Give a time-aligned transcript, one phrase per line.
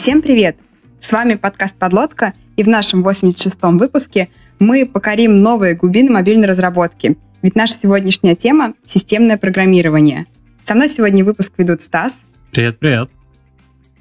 [0.00, 0.56] Всем привет!
[1.00, 4.28] С вами подкаст «Подлодка», и в нашем 86-м выпуске
[4.60, 7.18] мы покорим новые глубины мобильной разработки.
[7.42, 10.26] Ведь наша сегодняшняя тема— системное программирование.
[10.64, 12.16] Со мной сегодня выпуск ведут Стас.
[12.52, 13.10] Привет-привет.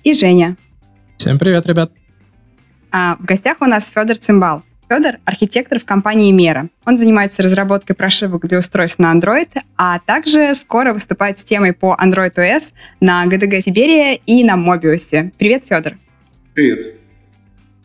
[0.04, 0.56] И Женя.
[1.18, 1.92] Всем привет, ребят.
[2.92, 4.62] А в гостях у нас Федор Цимбал.
[4.90, 6.70] Федор– архитектор в компании Мера.
[6.86, 11.98] Он занимается разработкой прошивок для устройств на Android, а также скоро выступает с темой по
[12.02, 15.32] Android OS на GDG Сибирия и на Mobius.
[15.38, 15.94] Привет, Федор.
[16.54, 16.96] Привет.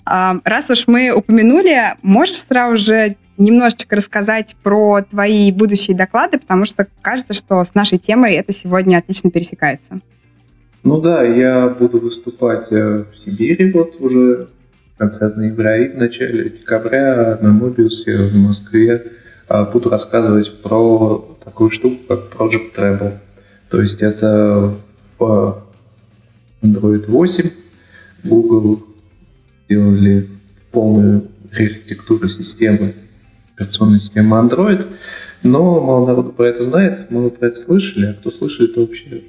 [0.04, 6.66] А, раз уж мы упомянули, можешь сразу же немножечко рассказать про твои будущие доклады, потому
[6.66, 9.98] что кажется, что с нашей темой это сегодня отлично пересекается.
[10.84, 14.48] Ну да, я буду выступать э, в Сибири вот уже
[15.02, 19.02] конце ноября и в начале декабря на Мобиусе в Москве
[19.48, 23.14] а, буду рассказывать про такую штуку, как Project Treble.
[23.68, 24.72] То есть это
[25.18, 25.64] в
[26.62, 27.50] Android 8
[28.22, 28.84] Google
[29.64, 30.28] сделали
[30.70, 32.94] полную архитектуру системы,
[33.56, 34.86] операционной системы Android,
[35.42, 39.24] но мало народу про это знает, мало про это слышали, а кто слышит, то вообще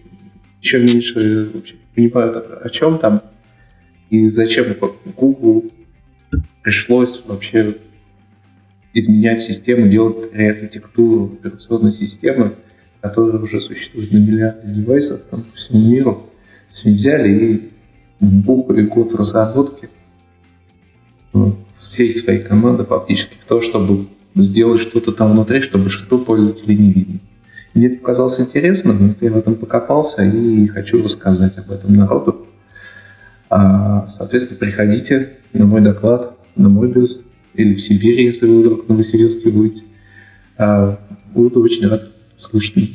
[0.62, 3.24] еще меньше вообще понимают, о чем там.
[4.14, 4.76] И зачем
[5.18, 5.72] Google
[6.62, 7.78] пришлось вообще
[8.94, 12.54] изменять систему, делать реархитектуру операционной системы,
[13.02, 16.30] которая уже существует на миллиарды девайсов там, по всему миру.
[16.72, 17.70] Все взяли и
[18.20, 19.90] бухали год разработки
[21.34, 24.06] ну, всей своей команды фактически в то, чтобы
[24.36, 27.20] сделать что-то там внутри, чтобы что пользователей не видно.
[27.74, 32.46] Мне показалось интересным, я в этом покопался и хочу рассказать об этом народу.
[33.56, 37.24] А, соответственно, приходите на мой доклад, на мой бюст,
[37.54, 39.84] или в Сибири, если вы вдруг в Новосибирске будете.
[40.58, 40.98] А,
[41.36, 42.02] буду очень рад
[42.40, 42.90] слушать.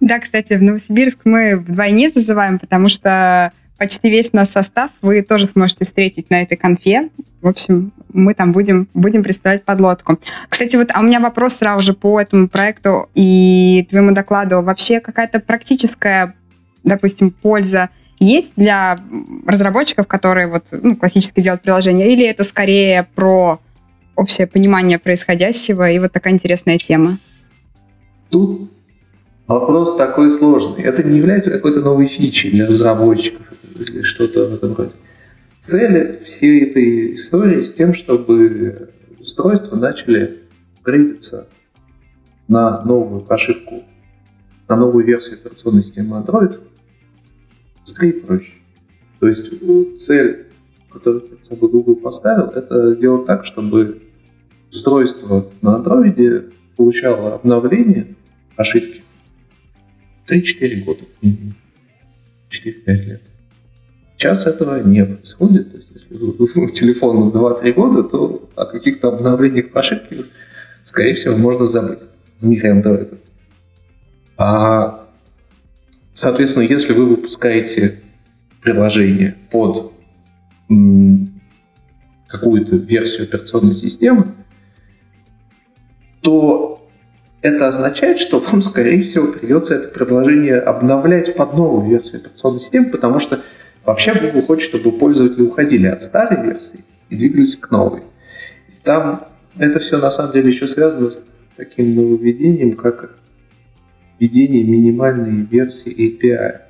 [0.00, 5.44] Да, кстати, в Новосибирск мы вдвойне зазываем, потому что почти весь наш состав вы тоже
[5.44, 7.10] сможете встретить на этой конфе.
[7.42, 10.18] В общем, мы там будем, будем представлять подлодку.
[10.48, 14.62] Кстати, вот а у меня вопрос сразу же по этому проекту и твоему докладу.
[14.62, 16.34] Вообще какая-то практическая,
[16.82, 17.90] допустим, польза
[18.20, 19.00] есть для
[19.46, 23.58] разработчиков, которые вот, ну, классически делают приложение, или это скорее про
[24.14, 27.16] общее понимание происходящего и вот такая интересная тема?
[28.30, 28.70] Тут
[29.46, 30.84] вопрос такой сложный.
[30.84, 34.92] Это не является какой-то новой фичей для разработчиков или что-то в этом роде.
[35.58, 40.42] Цель всей этой истории с тем, чтобы устройства начали
[40.84, 41.48] грейдиться
[42.48, 43.84] на новую прошивку,
[44.68, 46.60] на новую версию операционной системы Android,
[47.90, 48.52] быстрее и проще.
[49.18, 49.46] То есть
[49.98, 50.46] цель,
[50.90, 54.02] которую перед собой Google поставил, это сделать так, чтобы
[54.70, 58.14] устройство на Android получало обновление
[58.56, 59.02] ошибки
[60.28, 61.00] 3-4 года.
[61.22, 63.22] 4-5 лет.
[64.16, 65.70] Сейчас этого не происходит.
[65.70, 66.14] То есть, если
[66.60, 70.24] у телефона 2-3 года, то о каких-то обновлениях по ошибке,
[70.84, 72.00] скорее всего, можно забыть
[72.40, 73.18] в мире Android.
[74.36, 75.09] А
[76.14, 78.00] Соответственно, если вы выпускаете
[78.62, 79.92] приложение под
[82.26, 84.26] какую-то версию операционной системы,
[86.20, 86.88] то
[87.42, 92.90] это означает, что вам, скорее всего, придется это приложение обновлять под новую версию операционной системы,
[92.90, 93.40] потому что
[93.84, 98.00] вообще Google хочет, чтобы пользователи уходили от старой версии и двигались к новой.
[98.68, 103.16] И там это все на самом деле еще связано с таким нововведением, как
[104.20, 106.60] введение минимальной версии API,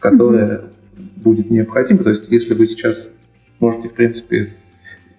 [0.00, 1.22] которая mm-hmm.
[1.22, 2.02] будет необходима.
[2.02, 3.12] То есть, если вы сейчас
[3.60, 4.52] можете, в принципе,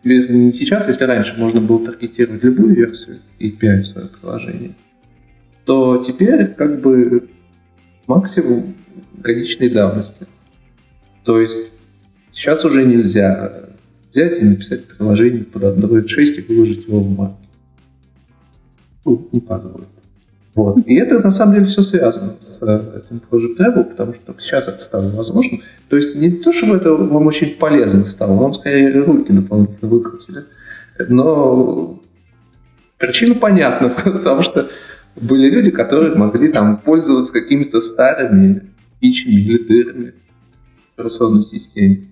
[0.03, 4.75] не сейчас, если раньше можно было таргетировать любую версию API в своем приложении,
[5.65, 7.29] то теперь как бы
[8.05, 8.75] максимум
[9.17, 10.27] годичной давности.
[11.23, 11.71] То есть
[12.31, 13.69] сейчас уже нельзя
[14.11, 17.35] взять и написать приложение под Android 6 и выложить его в марке.
[19.03, 19.87] Ну, не позволит.
[20.57, 20.79] Вот.
[20.87, 24.41] И это на самом деле все связано с э, этим Project Travel, потому что только
[24.41, 25.61] сейчас это стало возможным.
[25.87, 30.45] То есть не то, чтобы это вам очень полезно стало, вам скорее руки дополнительно выкрутили.
[31.09, 32.01] Но
[32.97, 34.67] причина понятна, потому что
[35.15, 38.63] были люди, которые могли там пользоваться какими-то старыми
[38.99, 40.13] фичами или дырами
[40.95, 42.05] операционной системе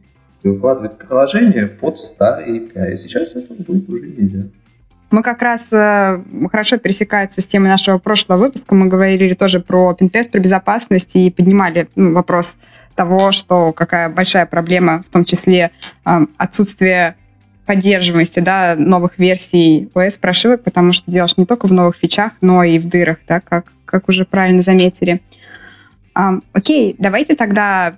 [0.43, 2.93] и выкладывать приложение под старые API.
[2.93, 4.43] И сейчас этого будет уже нельзя.
[5.15, 6.21] Мы как раз э,
[6.51, 8.75] хорошо пересекается с темой нашего прошлого выпуска.
[8.75, 12.57] Мы говорили тоже про пентест, про безопасность и поднимали ну, вопрос
[12.95, 15.71] того, что какая большая проблема, в том числе
[16.05, 17.15] э, отсутствие
[17.65, 22.65] поддерживаемости да, новых версий OS прошивок, потому что делаешь не только в новых фичах, но
[22.65, 25.21] и в дырах, да, как, как уже правильно заметили.
[26.13, 27.95] А, окей, давайте тогда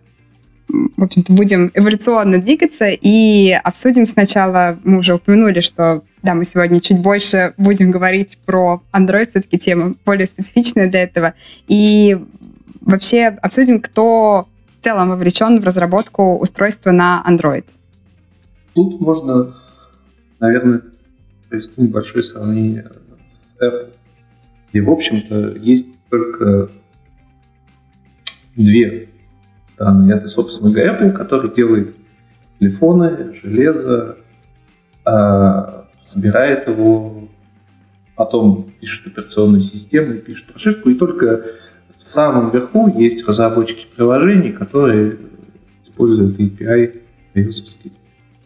[0.70, 6.82] в общем-то, будем эволюционно двигаться и обсудим сначала, мы уже упомянули, что, да, мы сегодня
[6.82, 11.34] чуть больше будем говорить про Android, все-таки тема более специфичная для этого,
[11.68, 12.18] и
[12.82, 14.48] вообще обсудим, кто
[14.80, 17.66] в целом вовлечен в разработку устройства на Android.
[18.74, 19.56] Тут можно,
[20.40, 20.82] наверное,
[21.50, 22.90] провести небольшое сравнение
[23.32, 23.94] с Apple.
[24.74, 26.70] И, в общем-то, есть только
[28.56, 29.07] две
[29.78, 30.12] страны.
[30.12, 31.96] Это, собственно говоря, Apple, который делает
[32.60, 34.18] телефоны, железо,
[35.06, 37.30] э, собирает его,
[38.16, 41.46] потом пишет операционную систему, пишет прошивку, и только
[41.96, 45.18] в самом верху есть разработчики приложений, которые
[45.84, 47.00] используют API
[47.36, 47.92] iOS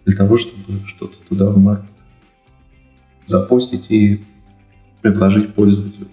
[0.06, 1.86] для того, чтобы что-то туда в маркет
[3.26, 4.26] запостить и
[5.02, 6.08] предложить пользователю.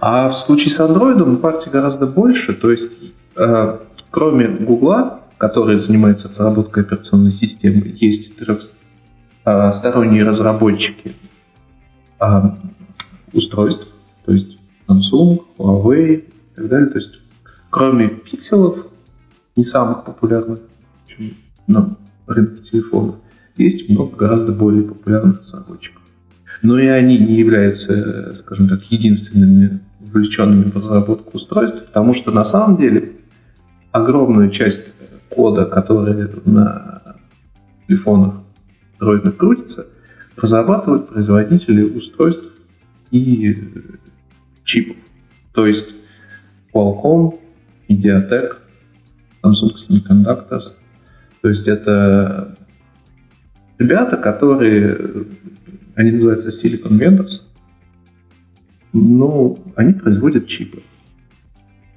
[0.00, 2.92] А в случае с Android партий гораздо больше, то есть
[3.36, 3.78] э,
[4.10, 8.32] Кроме Гугла, который занимается разработкой операционной системы, есть
[9.72, 11.14] сторонние разработчики
[12.18, 12.58] а,
[13.32, 13.88] устройств,
[14.24, 14.58] то есть
[14.88, 16.88] Samsung, Huawei и так далее.
[16.88, 17.20] То есть
[17.70, 18.86] кроме пикселов,
[19.56, 20.60] не самых популярных
[21.66, 21.96] на
[22.26, 23.16] рынке телефонов,
[23.56, 26.02] есть много гораздо более популярных разработчиков.
[26.62, 32.44] Но и они не являются, скажем так, единственными вовлеченными в разработку устройств, потому что на
[32.44, 33.12] самом деле
[33.92, 34.92] огромную часть
[35.28, 37.16] кода, который на
[37.86, 38.34] телефонах
[39.00, 39.86] Android крутится,
[40.36, 42.44] разрабатывают производители устройств
[43.10, 43.56] и
[44.64, 44.96] чипов.
[45.52, 45.94] То есть
[46.72, 47.38] Qualcomm,
[47.88, 48.56] Mediatek,
[49.42, 50.74] Samsung Semiconductors.
[51.42, 52.56] То есть это
[53.78, 55.26] ребята, которые,
[55.94, 57.42] они называются Silicon Vendors,
[58.92, 60.82] ну, они производят чипы.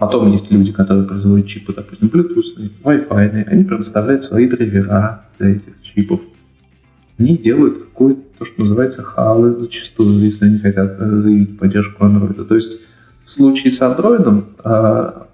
[0.05, 5.81] Потом есть люди, которые производят чипы, допустим, Bluetooth, Wi-Fi, они предоставляют свои драйвера для этих
[5.81, 6.19] чипов.
[7.17, 12.43] Они делают какое-то, то, что называется, халы зачастую, если они хотят заявить поддержку Android.
[12.43, 12.81] То есть
[13.23, 15.27] в случае с Android а,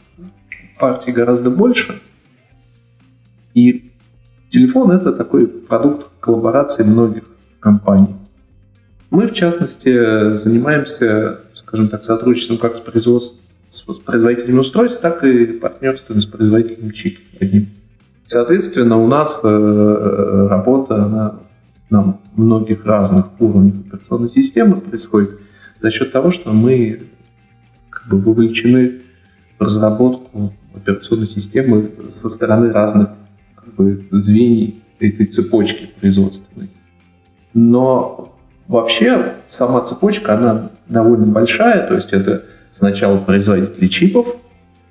[0.80, 2.00] партий гораздо больше,
[3.56, 3.92] и
[4.52, 7.24] телефон это такой продукт коллаборации многих
[7.60, 8.16] компаний.
[9.10, 15.46] Мы, в частности, занимаемся, скажем так, сотрудничеством как с производством с производителями устройств, так и
[15.46, 17.68] партнерством с производителем чипов одним.
[18.26, 21.40] Соответственно, у нас э, работа на,
[21.90, 25.40] на многих разных уровнях операционной системы происходит
[25.82, 27.04] за счет того, что мы
[27.90, 29.02] как бы, вовлечены
[29.58, 33.10] в разработку операционной системы со стороны разных
[33.56, 36.70] как бы, звеньев этой цепочки производственной.
[37.54, 38.38] Но
[38.68, 44.36] вообще сама цепочка, она довольно большая, то есть это Сначала производители чипов,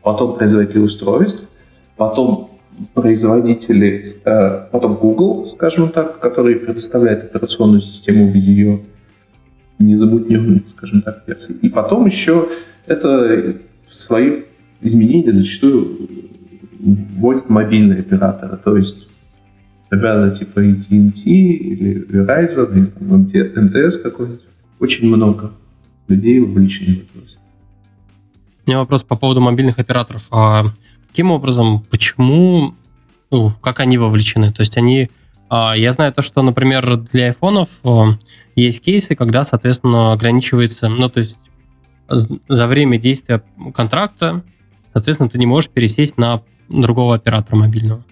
[0.02, 1.48] потом производители устройств,
[1.96, 2.50] потом
[2.94, 8.80] производители, э, потом Google, скажем так, который предоставляет операционную систему в ее
[9.78, 11.54] незамутненной, скажем так, версии.
[11.62, 12.48] И потом еще
[12.86, 13.56] это
[13.90, 14.42] свои
[14.80, 16.08] изменения зачастую
[16.78, 19.08] вводят мобильные операторы, то есть
[19.90, 22.72] ребята типа AT&T или Verizon,
[23.32, 24.42] или МТС какой-нибудь.
[24.78, 25.50] Очень много
[26.06, 27.27] людей вовлечены в это
[28.68, 30.24] меня вопрос по поводу мобильных операторов.
[30.30, 30.66] А
[31.08, 32.74] каким образом, почему,
[33.30, 34.52] ну, как они вовлечены?
[34.52, 35.10] То есть они,
[35.48, 38.18] а, я знаю то, что, например, для айфонов а,
[38.54, 41.36] есть кейсы, когда, соответственно, ограничивается, ну, то есть
[42.08, 43.42] за время действия
[43.74, 44.42] контракта,
[44.92, 48.02] соответственно, ты не можешь пересесть на другого оператора мобильного.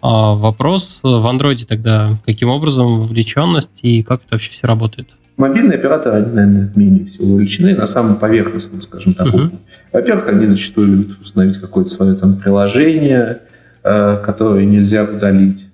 [0.00, 5.10] А вопрос в андроиде тогда, каким образом вовлеченность и как это вообще все работает?
[5.38, 9.52] Мобильные операторы, они, наверное, менее всего увлечены на самом поверхностном, скажем так, uh-huh.
[9.92, 13.42] Во-первых, они зачастую любят установить какое-то свое там приложение,
[13.84, 15.64] э, которое нельзя удалить.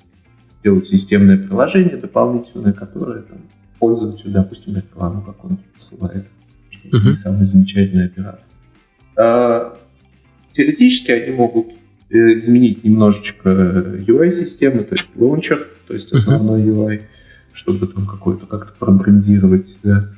[0.63, 3.39] Делать системное приложение дополнительное, которое там,
[3.79, 6.27] пользователю, допустим, рекламу какую-нибудь посылает.
[6.69, 7.15] Что uh-huh.
[7.15, 8.41] самый замечательный оператор.
[9.17, 9.79] А,
[10.53, 11.69] теоретически они могут
[12.11, 16.89] э, изменить немножечко UI-системы, то есть лаунчер, то есть основной uh-huh.
[16.91, 17.03] UI,
[17.55, 20.09] чтобы там какой-то как-то пробрендировать себя.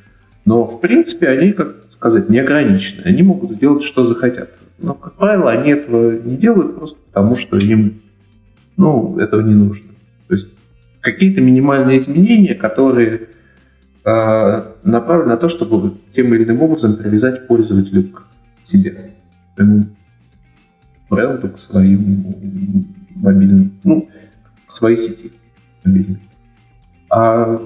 [0.44, 3.02] Но, в принципе, они, как сказать, не ограничены.
[3.04, 4.50] Они могут делать, что захотят.
[4.78, 8.00] Но, как правило, они этого не делают просто потому, что им
[8.76, 9.88] ну, этого не нужно.
[10.28, 10.48] То есть
[11.00, 13.28] какие-то минимальные изменения, которые
[14.04, 18.24] э, направлены на то, чтобы тем или иным образом привязать пользователя к
[18.64, 19.86] себе, к своему
[21.08, 24.08] бренду, к своим мобильным, ну,
[24.66, 25.32] к своей сети
[25.84, 26.18] мобильной.
[27.10, 27.60] А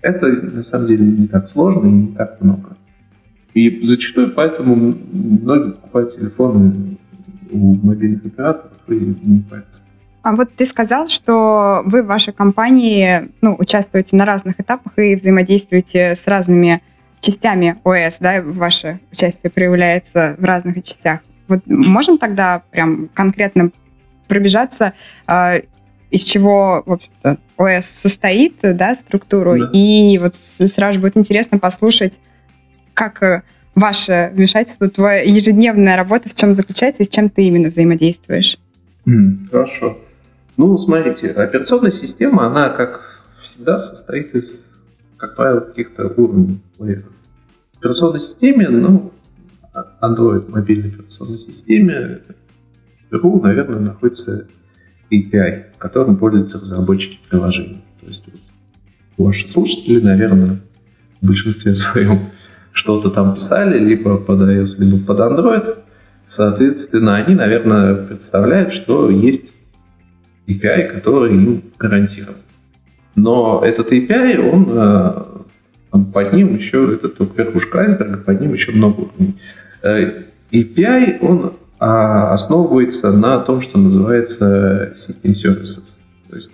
[0.00, 2.76] это на самом деле не так сложно и не так много.
[3.54, 6.96] И зачастую поэтому многие покупают телефоны
[7.50, 9.80] у мобильных операторов и не париться.
[10.22, 15.14] А вот ты сказал, что вы в вашей компании ну, участвуете на разных этапах и
[15.14, 16.82] взаимодействуете с разными
[17.20, 21.20] частями ОС, да, ваше участие проявляется в разных частях.
[21.48, 23.70] Вот можем тогда прям конкретно
[24.28, 24.92] пробежаться,
[25.26, 25.62] э,
[26.10, 29.70] из чего, в общем-то, ОС состоит, да, структуру, да.
[29.72, 32.18] и вот сразу будет интересно послушать,
[32.94, 33.42] как э,
[33.74, 38.58] ваше вмешательство, твоя ежедневная работа в чем заключается и с чем ты именно взаимодействуешь?
[39.06, 39.98] Mm, хорошо.
[40.56, 44.70] Ну, смотрите, операционная система, она, как всегда, состоит из,
[45.16, 47.12] как правило, каких-то уровней лейеров.
[47.74, 49.12] В операционной системе, ну,
[50.02, 52.22] Android мобильной операционной системе,
[53.10, 54.48] вверху, наверное, находится
[55.10, 57.82] API, которым пользуются разработчики приложений.
[58.00, 60.60] То есть вот, ваши слушатели, наверное,
[61.20, 62.18] в большинстве своем
[62.72, 65.78] что-то там писали, либо под iOS, либо под Android.
[66.28, 69.52] Соответственно, они, наверное, представляют, что есть
[70.46, 72.36] API, который им гарантирован.
[73.16, 78.72] Но этот API, он э, под ним еще, это только верхушка айсберга, под ним еще
[78.72, 79.08] много.
[79.82, 85.84] Э, API, он а, основывается на том, что называется System Services.
[86.28, 86.50] То есть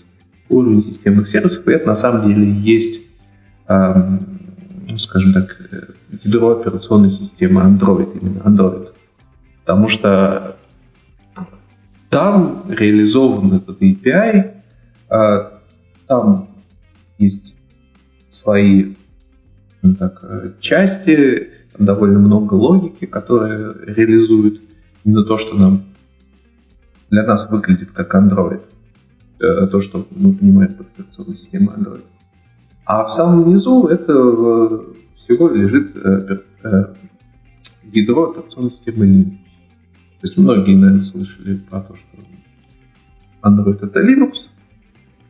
[0.48, 3.00] уровень системных сервисов, и это на самом деле есть,
[3.68, 5.58] ну, скажем так,
[6.22, 8.90] ядро операционной системы Android, именно Android.
[9.64, 10.56] Потому что
[12.10, 14.52] там реализован этот API,
[15.08, 15.60] а,
[16.06, 16.50] там
[17.18, 17.56] есть
[18.28, 18.94] свои
[19.98, 20.22] так,
[20.60, 24.60] части, там довольно много логики, которые реализуют
[25.04, 25.82] именно то, что нам
[27.10, 28.62] для нас выглядит как Android.
[29.40, 32.04] Э, то, что мы понимаем под операционной системой Android.
[32.84, 34.78] А в самом низу это э,
[35.16, 36.38] всего лежит э,
[37.84, 39.38] ядро операционной системы Linux.
[40.20, 42.06] То есть многие, наверное, слышали про то, что
[43.42, 44.46] Android это Linux,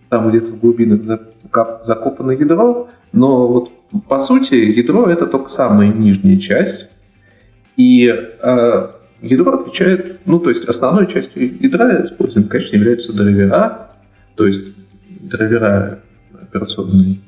[0.08, 3.70] там где-то в глубинах закопано ядро, но вот
[4.06, 6.88] по сути ядро это только самая нижняя часть,
[7.76, 8.06] и
[9.24, 13.90] ядро отвечает, ну то есть основной частью ядра используем, конечно, являются драйвера,
[14.34, 14.62] то есть
[15.08, 16.00] драйвера
[16.40, 17.20] операционной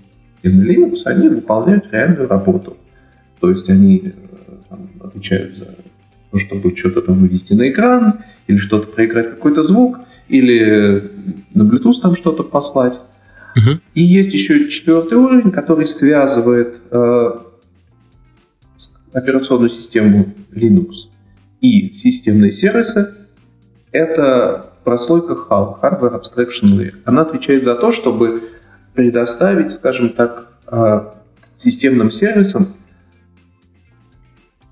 [0.43, 2.77] системы Linux, они выполняют реальную работу.
[3.41, 5.67] То есть они э, там, отвечают за
[6.31, 11.11] то, чтобы что-то там вывести на экран, или что-то проиграть какой-то звук, или
[11.55, 13.01] на Bluetooth там что-то послать.
[13.57, 13.79] Uh-huh.
[13.95, 17.31] И есть еще четвертый уровень, который связывает э,
[19.13, 21.09] операционную систему Linux
[21.67, 23.15] и системные сервисы.
[23.93, 26.95] Это прослойка HAL, Hardware Abstraction Layer.
[27.05, 28.51] Она отвечает за то, чтобы
[28.95, 31.01] предоставить, скажем так, э,
[31.57, 32.67] системным сервисам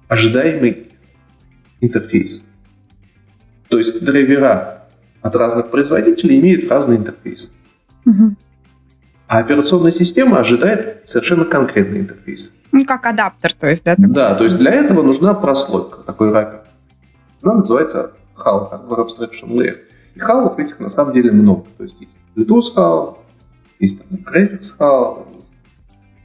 [0.09, 0.89] ожидаемый
[1.81, 2.45] интерфейс.
[3.69, 4.85] То есть драйвера
[5.21, 7.51] от разных производителей имеют разный интерфейс.
[8.05, 8.37] Угу.
[9.27, 12.53] А операционная система ожидает совершенно конкретный интерфейс.
[12.73, 13.97] Ну, как адаптер, то есть, да?
[13.97, 14.13] Такой?
[14.13, 16.64] Да, то есть для этого нужна прослойка, такой раппер.
[17.45, 19.79] Она называется HAL, Hardware Abstraction Layer.
[20.15, 21.65] И HAL этих на самом деле много.
[21.77, 23.17] То есть есть Bluetooth HAL,
[23.79, 25.27] есть там Graphics HAL,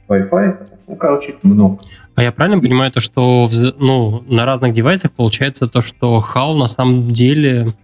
[0.08, 1.78] Wi-Fi, ну, короче, их много.
[2.16, 3.48] А я правильно понимаю то, что
[3.78, 7.74] ну, на разных девайсах получается то, что HAL на самом деле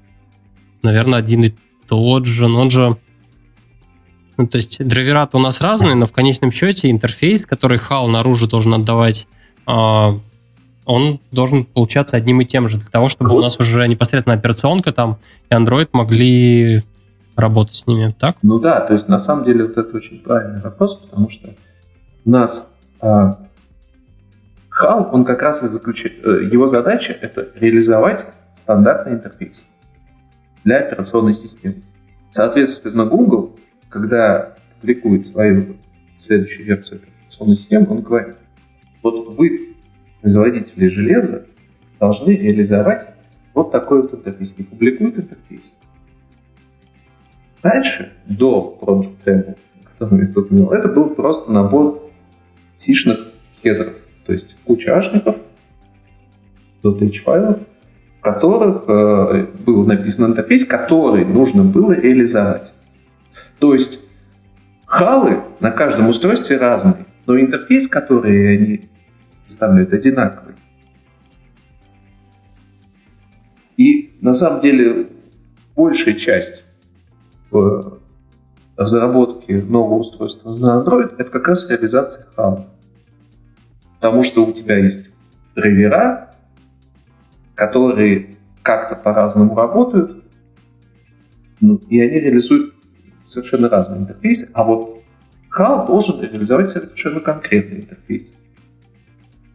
[0.86, 1.52] наверное, один и
[1.86, 2.96] тот же, но он же...
[4.38, 8.46] Ну, то есть драйвера у нас разные, но в конечном счете интерфейс, который HAL наружу
[8.46, 9.26] должен отдавать,
[9.66, 10.20] а,
[10.86, 14.92] он должен получаться одним и тем же, для того, чтобы у нас уже непосредственно операционка
[14.92, 15.18] там
[15.50, 16.84] и Android могли
[17.34, 18.36] работать с ними, так?
[18.42, 21.54] Ну да, то есть на самом деле вот это очень правильный вопрос, потому что
[22.24, 22.68] у нас
[23.00, 23.38] а,
[24.80, 29.66] HAL, он как раз и заключает, э, его задача это реализовать стандартный интерфейс
[30.64, 31.82] для операционной системы.
[32.30, 35.76] Соответственно, Google, когда публикует свою
[36.18, 38.36] следующую версию операционной системы, он говорит,
[39.02, 39.75] вот вы,
[40.26, 41.46] производители железа,
[42.00, 43.06] должны реализовать
[43.54, 44.56] вот такой вот интерфейс.
[44.58, 45.76] И публикует интерфейс.
[47.62, 52.10] Дальше, до Project Demo, который я тут упомянул, это был просто набор
[52.74, 53.20] сишных
[53.62, 53.94] хедров.
[54.26, 55.36] То есть куча ашников,
[56.82, 57.60] .h файлов,
[58.20, 62.72] которых э, был написан интерфейс, который нужно было реализовать.
[63.60, 64.00] То есть
[64.86, 68.88] халы на каждом устройстве разные, но интерфейс, который они
[69.46, 70.56] представляют, одинаковый.
[73.76, 75.06] И на самом деле
[75.76, 76.64] большая часть
[77.52, 78.00] в
[78.76, 82.66] разработке нового устройства на Android это как раз реализация HAL.
[84.00, 85.10] Потому что у тебя есть
[85.54, 86.34] драйвера,
[87.54, 90.24] которые как-то по-разному работают,
[91.60, 92.74] ну, и они реализуют
[93.28, 95.02] совершенно разные интерфейсы, а вот
[95.56, 98.34] HAL должен реализовать совершенно конкретный интерфейс.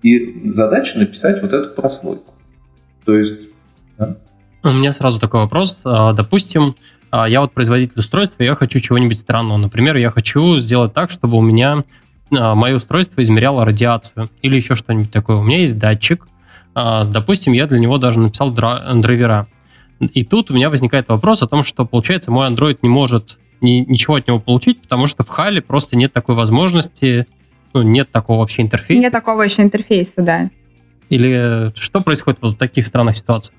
[0.04, 2.34] И задача написать вот эту прослойку.
[3.06, 3.34] То есть...
[3.98, 4.18] Да?
[4.64, 5.78] У меня сразу такой вопрос.
[5.84, 6.76] А, допустим,
[7.12, 9.58] а, я вот производитель устройства, я хочу чего-нибудь странного.
[9.58, 11.84] Например, я хочу сделать так, чтобы у меня
[12.32, 15.38] а, мое устройство измеряло радиацию или еще что-нибудь такое.
[15.38, 16.28] У меня есть датчик,
[16.74, 19.48] допустим, я для него даже написал драйвера.
[20.00, 23.86] И тут у меня возникает вопрос о том, что, получается, мой Android не может ни,
[23.88, 27.28] ничего от него получить, потому что в Хале просто нет такой возможности,
[27.74, 29.02] ну, нет такого вообще интерфейса.
[29.02, 30.50] Нет такого еще интерфейса, да.
[31.10, 33.58] Или что происходит вот в таких странных ситуациях?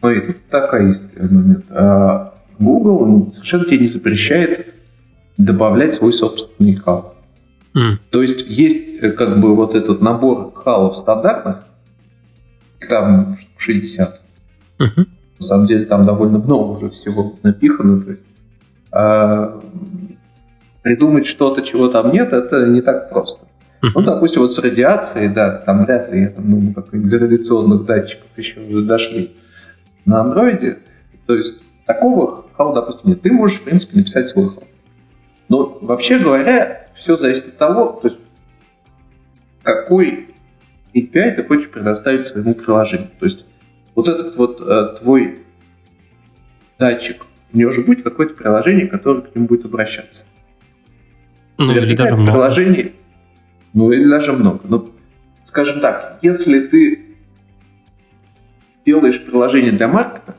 [0.00, 1.66] Смотри, тут такая есть момент.
[1.70, 4.74] А, Google совершенно тебе не запрещает
[5.36, 7.14] добавлять свой собственный хал.
[7.74, 7.98] Mm.
[8.10, 11.64] То есть есть э, как бы вот этот набор халов стандартных,
[12.88, 14.20] там 60.
[14.78, 15.06] Uh-huh.
[15.38, 18.02] На самом деле там довольно много уже всего напихано.
[18.02, 18.26] То есть,
[18.92, 19.60] а,
[20.82, 23.46] придумать что-то, чего там нет, это не так просто.
[23.82, 28.60] Ну, допустим, вот с радиацией, да, там вряд ли там, как для радиационных датчиков еще
[28.60, 29.36] уже дошли
[30.04, 30.80] на андроиде.
[31.26, 33.22] То есть такого хау, допустим, нет.
[33.22, 34.64] Ты можешь, в принципе, написать свой хау.
[35.48, 38.20] Но вообще говоря, все зависит от того, то есть
[39.62, 40.28] какой
[40.94, 43.08] API ты хочешь предоставить своему приложению.
[43.18, 43.44] То есть
[43.94, 45.40] вот этот вот э, твой
[46.78, 50.24] датчик, у него же будет какое-то приложение, которое к нему будет обращаться.
[51.60, 52.32] Ну, или даже много.
[52.32, 52.92] Приложение,
[53.74, 54.60] ну, или даже много.
[54.64, 54.88] Но,
[55.44, 57.16] скажем так, если ты
[58.86, 60.36] делаешь приложение для маркета,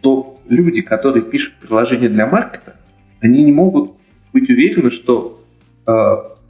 [0.00, 2.76] то люди, которые пишут приложение для маркета,
[3.20, 3.92] они не могут
[4.32, 5.44] быть уверены, что
[5.86, 5.92] э,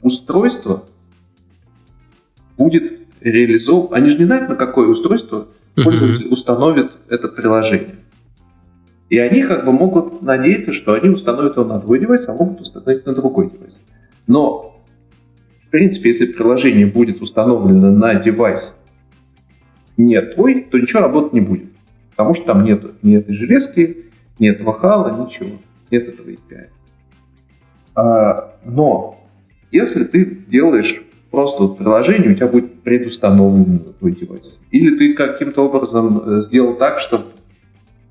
[0.01, 0.85] устройство
[2.57, 3.93] будет реализован.
[3.93, 6.29] Они же не знают, на какое устройство пользователь mm-hmm.
[6.29, 7.95] установит это приложение.
[9.11, 12.61] И они как бы могут надеяться, что они установят его на твой девайс, а могут
[12.61, 13.81] установить на другой девайс.
[14.25, 14.81] Но,
[15.67, 18.77] в принципе, если приложение будет установлено на девайс
[19.97, 21.71] не твой, то ничего работать не будет.
[22.11, 24.05] Потому что там нет ни этой железки,
[24.39, 25.57] нет вахала, ничего.
[25.91, 26.67] Нет этого API.
[27.95, 29.19] А, но
[29.73, 34.61] если ты делаешь просто вот приложение у тебя будет предустановлено на твой девайс.
[34.71, 37.25] Или ты каким-то образом э, сделал так, чтобы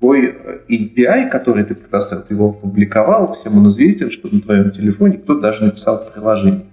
[0.01, 4.71] твой э, API, который ты предоставил, ты его опубликовал, всем он известен, что на твоем
[4.71, 6.65] телефоне кто-то даже написал приложение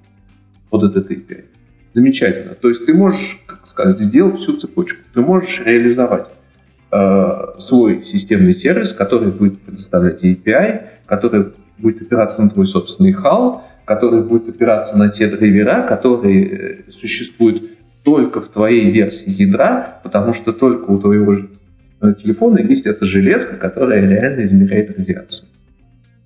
[0.70, 1.44] под этот API.
[1.92, 2.54] Замечательно.
[2.54, 4.98] То есть ты можешь, как сказать, сделать всю цепочку.
[5.14, 6.26] Ты можешь реализовать
[6.90, 13.60] э, свой системный сервис, который будет предоставлять API, который будет опираться на твой собственный HAL,
[13.84, 17.62] который будет опираться на те драйвера, которые э, существуют
[18.04, 21.48] только в твоей версии ядра, потому что только у твоего э,
[22.00, 25.48] телефона есть эта железка, которая реально измеряет радиацию.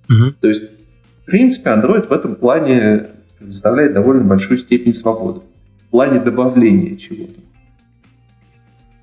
[0.09, 0.31] Угу.
[0.39, 0.61] То есть,
[1.23, 3.07] в принципе, Android в этом плане
[3.39, 5.41] предоставляет довольно большую степень свободы.
[5.87, 7.39] В плане добавления чего-то.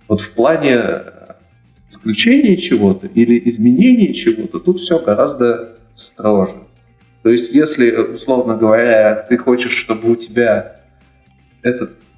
[0.08, 0.80] Вот в плане
[1.88, 6.54] исключения чего-то или изменения чего-то тут все гораздо строже.
[7.22, 10.80] То есть, если, условно говоря, ты хочешь, чтобы у тебя
[11.62, 12.09] этот э,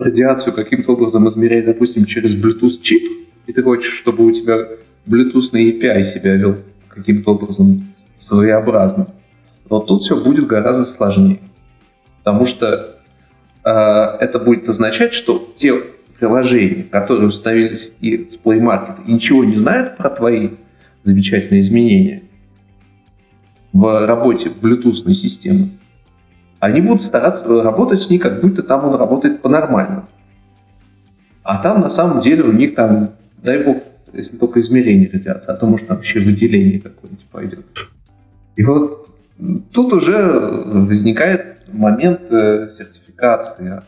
[0.00, 3.02] радиацию каким-то образом измерять, допустим, через Bluetooth чип,
[3.46, 4.66] и ты хочешь, чтобы у тебя
[5.06, 6.56] Bluetooth на API себя вел
[6.88, 7.86] каким-то образом
[8.18, 9.08] своеобразно,
[9.68, 11.40] то тут все будет гораздо сложнее.
[12.18, 12.96] Потому что
[13.64, 15.74] э, это будет означать, что те
[16.18, 20.50] приложения, которые установились и с Play Market, и ничего не знают про твои
[21.02, 22.22] замечательные изменения,
[23.72, 25.70] в работе Bluetooth системы,
[26.60, 30.08] они будут стараться работать с ней, как будто там он работает по-нормальному.
[31.42, 33.78] А там на самом деле у них там, дай бог,
[34.12, 37.64] если только измерение радиации, а то может там еще выделение какое-нибудь пойдет.
[38.56, 39.06] И вот
[39.72, 43.82] тут уже возникает момент э, сертификации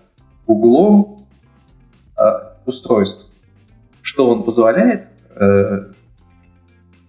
[0.47, 1.27] углом
[2.19, 2.23] э,
[2.65, 3.27] устройств.
[4.01, 5.93] Что он позволяет э,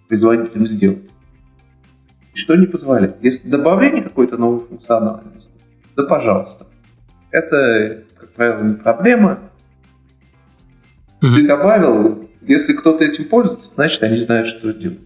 [0.07, 1.03] производителям сделать?
[2.33, 3.17] что не позволяет.
[3.21, 5.52] Если добавление какой-то новой функциональности,
[5.95, 6.65] да пожалуйста.
[7.31, 9.39] Это, как правило, не проблема.
[11.21, 11.35] Mm-hmm.
[11.35, 14.99] Ты добавил, если кто-то этим пользуется, значит, они знают, что делать.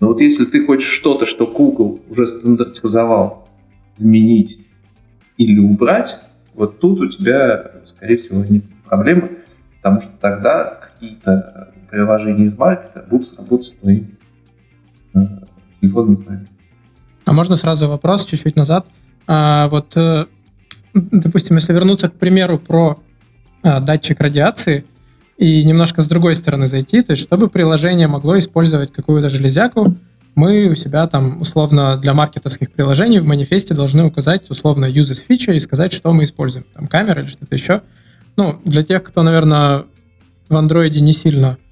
[0.00, 3.48] Но вот если ты хочешь что-то, что Google уже стандартизовал,
[3.96, 4.66] изменить
[5.36, 6.20] или убрать,
[6.54, 9.38] вот тут у тебя, скорее всего, возникнут проблемы,
[9.76, 14.16] потому что тогда какие-то приложения из маркета будут работать с твоим
[15.14, 15.20] э,
[15.82, 16.46] неправильно.
[17.26, 18.86] А можно сразу вопрос чуть-чуть назад?
[19.32, 20.26] А, вот, э,
[20.92, 22.98] допустим, если вернуться к примеру про
[23.62, 24.84] а, датчик радиации
[25.38, 29.96] и немножко с другой стороны зайти, то есть чтобы приложение могло использовать какую-то железяку,
[30.34, 35.54] мы у себя там условно для маркетовских приложений в манифесте должны указать условно uses feature
[35.54, 36.66] и сказать, что мы используем.
[36.74, 37.82] Там камера или что-то еще.
[38.36, 39.84] Ну, для тех, кто, наверное,
[40.48, 41.69] в андроиде не сильно э,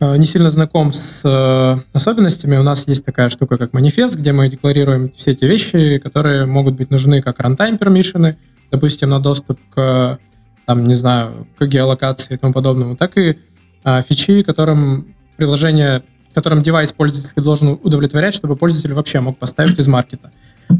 [0.00, 4.48] не сильно знаком с э, особенностями, у нас есть такая штука, как манифест, где мы
[4.48, 8.36] декларируем все эти вещи, которые могут быть нужны как runtime permission,
[8.70, 10.18] допустим, на доступ к,
[10.66, 13.38] там, не знаю, к геолокации и тому подобному, так и
[13.84, 16.02] э, фичи, которым приложение
[16.36, 20.32] которым девайс пользователь должен удовлетворять, чтобы пользователь вообще мог поставить из маркета.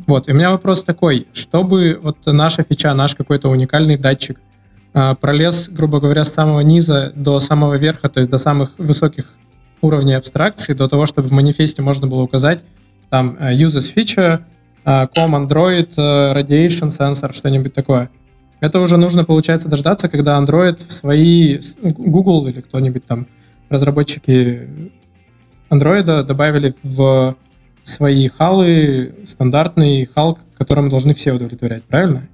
[0.06, 4.42] Вот, и у меня вопрос такой, чтобы вот наша фича, наш какой-то уникальный датчик а,
[5.20, 9.34] пролез, грубо говоря, с самого низа до самого верха, то есть до самых высоких
[9.80, 12.64] уровней абстракции, до того, чтобы в манифесте можно было указать
[13.10, 14.40] там э, uses feature,
[14.84, 18.10] э, com Android, э, radiation sensor, что-нибудь такое.
[18.60, 23.26] Это уже нужно, получается, дождаться, когда Android в свои, Google или кто-нибудь там,
[23.68, 24.90] разработчики
[25.68, 27.36] андроида добавили в
[27.82, 32.28] свои халы стандартный хал, которым должны все удовлетворять, правильно?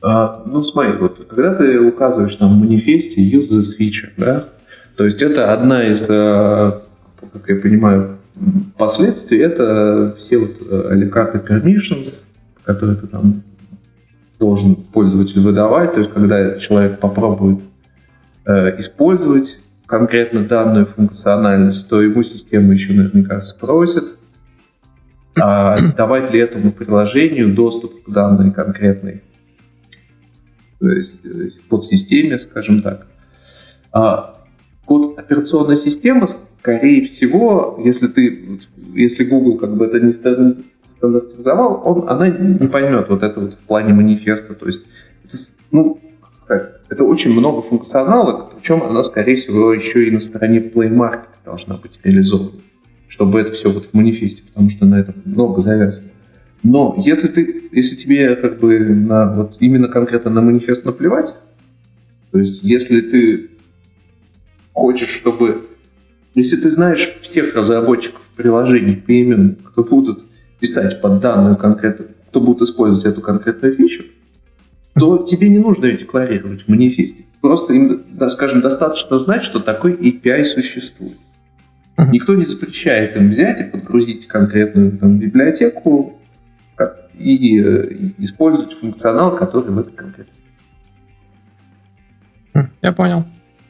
[0.00, 4.44] А, ну, смотри, вот когда ты указываешь там в манифесте use this feature, да,
[4.96, 6.82] то есть это одна из, а,
[7.32, 8.18] как я понимаю,
[8.76, 12.22] последствий, это все вот аликарты permissions,
[12.64, 13.42] которые ты там
[14.38, 17.60] должен пользователь выдавать, то есть когда человек попробует
[18.46, 24.04] э, использовать конкретно данную функциональность, то ему система еще наверняка спросит,
[25.40, 29.22] а давать ли этому приложению доступ к данной конкретной
[31.68, 33.06] подсистеме, скажем так.
[33.92, 34.38] А
[34.84, 38.60] код операционной системы, скорее всего, если ты,
[38.94, 43.58] если Google как бы это не стандартизовал, он, она не поймет вот это вот в
[43.58, 44.54] плане манифеста.
[44.54, 44.80] То есть,
[45.24, 45.36] это,
[45.70, 46.00] ну,
[46.36, 51.28] сказать, это очень много функционала, причем она, скорее всего, еще и на стороне Play Market
[51.44, 52.60] должна быть реализована,
[53.08, 56.12] чтобы это все вот в манифесте, потому что на этом много завязано.
[56.62, 61.34] Но если ты, если тебе как бы на, вот именно конкретно на манифест наплевать,
[62.30, 63.50] то есть если ты
[64.72, 65.66] хочешь, чтобы...
[66.34, 70.24] Если ты знаешь всех разработчиков приложений поименно, кто будут
[70.60, 74.04] писать под данную конкретную, кто будет использовать эту конкретную фичу,
[74.94, 77.24] то тебе не нужно ее декларировать в манифесте.
[77.40, 81.16] Просто им, скажем, достаточно знать, что такой API существует.
[81.96, 86.17] Никто не запрещает им взять и подгрузить конкретную там, библиотеку
[87.18, 90.34] и э, использовать функционал, который в этой конкретной.
[92.82, 93.24] Я понял.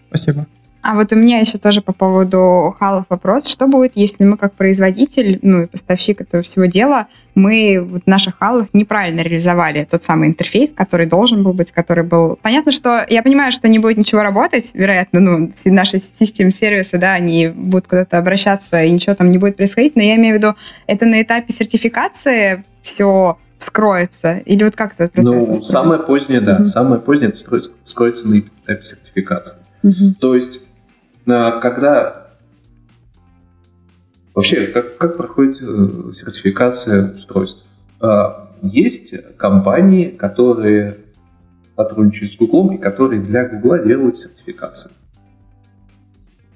[0.08, 0.46] Спасибо.
[0.80, 3.46] А вот у меня еще тоже по поводу халов вопрос.
[3.46, 8.06] Что будет, если мы как производитель, ну и поставщик этого всего дела, мы вот в
[8.06, 12.38] наших халах неправильно реализовали тот самый интерфейс, который должен был быть, который был...
[12.40, 16.96] Понятно, что я понимаю, что не будет ничего работать, вероятно, ну, все наши системы сервисы,
[16.96, 20.38] да, они будут куда-то обращаться, и ничего там не будет происходить, но я имею в
[20.38, 20.54] виду,
[20.86, 24.38] это на этапе сертификации все вскроется?
[24.38, 25.46] Или вот как этот процесс?
[25.46, 25.72] Ну, устроен?
[25.72, 26.66] самое позднее, да, mm-hmm.
[26.66, 29.58] самое позднее это вскроется на этапе сертификации.
[29.82, 30.14] Mm-hmm.
[30.20, 30.60] То есть
[31.26, 32.28] когда
[34.34, 37.66] вообще как, как проходит э, сертификация устройств?
[38.00, 40.96] А, есть компании, которые
[41.76, 44.92] сотрудничают с Google и которые для Google делают сертификацию.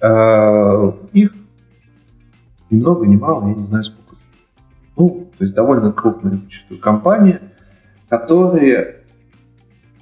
[0.00, 1.32] А, их
[2.70, 4.01] ни много, ни мало, я не знаю сколько.
[5.38, 7.40] То есть довольно крупная зачастую компания,
[8.08, 9.02] которые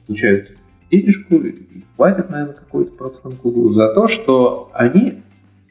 [0.07, 0.53] получают
[0.91, 5.23] денежку и платят, наверное, какой-то процент Google за то, что они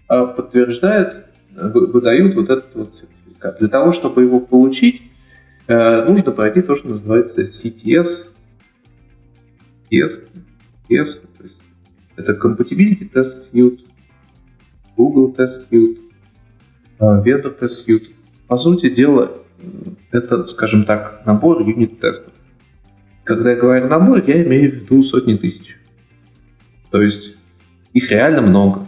[0.07, 3.59] а, подтверждают, выдают вот этот вот сертификат.
[3.59, 5.01] Для того, чтобы его получить,
[5.67, 8.33] э, нужно пройти то, что называется CTS.
[9.91, 10.29] TS,
[10.87, 11.59] TS то есть
[12.15, 13.79] это Compatibility Test Suite,
[14.95, 15.97] Google Test Suite,
[16.99, 18.11] Vendor Test Suite.
[18.47, 19.39] По сути дела,
[20.11, 22.33] это, скажем так, набор юнит-тестов.
[23.23, 25.77] Когда я говорю набор, я имею в виду сотни тысяч.
[26.89, 27.35] То есть
[27.93, 28.87] их реально много.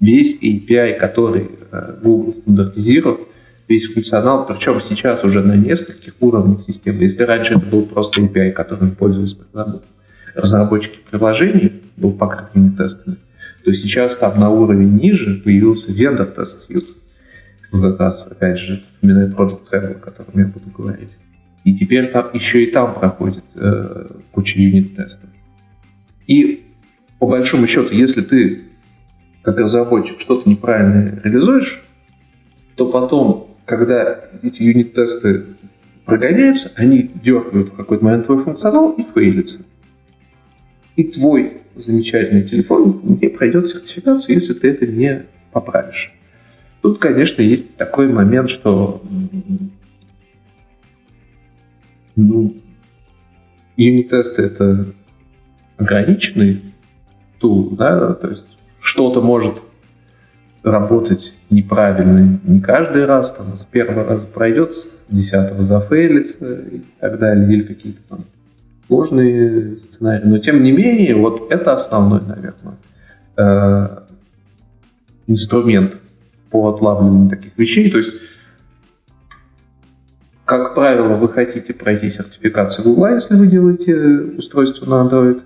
[0.00, 3.20] Весь API, который э, Google стандартизировал,
[3.68, 7.02] весь функционал, причем сейчас уже на нескольких уровнях системы.
[7.02, 9.36] Если раньше это был просто API, которым пользовались
[10.34, 13.16] разработчики приложений, был покрыт тестами,
[13.64, 16.88] то сейчас там на уровень ниже появился suite.
[17.72, 21.10] Как раз, опять же, именно Project Travel, о котором я буду говорить.
[21.64, 25.30] И теперь там еще и там проходит э, куча юнит-тестов.
[26.26, 26.66] И
[27.18, 28.62] по большому счету, если ты
[29.42, 31.82] как разработчик что-то неправильно реализуешь,
[32.76, 35.44] то потом, когда эти юнит-тесты
[36.04, 39.64] прогоняются, они дергают в какой-то момент твой функционал и фейлится.
[40.96, 46.12] и твой замечательный телефон не пройдет сертификацию, если ты это не поправишь.
[46.82, 49.00] Тут, конечно, есть такой момент, что
[52.16, 52.56] ну,
[53.76, 54.86] юнит-тесты это
[55.76, 56.60] ограниченный
[57.38, 58.46] тул, да, то есть
[58.80, 59.62] что-то может
[60.64, 67.18] работать неправильно не каждый раз, там, с первого раза пройдет, с десятого зафейлится и так
[67.20, 68.24] далее, или какие-то там
[68.88, 70.26] сложные сценарии.
[70.26, 72.76] Но тем не менее, вот это основной, наверное,
[73.36, 74.02] э,
[75.26, 76.01] инструмент
[76.52, 77.90] по отлавливанию таких вещей.
[77.90, 78.14] То есть,
[80.44, 83.96] как правило, вы хотите пройти сертификацию Google, если вы делаете
[84.36, 85.42] устройство на Android.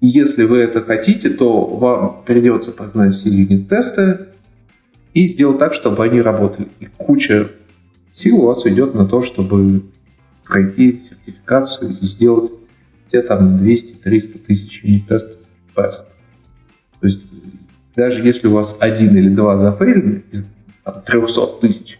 [0.00, 4.28] Если вы это хотите, то вам придется прогнать все юнит-тесты
[5.12, 6.68] и сделать так, чтобы они работали.
[6.78, 7.48] И куча
[8.14, 9.82] сил у вас уйдет на то, чтобы
[10.44, 12.52] пройти сертификацию и сделать
[13.10, 15.38] те там 200-300 тысяч юнит-тестов
[17.98, 20.46] даже если у вас один или два зафейлены из
[20.84, 21.98] там, 300 тысяч,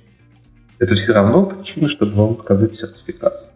[0.79, 3.53] это все равно причина, чтобы вам отказать сертификацию.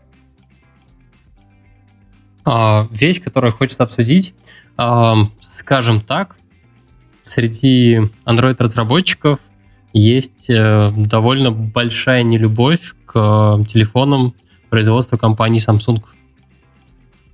[2.45, 4.35] А, вещь, которую хочется обсудить,
[4.77, 5.15] а,
[5.57, 6.35] скажем так,
[7.23, 9.39] среди Android-разработчиков
[9.93, 14.35] есть э, довольно большая нелюбовь к э, телефонам
[14.69, 16.03] производства компании Samsung.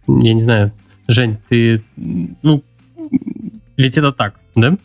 [0.07, 0.73] Я не знаю,
[1.07, 1.83] Жень, ты...
[1.97, 2.62] Ну,
[3.77, 4.77] ведь это так, да?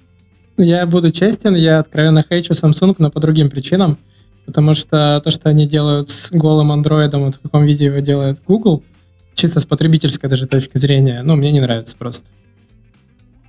[0.58, 3.98] Я буду честен, я откровенно хейчу Samsung, но по другим причинам.
[4.46, 8.42] Потому что то, что они делают с голым андроидом, вот в каком виде его делает
[8.46, 8.84] Google,
[9.36, 12.26] чисто с потребительской даже точки зрения, ну, мне не нравится просто.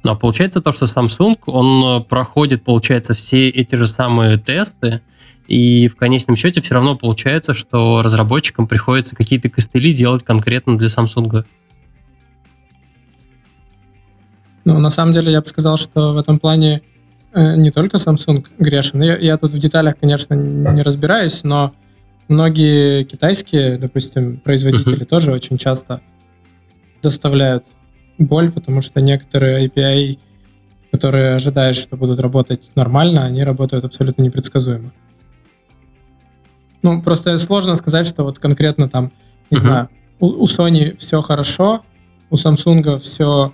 [0.03, 5.01] Но получается то, что Samsung, он э, проходит, получается, все эти же самые тесты,
[5.49, 10.88] и в конечном счете все равно получается, что разработчикам приходится какие-то костыли делать конкретно для
[10.88, 11.45] Samsung.
[14.67, 16.83] Ну, на самом деле, я бы сказал, что в этом плане
[17.35, 19.03] не только Samsung грешен.
[19.03, 21.73] Я, я тут в деталях, конечно, не разбираюсь, но
[22.29, 25.07] многие китайские, допустим, производители uh-huh.
[25.07, 26.01] тоже очень часто
[27.03, 27.64] доставляют
[28.18, 30.18] боль, потому что некоторые API,
[30.92, 34.92] которые ожидаешь, что будут работать нормально, они работают абсолютно непредсказуемо.
[36.83, 39.11] Ну, просто сложно сказать, что вот конкретно там,
[39.51, 39.61] не uh-huh.
[39.61, 39.88] знаю,
[40.20, 41.83] у, у Sony все хорошо,
[42.31, 43.53] у Samsung все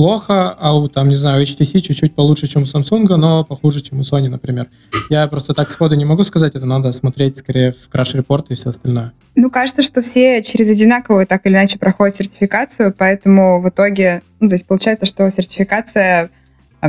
[0.00, 4.00] плохо, а у, там, не знаю, HTC чуть-чуть получше, чем у Samsung, но похуже, чем
[4.00, 4.68] у Sony, например.
[5.10, 8.70] Я просто так сходу не могу сказать, это надо смотреть скорее в краш-репорт и все
[8.70, 9.12] остальное.
[9.34, 14.48] Ну, кажется, что все через одинаковую так или иначе проходят сертификацию, поэтому в итоге, ну,
[14.48, 16.30] то есть получается, что сертификация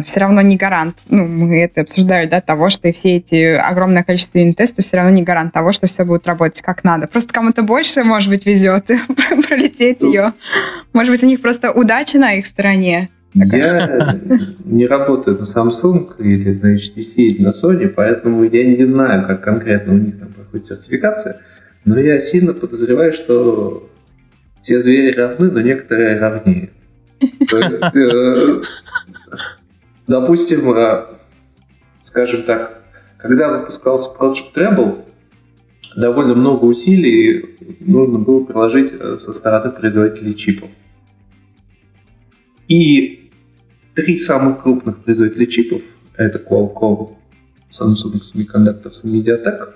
[0.05, 0.95] все равно не гарант.
[1.09, 5.23] Ну, мы это обсуждали, да, того, что все эти огромное количество юнит-тестов все равно не
[5.23, 7.07] гарант того, что все будет работать как надо.
[7.07, 8.89] Просто кому-то больше, может быть, везет
[9.47, 10.33] пролететь ее.
[10.93, 13.09] Может быть, у них просто удача на их стороне.
[13.33, 14.19] Я
[14.65, 19.41] не работаю на Samsung или на HTC или на Sony, поэтому я не знаю, как
[19.41, 21.37] конкретно у них там проходит сертификация,
[21.85, 23.89] но я сильно подозреваю, что
[24.63, 26.71] все звери равны, но некоторые равнее.
[27.49, 28.61] То есть э,
[30.11, 31.05] Допустим, э,
[32.01, 32.83] скажем так,
[33.17, 35.05] когда выпускался Project Treble,
[35.95, 40.69] довольно много усилий нужно было приложить э, со стороны производителей чипов.
[42.67, 43.31] И
[43.95, 45.81] три самых крупных производителя чипов,
[46.17, 47.15] это Qualcomm,
[47.71, 49.75] Samsung Semiconductors и MediaTek,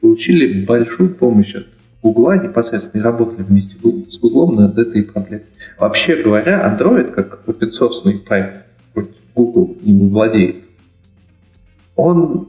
[0.00, 1.66] получили большую помощь от
[2.00, 5.46] Google, непосредственно работали вместе с Google над этой проблемой.
[5.80, 8.67] Вообще говоря, Android как open source проект
[9.38, 10.56] Google им владеет,
[11.94, 12.48] он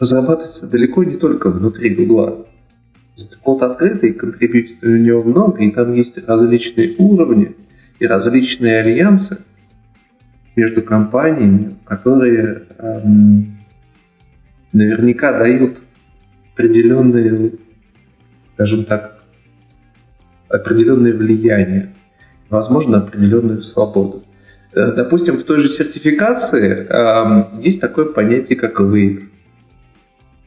[0.00, 2.48] разрабатывается далеко не только внутри Google.
[3.42, 7.54] Код открытый, контрибьютов у него много, и там есть различные уровни
[8.00, 9.44] и различные альянсы
[10.56, 13.58] между компаниями, которые эм,
[14.72, 15.82] наверняка дают
[16.52, 17.52] определенные,
[18.54, 19.22] скажем так,
[20.48, 21.94] определенное влияние,
[22.50, 24.23] возможно, определенную свободу.
[24.74, 29.28] Э, допустим, в той же сертификации э, есть такое понятие, как waiver.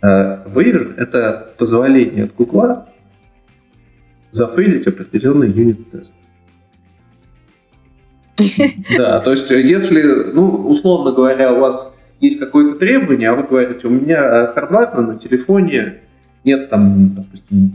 [0.02, 2.90] Э, waiver– это позволение от Гугла
[4.32, 6.14] зафейлить определенный юнит-тест.
[8.98, 13.88] Да, то есть если, ну, условно говоря, у вас есть какое-то требование, а вы говорите,
[13.88, 16.02] у меня хардварно на телефоне
[16.44, 17.72] нет там, допустим,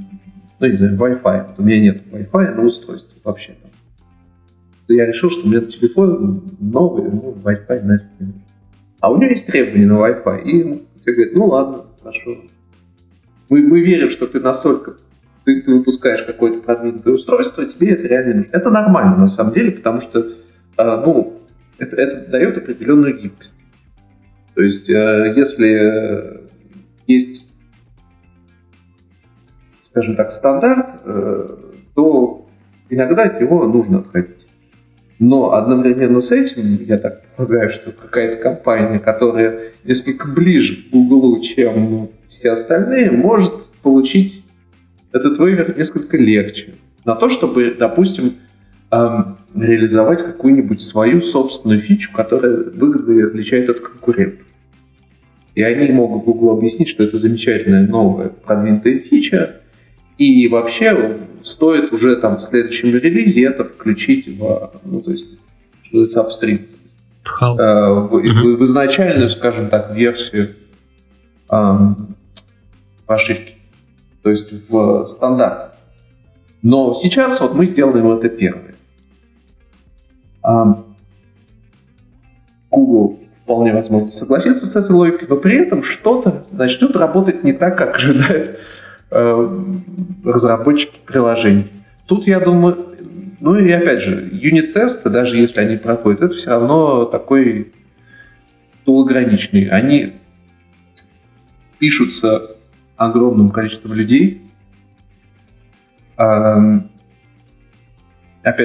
[0.60, 1.46] ну, не знаю, Wi-Fi.
[1.48, 3.54] Вот у меня нет Wi-Fi на устройстве вообще
[4.94, 8.32] я решил, что у меня телефон новый, ну, Wi-Fi нафиг не
[9.00, 10.42] А у него есть требования на Wi-Fi.
[10.42, 12.36] И тебе говорят, ну ладно, хорошо.
[13.48, 14.96] Мы, мы верим, что ты настолько
[15.44, 18.50] ты, ты выпускаешь какое-то продвинутое устройство, тебе это реально нужно.
[18.52, 20.34] Это нормально на самом деле, потому что
[20.76, 21.40] ну,
[21.78, 23.54] это, это дает определенную гибкость.
[24.54, 26.48] То есть, если
[27.06, 27.46] есть,
[29.80, 31.02] скажем так, стандарт,
[31.94, 32.46] то
[32.88, 34.41] иногда от него нужно отходить.
[35.22, 41.40] Но одновременно с этим, я так полагаю, что какая-то компания, которая несколько ближе к Google,
[41.42, 43.52] чем все остальные, может
[43.84, 44.44] получить
[45.12, 46.74] этот вывер несколько легче.
[47.04, 48.32] На то, чтобы, допустим,
[48.90, 54.48] эм, реализовать какую-нибудь свою собственную фичу, которая выгодно отличает от конкурентов.
[55.54, 59.60] И они могут Google объяснить, что это замечательная новая продвинутая фича,
[60.18, 65.26] и вообще стоит уже там в следующем релизе это включить в, ну, то есть,
[65.82, 66.60] что апстрим.
[67.40, 68.56] Э, в, uh-huh.
[68.56, 70.50] в изначальную, скажем так, версию
[71.50, 71.78] э,
[73.06, 73.54] прошивки.
[74.22, 75.74] То есть в стандарт.
[76.62, 78.74] Но сейчас вот мы сделаем это первое.
[82.70, 87.76] Google вполне возможно согласится с этой логикой, но при этом что-то начнет работать не так,
[87.76, 88.58] как ожидает
[90.24, 91.66] разработчики приложений.
[92.06, 92.96] Тут, я думаю,
[93.40, 97.72] ну и опять же, юнит-тесты, даже если они проходят, это все равно такой
[98.86, 99.68] ограниченный.
[99.68, 100.14] Они
[101.78, 102.56] пишутся
[102.96, 104.42] огромным количеством людей.
[106.16, 106.90] Опять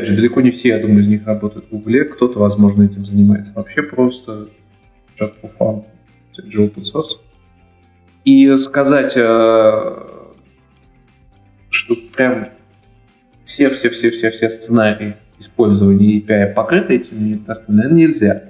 [0.05, 2.05] же, далеко не все, я думаю, из них работают в Google.
[2.15, 4.47] Кто-то, возможно, этим занимается вообще просто
[5.19, 5.83] just for fun.
[6.35, 7.19] Это open source.
[8.25, 10.07] И сказать, э,
[11.69, 12.49] что прям
[13.45, 18.43] все-все-все-все-все сценарии использования API покрыты этими тестами, наверное, нельзя.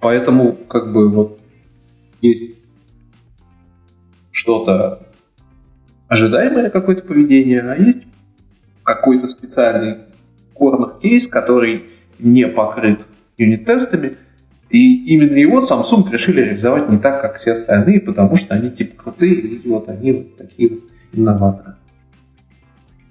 [0.00, 1.40] Поэтому, как бы, вот
[2.20, 2.56] есть
[4.30, 5.06] что-то
[6.08, 8.02] ожидаемое какое-то поведение, а есть
[8.82, 9.98] какой-то специальный
[10.54, 11.84] корнер кейс, который
[12.18, 13.00] не покрыт
[13.38, 14.16] юнит-тестами,
[14.70, 19.02] и именно его Samsung решили реализовать не так, как все остальные, потому что они типа
[19.02, 20.80] крутые, и вот они вот такие вот
[21.12, 21.74] инноваторы.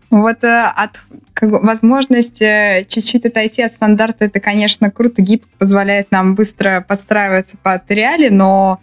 [0.10, 1.02] Вот э, от
[1.34, 7.90] как возможности чуть-чуть отойти от стандарта, это, конечно, круто, гибко позволяет нам быстро подстраиваться под
[7.90, 8.82] реалии, но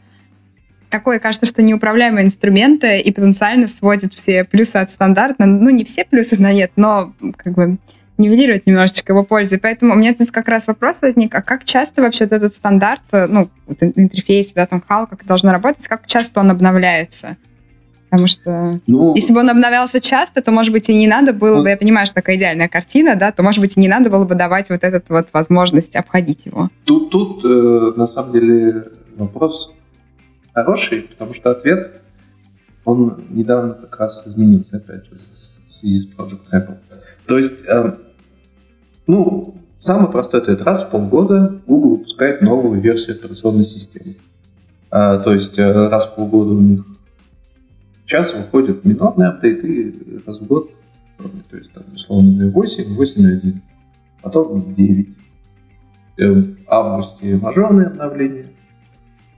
[0.89, 5.45] такое кажется, что неуправляемые инструменты и потенциально сводит все плюсы от стандарта.
[5.45, 7.77] Ну, не все плюсы на нет, но как бы
[8.17, 9.57] нивелирует немножечко его пользу.
[9.57, 12.55] И поэтому у меня тут как раз вопрос возник, а как часто вообще вот этот
[12.55, 13.49] стандарт, э, ну,
[13.81, 17.37] интерфейс, да, там, HAL, как должно работать, как часто он обновляется?
[18.11, 21.57] Потому что ну, если бы он обновлялся часто, то, может быть, и не надо было
[21.57, 24.09] ну, бы, я понимаю, что такая идеальная картина, да, то, может быть, и не надо
[24.09, 26.71] было бы давать вот эту вот возможность обходить его.
[26.85, 29.73] Тут, тут э, на самом деле, вопрос
[30.55, 32.01] хороший, потому что ответ,
[32.85, 36.79] он недавно как раз изменился, опять же, в связи с Project Apple.
[37.27, 37.93] То есть, э,
[39.07, 40.63] ну, самый простой ответ.
[40.63, 44.17] Раз в полгода Google выпускает новую версию операционной системы.
[44.91, 46.85] А, то есть, э, раз в полгода у них
[48.09, 50.71] Сейчас выходит минорный апдейт и раз в год,
[51.19, 53.61] то есть там, условно 8, 8.1,
[54.23, 55.09] потом 9.
[56.17, 58.47] Э, в августе мажорное обновление,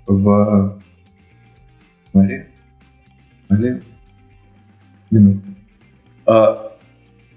[0.06, 0.80] в
[2.14, 2.48] январе,
[3.48, 3.82] январе
[5.10, 5.54] минутное.
[6.26, 6.72] А,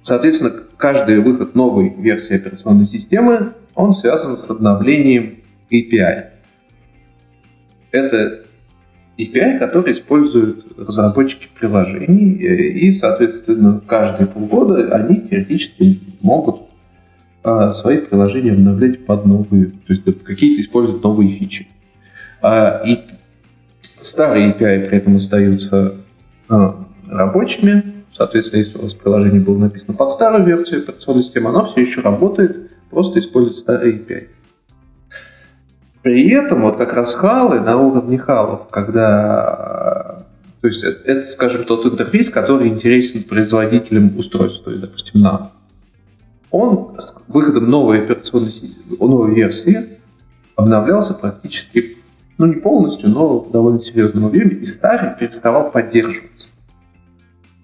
[0.04, 5.39] соответственно, каждый выход новой версии операционной системы, он связан с обновлением
[5.72, 6.28] API.
[7.89, 8.43] Это
[9.17, 16.62] API, который используют разработчики приложений, и, соответственно, каждые полгода они теоретически могут
[17.43, 21.67] а, свои приложения обновлять под новые, то есть какие-то используют новые фичи.
[22.41, 22.99] А, и
[24.02, 25.95] старые API при этом остаются
[26.49, 27.84] а, рабочими,
[28.15, 32.02] соответственно, если у вас приложение было написано под старую версию операционной системы, оно все еще
[32.02, 34.27] работает, просто использует старые API.
[36.04, 40.23] При этом вот как раз халы на уровне халов, когда
[40.63, 45.51] то есть это, это, скажем, тот интерфейс, который интересен производителям устройств, то есть, допустим, нам.
[46.51, 49.99] Он с выходом новой операционной системы, новой версии
[50.56, 51.97] обновлялся практически,
[52.37, 56.47] ну не полностью, но в довольно серьезном объеме, и старый переставал поддерживаться.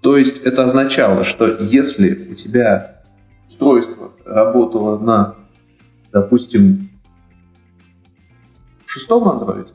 [0.02, 3.02] То есть это означало, что если у тебя
[3.48, 5.36] устройство работало на,
[6.12, 6.89] допустим,
[8.90, 9.70] шестом андроиде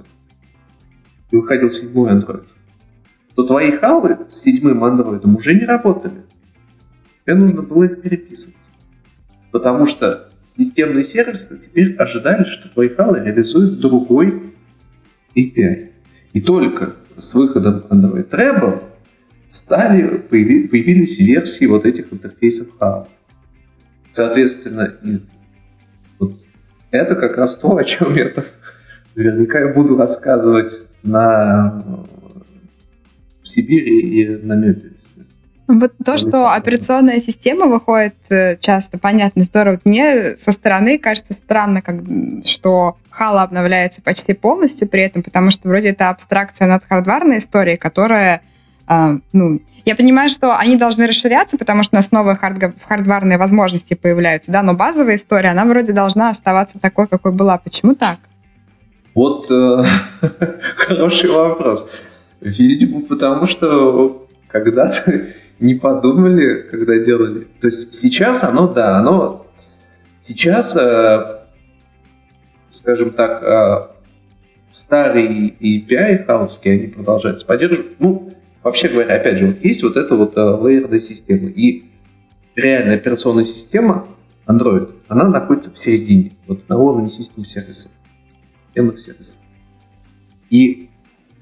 [1.30, 2.48] и выходил седьмой андроид,
[3.36, 6.22] то твои халы с седьмым андроидом уже не работали.
[7.24, 8.56] Тебе нужно было их переписывать.
[9.52, 14.52] Потому что системные сервисы теперь ожидали, что твои халы реализуют другой
[15.36, 15.90] API.
[16.32, 18.82] И только с выходом Android Rebel
[19.48, 23.06] стали, появились версии вот этих интерфейсов HAL.
[24.10, 25.24] Соответственно, из,
[26.18, 26.34] вот
[26.90, 28.28] это как раз то, о чем я
[29.14, 31.82] наверняка я буду рассказывать на
[33.42, 34.94] в Сибири и на Мебеле.
[35.66, 39.80] Вот то, что операционная система выходит э, часто, понятно, здорово.
[39.86, 41.96] Мне со стороны кажется странно, как,
[42.44, 47.78] что Хала обновляется почти полностью при этом, потому что вроде это абстракция над хардварной историей,
[47.78, 48.42] которая,
[48.88, 53.38] э, ну, я понимаю, что они должны расширяться, потому что у нас новые хард хардварные
[53.38, 57.56] возможности появляются, да, но базовая история, она вроде должна оставаться такой, какой была.
[57.56, 58.18] Почему так?
[59.14, 59.84] Вот э,
[60.76, 61.88] хороший вопрос.
[62.40, 65.26] Видимо, потому что когда-то
[65.60, 67.46] не подумали, когда делали.
[67.60, 69.46] То есть сейчас оно, да, оно
[70.20, 71.38] сейчас, э,
[72.70, 73.88] скажем так, э,
[74.70, 78.00] старые API хаусские, они продолжаются поддерживать.
[78.00, 78.32] Ну,
[78.64, 81.48] вообще говоря, опять же, вот есть вот эта вот лейерная система.
[81.50, 81.84] И
[82.56, 84.08] реальная операционная система
[84.46, 87.90] Android, она находится в середине, вот на уровне систем сервисов,
[88.74, 89.38] системных сервисов.
[90.50, 90.90] И,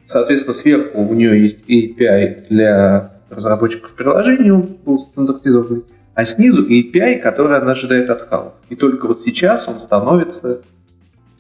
[0.05, 7.21] соответственно, сверху у нее есть API для разработчиков приложения, он был стандартизованный, а снизу API,
[7.21, 8.53] который она ожидает от HAL.
[8.69, 10.63] И только вот сейчас он становится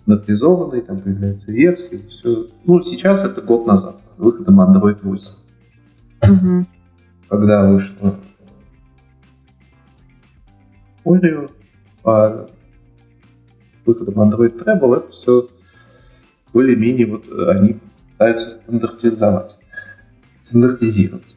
[0.03, 2.47] стандартизованный, там появляются версии, все.
[2.65, 5.29] Ну, сейчас это год назад, с выходом Android 8.
[6.23, 6.67] Угу.
[7.29, 8.17] Когда вышло
[11.05, 11.51] Oreo,
[12.05, 12.47] а
[13.85, 15.49] выходом Android Treble, это все
[16.53, 17.79] более-менее вот они
[18.13, 19.57] пытаются стандартизовать,
[20.43, 21.37] стандартизировать.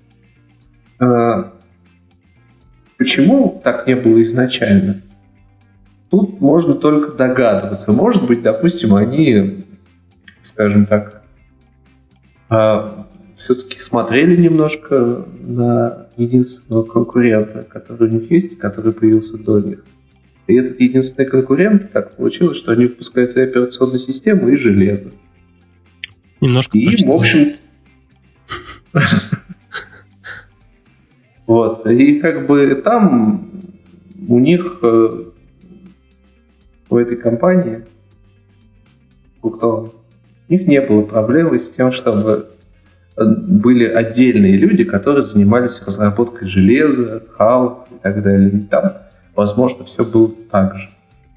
[0.99, 1.53] А,
[2.97, 5.01] почему так не было изначально?
[6.09, 7.91] Тут можно только догадываться.
[7.91, 9.65] Может быть, допустим, они,
[10.41, 11.23] скажем так,
[12.49, 13.07] а,
[13.37, 19.83] все-таки смотрели немножко на единственного конкурента, который у них есть, который появился до них.
[20.47, 25.11] И этот единственный конкурент, так получилось, что они выпускают и операционную систему, и железо.
[26.41, 27.49] Немножко И, в общем...
[31.47, 31.85] Вот.
[31.85, 33.51] И как бы там
[34.27, 35.25] у них, э,
[36.89, 37.85] у этой компании,
[39.43, 39.93] у кто,
[40.49, 42.47] у них не было проблемы с тем, чтобы
[43.15, 48.49] были отдельные люди, которые занимались разработкой железа, хал и так далее.
[48.49, 48.93] И там,
[49.35, 50.89] возможно, все было так же.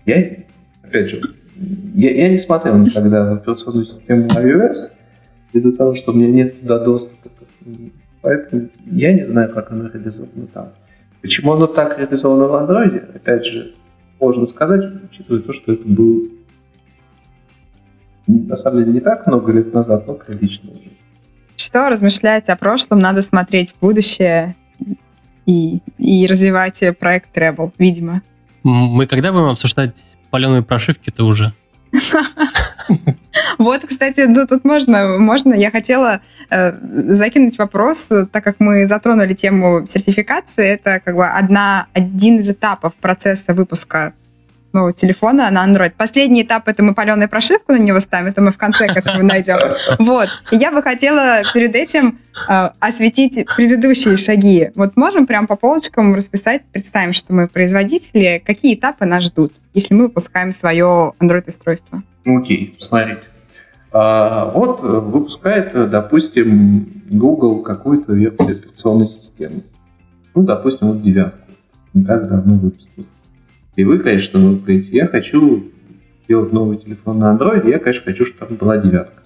[0.07, 0.37] Я,
[0.83, 1.21] опять же,
[1.95, 4.93] я, я не смотрел никогда на операционную систему iOS,
[5.53, 7.29] ввиду того, что у меня нет туда доступа.
[8.21, 10.69] Поэтому я не знаю, как оно реализовано там.
[11.21, 13.75] Почему оно так реализовано в андроиде, опять же,
[14.21, 16.29] можно сказать, учитывая то, что это было
[18.27, 20.91] на самом деле не так много лет назад, но прилично уже.
[21.57, 24.55] Что размышлять о прошлом, надо смотреть в будущее
[25.49, 28.21] и, и развивать проект Treble, видимо.
[28.63, 31.53] Мы когда будем обсуждать паленые прошивки-то уже?
[33.57, 35.55] Вот, кстати, ну, тут можно, можно.
[35.55, 36.21] Я хотела
[36.51, 36.73] э,
[37.13, 42.95] закинуть вопрос, так как мы затронули тему сертификации, это как бы одна, один из этапов
[42.95, 44.15] процесса выпуска
[44.73, 45.93] нового телефона на Android.
[45.97, 49.23] Последний этап это мы паленую прошивку на него ставим, это мы в конце к этому
[49.25, 49.59] найдем.
[49.99, 50.29] Вот.
[50.51, 54.71] И я бы хотела перед этим э, осветить предыдущие шаги.
[54.75, 59.95] Вот можем прям по полочкам расписать, представим, что мы производители, какие этапы нас ждут, если
[59.95, 62.03] мы выпускаем свое Android-устройство.
[62.25, 63.29] Окей, okay, смотрите.
[63.91, 69.63] А, вот выпускает, допустим, Google какую-то версию операционной системы.
[70.35, 71.39] Ну, допустим, вот девятку.
[71.95, 73.07] Не так давно выпустил.
[73.79, 75.71] И вы, конечно, вы я хочу
[76.25, 79.23] сделать новый телефон на Android, я, конечно, хочу, чтобы там была девятка.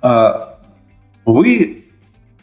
[0.00, 0.60] А
[1.24, 1.84] вы,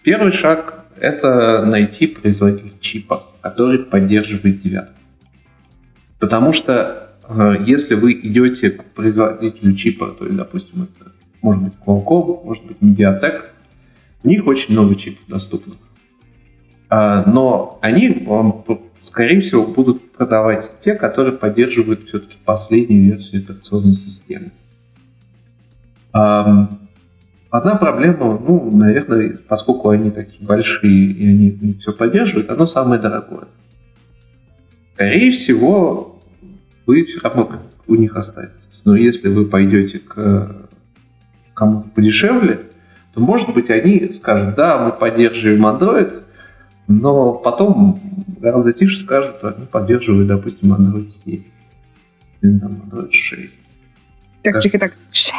[0.04, 5.00] первый шаг– это найти производителя чипа, который поддерживает девятку.
[6.20, 11.12] Потому что Э, если вы идете к производителю чипа, то есть, допустим, это
[11.42, 13.42] может быть Qualcomm, может быть Mediatek,
[14.24, 15.78] у них очень много чипов доступных.
[16.90, 18.64] А, но они вам,
[19.06, 24.52] скорее всего, будут продавать те, которые поддерживают все-таки последнюю версию операционной системы.
[26.12, 33.48] Одна проблема, ну, наверное, поскольку они такие большие и они все поддерживают, оно самое дорогое.
[34.96, 36.20] Скорее всего,
[36.86, 38.56] вы все равно у них останетесь.
[38.84, 40.68] Но если вы пойдете к
[41.54, 42.60] кому-то подешевле,
[43.14, 46.25] то, может быть, они скажут, да, мы поддерживаем Android,
[46.88, 48.00] но потом
[48.40, 51.44] гораздо тише скажут, они поддерживают, допустим, Android 7
[52.42, 53.54] или там, Android 6.
[54.44, 55.34] Так, тихо, так, 6.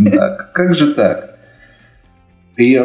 [0.00, 1.38] Да, как же так?
[2.56, 2.78] И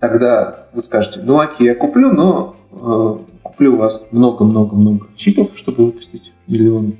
[0.00, 5.86] тогда вы скажете, ну окей, я куплю, но э, куплю у вас много-много-много чипов, чтобы
[5.86, 6.96] выпустить миллион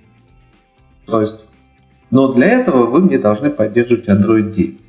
[1.00, 1.44] устройств.
[2.10, 4.80] Но для этого вы мне должны поддерживать Android 9.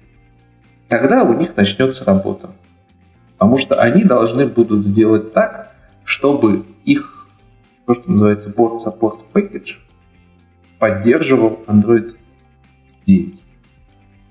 [0.89, 2.51] Тогда у них начнется работа.
[3.43, 5.75] Потому что они должны будут сделать так,
[6.05, 7.27] чтобы их,
[7.85, 9.79] то, что называется Board Support Package,
[10.79, 12.15] поддерживал Android
[13.05, 13.43] 9.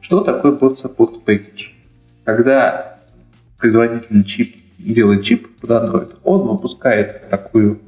[0.01, 1.75] Что такое Board Support Package?
[2.25, 3.01] Когда
[3.59, 7.83] производитель чип делает чип под Android, он выпускает такую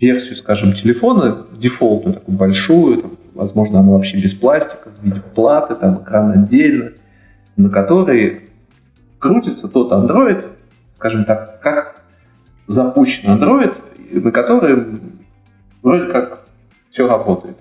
[0.00, 5.76] версию, скажем, телефона, дефолтную, такую большую, там, возможно, она вообще без пластика, в виде платы,
[5.76, 6.90] там экран отдельно,
[7.56, 8.49] на которой
[9.20, 10.44] крутится тот Android,
[10.96, 12.02] скажем так, как
[12.66, 13.74] запущен Android,
[14.10, 15.20] на котором
[15.82, 16.44] вроде как
[16.90, 17.56] все работает.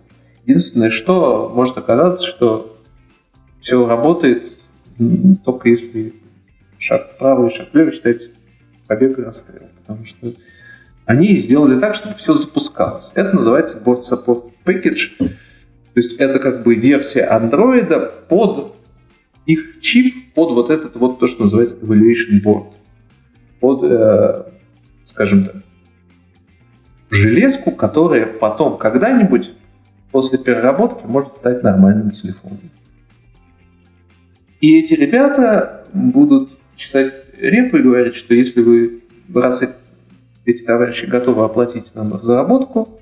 [0.46, 2.76] Единственное, что может оказаться, что
[3.62, 4.54] все работает
[5.46, 6.14] только если
[6.80, 8.30] шаг вправо и шаг влево считать
[8.88, 9.64] побег и расстрел.
[9.82, 10.34] Потому что
[11.06, 13.12] они сделали так, чтобы все запускалось.
[13.16, 15.18] Это называется Board Support Package.
[15.20, 18.76] То есть это как бы версия андроида под
[19.50, 22.68] их чип, под вот этот вот то, что называется Evaluation Board.
[23.60, 24.44] Под, э,
[25.04, 25.56] скажем так,
[27.10, 29.50] железку, которая потом когда-нибудь
[30.12, 32.60] после переработки может стать нормальным телефоном.
[34.62, 39.02] И эти ребята будут чесать репу и говорить, что если вы,
[39.34, 39.64] раз
[40.46, 42.99] эти товарищи готовы оплатить нам разработку,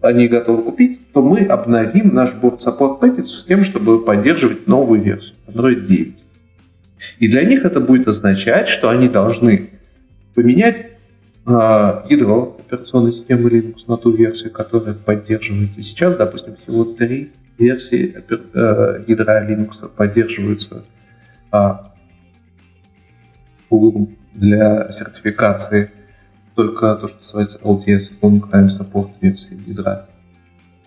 [0.00, 5.02] они готовы купить, то мы обновим наш Board Support Package с тем, чтобы поддерживать новую
[5.02, 6.24] версию, Android 9.
[7.18, 9.70] И для них это будет означать, что они должны
[10.34, 10.86] поменять
[11.46, 11.50] э,
[12.08, 16.16] ядро операционной системы Linux на ту версию, которая поддерживается сейчас.
[16.16, 20.84] Допустим, всего три версии э, ядра Linux поддерживаются
[21.52, 21.70] э,
[24.34, 25.90] для сертификации
[26.58, 30.06] только то, что называется LTS, Long Time Support версии ядра.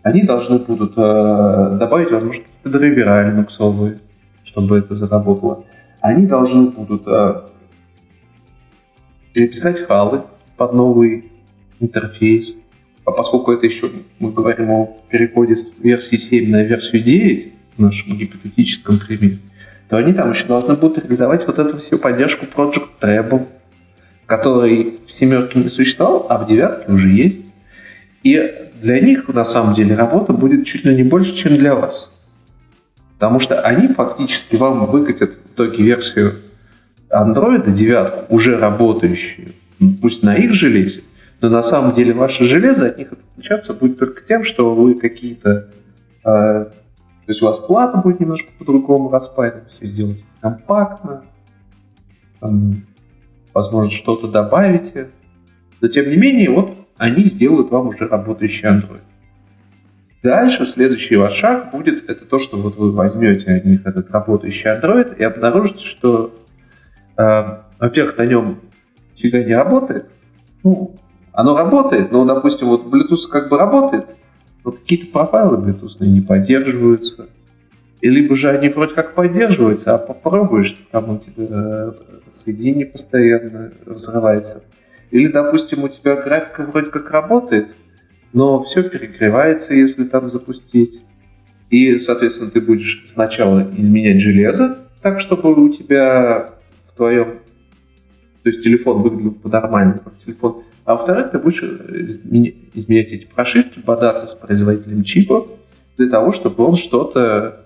[0.03, 3.99] Они должны будут э, добавить, возможно, какие-то драйвера линуксовые,
[4.43, 5.63] чтобы это заработало.
[6.01, 7.43] Они должны будут э,
[9.31, 10.23] переписать халы
[10.57, 11.31] под новый
[11.79, 12.57] интерфейс.
[13.05, 17.81] А поскольку это еще, мы говорим о переходе с версии 7 на версию 9 в
[17.81, 19.37] нашем гипотетическом примере,
[19.87, 23.47] то они там еще должны будут реализовать вот эту всю поддержку Project Treble,
[24.31, 27.43] который в семерке не существовал, а в девятке уже есть.
[28.23, 32.13] И для них, на самом деле, работа будет чуть ли не больше, чем для вас.
[33.15, 36.35] Потому что они фактически вам выкатят в итоге версию
[37.09, 39.49] Android 9, уже работающую,
[40.01, 41.01] пусть на их железе,
[41.41, 45.67] но на самом деле ваше железо от них отличаться будет только тем, что вы какие-то...
[46.23, 51.23] Э, то есть у вас плата будет немножко по-другому распаяна, все сделать компактно,
[53.53, 55.09] возможно, что-то добавите.
[55.79, 59.01] Но тем не менее, вот они сделают вам уже работающий Android.
[60.23, 64.69] Дальше следующий ваш шаг будет это то, что вот вы возьмете от них этот работающий
[64.69, 66.35] Android и обнаружите, что,
[67.17, 67.23] э,
[67.79, 68.59] во-первых, на нем
[69.15, 70.09] фига не работает.
[70.63, 70.95] Ну,
[71.33, 74.05] оно работает, но, допустим, вот Bluetooth как бы работает,
[74.63, 77.29] но какие-то профайлы Bluetooth не поддерживаются.
[78.01, 81.91] И либо же они вроде как поддерживаются, а попробуешь, там у тебя э,
[82.31, 84.63] соединение постоянно разрывается.
[85.11, 87.69] Или, допустим, у тебя графика вроде как работает,
[88.33, 91.03] но все перегревается, если там запустить.
[91.69, 96.49] И, соответственно, ты будешь сначала изменять железо, так, чтобы у тебя
[96.87, 97.39] в твоем...
[98.43, 100.63] То есть телефон выглядел по-нормальному, как телефон.
[100.85, 105.47] А во-вторых, ты будешь изменять эти прошивки, бодаться с производителем чипа
[105.97, 107.60] для того, чтобы он что-то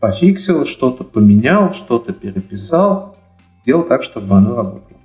[0.00, 3.16] пофиксил, что-то поменял, что-то переписал,
[3.62, 5.00] сделал так, чтобы оно работало.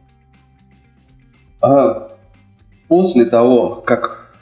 [1.62, 2.10] А
[2.88, 4.36] после того, как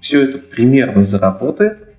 [0.00, 1.94] все это примерно заработает,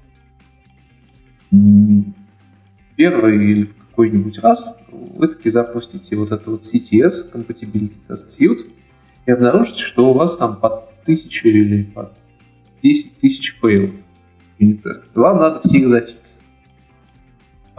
[2.95, 8.69] первый или какой-нибудь раз вы таки запустите вот это вот CTS, Compatibility Test Suite,
[9.25, 12.11] и обнаружите, что у вас там по тысячу или по
[12.81, 13.91] 10 тысяч фейлов
[14.57, 15.03] юнит-тест.
[15.15, 16.18] Вам надо все их зафиксить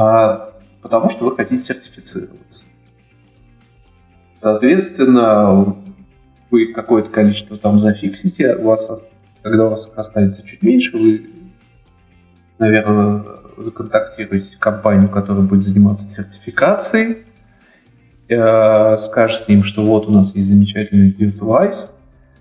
[0.01, 2.65] а потому что вы хотите сертифицироваться.
[4.39, 5.77] Соответственно,
[6.51, 8.89] вы какое-то количество там зафиксите, у вас,
[9.43, 11.29] когда у вас останется чуть меньше, вы,
[12.59, 13.25] наверное,
[13.59, 17.19] законтактируете компанию, которая будет заниматься сертификацией,
[18.29, 21.95] э, скажете им, что вот у нас есть замечательный девайс,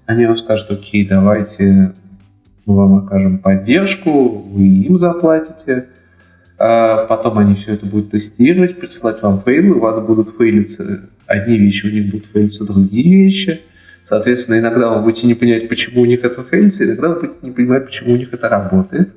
[0.05, 1.93] они вам скажут, окей, давайте
[2.65, 5.89] мы вам окажем поддержку, вы им заплатите,
[6.59, 11.85] потом они все это будут тестировать, присылать вам фейлы, у вас будут фейлиться одни вещи
[11.85, 13.61] у них будут фейлиться, другие вещи.
[14.03, 17.51] Соответственно, иногда вы будете не понимать, почему у них это фейлится, иногда вы будете не
[17.51, 19.15] понимать, почему у них это работает.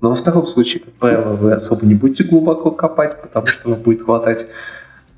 [0.00, 3.82] Но во втором случае, как правило, вы особо не будете глубоко копать, потому что вам
[3.82, 4.46] будет хватать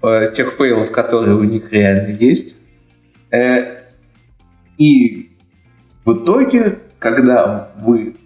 [0.03, 2.57] э, тех фейлов, которые у них реально есть.
[3.31, 3.83] Э,
[4.79, 5.31] и
[6.05, 8.17] в итоге, когда вы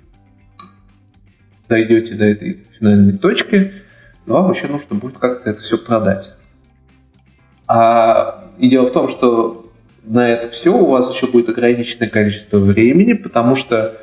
[1.68, 3.72] дойдете до этой финальной точки,
[4.26, 6.33] вам еще нужно будет как-то это все продать.
[7.66, 9.70] А, и дело в том, что
[10.05, 13.97] на это все у вас еще будет ограниченное количество времени, потому что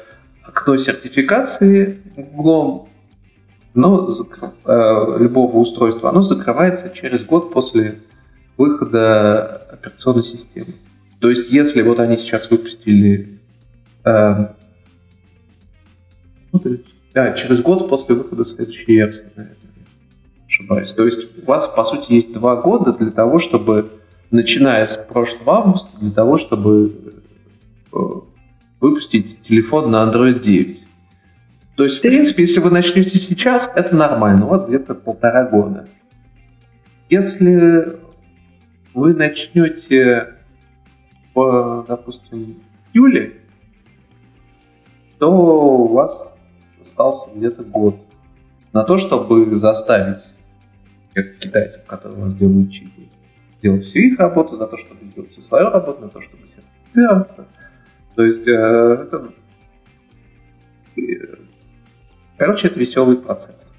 [0.43, 2.89] окно сертификации углом
[3.76, 7.99] но э, любого устройства, оно закрывается через год после
[8.57, 10.73] выхода операционной системы.
[11.19, 13.38] То есть, если вот они сейчас выпустили
[14.05, 14.47] э,
[17.16, 19.57] да, через год после выхода следующей версии, наверное,
[20.47, 20.93] ошибаюсь.
[20.93, 23.89] То есть у вас, по сути, есть два года для того, чтобы,
[24.32, 26.93] начиная с прошлого августа, для того, чтобы
[27.93, 27.97] э,
[28.82, 30.84] выпустить телефон на Android 9.
[31.78, 35.88] То есть, в принципе, если вы начнете сейчас, это нормально, у вас где-то полтора года.
[37.09, 37.97] Если
[38.93, 40.34] вы начнете
[41.34, 42.61] в, допустим,
[42.93, 43.38] июле,
[45.18, 46.34] то у вас
[46.86, 47.97] остался где-то год
[48.73, 50.23] на то, чтобы заставить
[51.13, 53.09] как китайцев, которые у вас делают чипы,
[53.61, 57.47] делать всю их работу, за то, чтобы сделать всю свою работу, на то, чтобы сертифицироваться.
[58.15, 59.31] То есть э, это...
[60.97, 61.01] Э,
[62.38, 63.74] короче, это веселый процесс.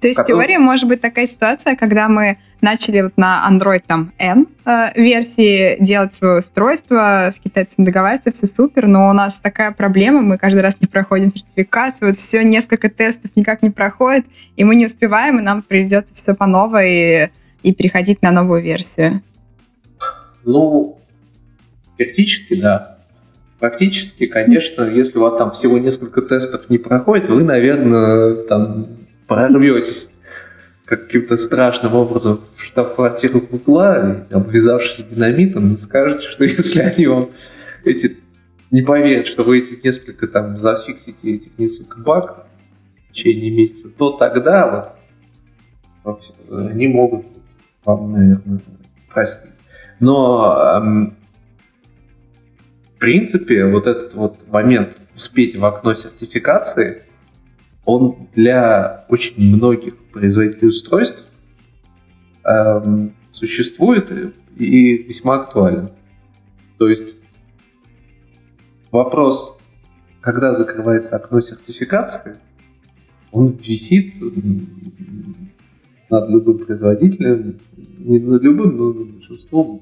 [0.00, 0.36] То есть который...
[0.36, 5.76] теория может быть такая ситуация, когда мы начали вот на Android там N э, версии
[5.82, 10.60] делать свое устройство, с китайцами договариваться, все супер, но у нас такая проблема, мы каждый
[10.60, 14.26] раз не проходим сертификацию, вот все, несколько тестов никак не проходит,
[14.56, 17.30] и мы не успеваем, и нам придется все по новой
[17.62, 19.22] и, переходить на новую версию.
[20.44, 20.98] Ну,
[21.96, 22.98] теоретически, да.
[23.58, 28.97] Практически, конечно, если у вас там всего несколько тестов не проходит, вы, наверное, там
[29.28, 30.08] прорветесь
[30.86, 37.28] каким-то страшным образом в штаб-квартиру Гугла, обвязавшись динамитом, скажете, что если они вам
[37.84, 38.16] эти
[38.70, 42.46] не поверят, что вы эти несколько там зафиксите этих несколько баг
[43.10, 44.94] в течение месяца, то тогда
[46.04, 47.26] вот они могут
[47.84, 48.60] вам, наверное,
[49.12, 49.50] простить.
[50.00, 51.16] Но эм,
[52.94, 57.02] в принципе вот этот вот момент успеть в окно сертификации–
[57.88, 61.24] он для очень многих производителей устройств
[62.44, 64.12] эм, существует
[64.58, 65.88] и весьма актуален.
[66.76, 67.16] То есть
[68.90, 69.58] вопрос,
[70.20, 72.36] когда закрывается окно сертификации,
[73.32, 74.16] он висит
[76.10, 77.58] над любым производителем,
[78.00, 79.80] не над любым, но над большинством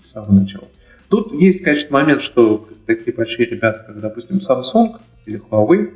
[0.00, 0.68] с самого начала.
[1.10, 5.92] Тут есть, конечно, момент, что такие большие ребята, как, допустим, Samsung или Huawei,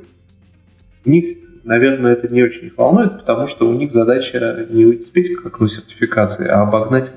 [1.05, 5.67] них, наверное, это не очень волнует, потому что у них задача не успеть к окну
[5.67, 7.11] сертификации, а обогнать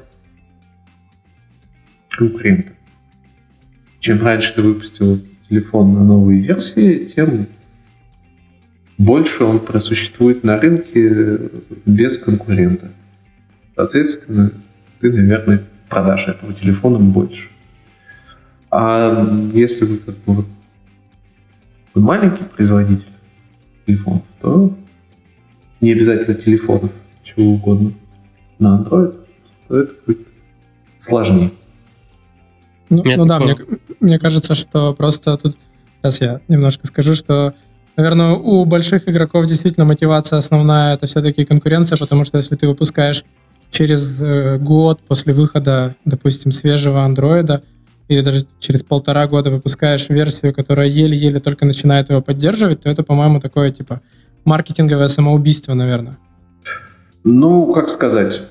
[2.11, 2.73] конкурента.
[4.01, 7.47] Чем раньше ты выпустил телефон на новые версии, тем
[8.99, 11.51] больше он просуществует на рынке
[11.85, 12.89] без конкурента.
[13.75, 14.51] Соответственно,
[15.01, 17.49] ты, наверное, продашь этого телефона больше.
[18.71, 20.45] А если вы как бы
[21.95, 23.13] маленький производитель,
[23.87, 24.75] телефонов, то
[25.81, 26.91] не обязательно телефонов,
[27.23, 27.93] чего угодно,
[28.59, 29.15] на Android,
[29.69, 30.27] то это будет
[30.99, 31.51] сложнее.
[32.89, 33.57] Ну, ну да, мне,
[34.01, 35.57] мне кажется, что просто тут,
[36.03, 37.55] сейчас я немножко скажу, что,
[37.97, 43.25] наверное, у больших игроков действительно мотивация основная это все-таки конкуренция, потому что если ты выпускаешь
[43.71, 47.63] через э, год после выхода, допустим, свежего андроида,
[48.09, 53.03] или даже через полтора года выпускаешь версию, которая еле-еле только начинает его поддерживать, то это,
[53.03, 54.01] по-моему, такое, типа,
[54.45, 56.19] маркетинговое самоубийство, наверное.
[57.25, 58.43] Ну, как сказать,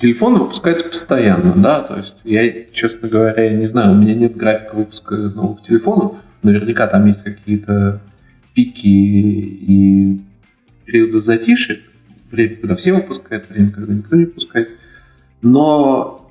[0.00, 4.76] телефон выпускается постоянно, да, то есть я, честно говоря, не знаю, у меня нет графика
[4.76, 8.00] выпуска новых телефонов, наверняка там есть какие-то
[8.54, 10.20] пики и
[10.84, 11.80] периоды затишек,
[12.30, 14.70] время, когда все выпускают, время, когда никто не выпускает,
[15.40, 16.30] но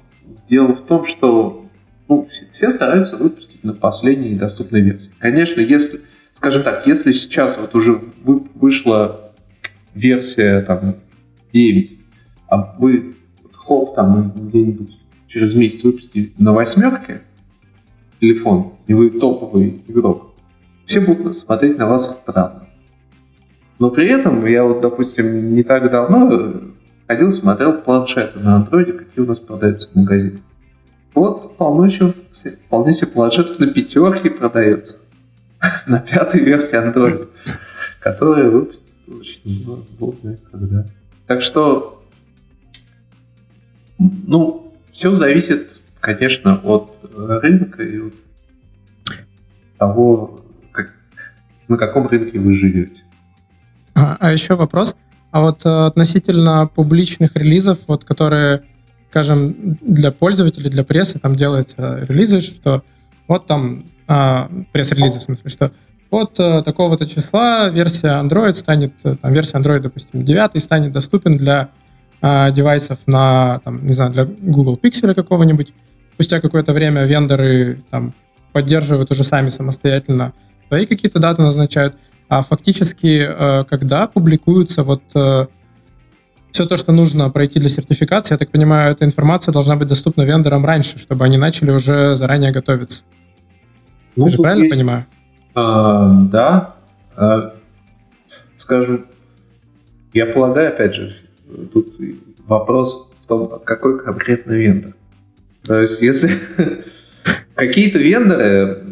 [0.49, 1.60] дело в том, что
[2.11, 5.13] ну, все стараются выпустить на последней доступной версии.
[5.17, 6.01] Конечно, если,
[6.33, 9.31] скажем так, если сейчас вот уже вышла
[9.95, 10.95] версия там
[11.53, 11.99] 9,
[12.49, 13.15] а вы
[13.53, 14.97] хоп там где-нибудь
[15.29, 17.21] через месяц выпустите на восьмерке
[18.19, 20.33] телефон, и вы топовый игрок,
[20.85, 22.67] все будут смотреть на вас странно.
[23.79, 26.73] Но при этом я вот, допустим, не так давно
[27.07, 30.39] ходил, смотрел планшеты на андроиде, какие у нас продаются в магазине.
[31.13, 32.13] Вот вполне себе,
[32.67, 34.97] вполне себе планшетов на пятерке продается.
[35.87, 37.29] на пятой версии Android,
[37.99, 40.85] которая выпустится очень, ну, бог знает когда.
[41.27, 42.03] Так что,
[43.97, 48.13] ну, все зависит, конечно, от рынка и от
[49.77, 50.41] того,
[50.71, 50.93] как,
[51.67, 53.03] на каком рынке вы живете.
[53.93, 54.95] А, а еще вопрос.
[55.31, 58.63] А вот э, относительно публичных релизов, вот которые,
[59.11, 62.81] скажем, для пользователей, для прессы там делаются релизы, что
[63.27, 65.71] вот там а, пресс-релизы, в смысле, что
[66.11, 71.35] от а, такого-то числа версия Android станет, э, там, версия Android, допустим, 9 станет доступен
[71.35, 71.71] для
[72.21, 75.73] а, девайсов на, там, не знаю, для Google Pixel какого-нибудь.
[76.13, 78.13] Спустя какое-то время вендоры там
[78.53, 80.31] поддерживают уже сами самостоятельно
[80.69, 81.97] свои какие-то даты назначают.
[82.29, 85.03] А фактически, э, когда публикуются вот
[86.51, 90.23] все то, что нужно пройти для сертификации, я так понимаю, эта информация должна быть доступна
[90.23, 93.01] вендорам раньше, чтобы они начали уже заранее готовиться.
[94.15, 95.05] Ну, Я же правильно есть, понимаю?
[95.55, 96.75] А, да.
[97.15, 97.53] А,
[98.57, 99.05] скажем,
[100.13, 101.15] я полагаю, опять же,
[101.73, 101.93] тут
[102.45, 104.93] вопрос в том, какой конкретно вендор.
[105.63, 106.29] То есть, если
[107.55, 108.83] какие-то вендоры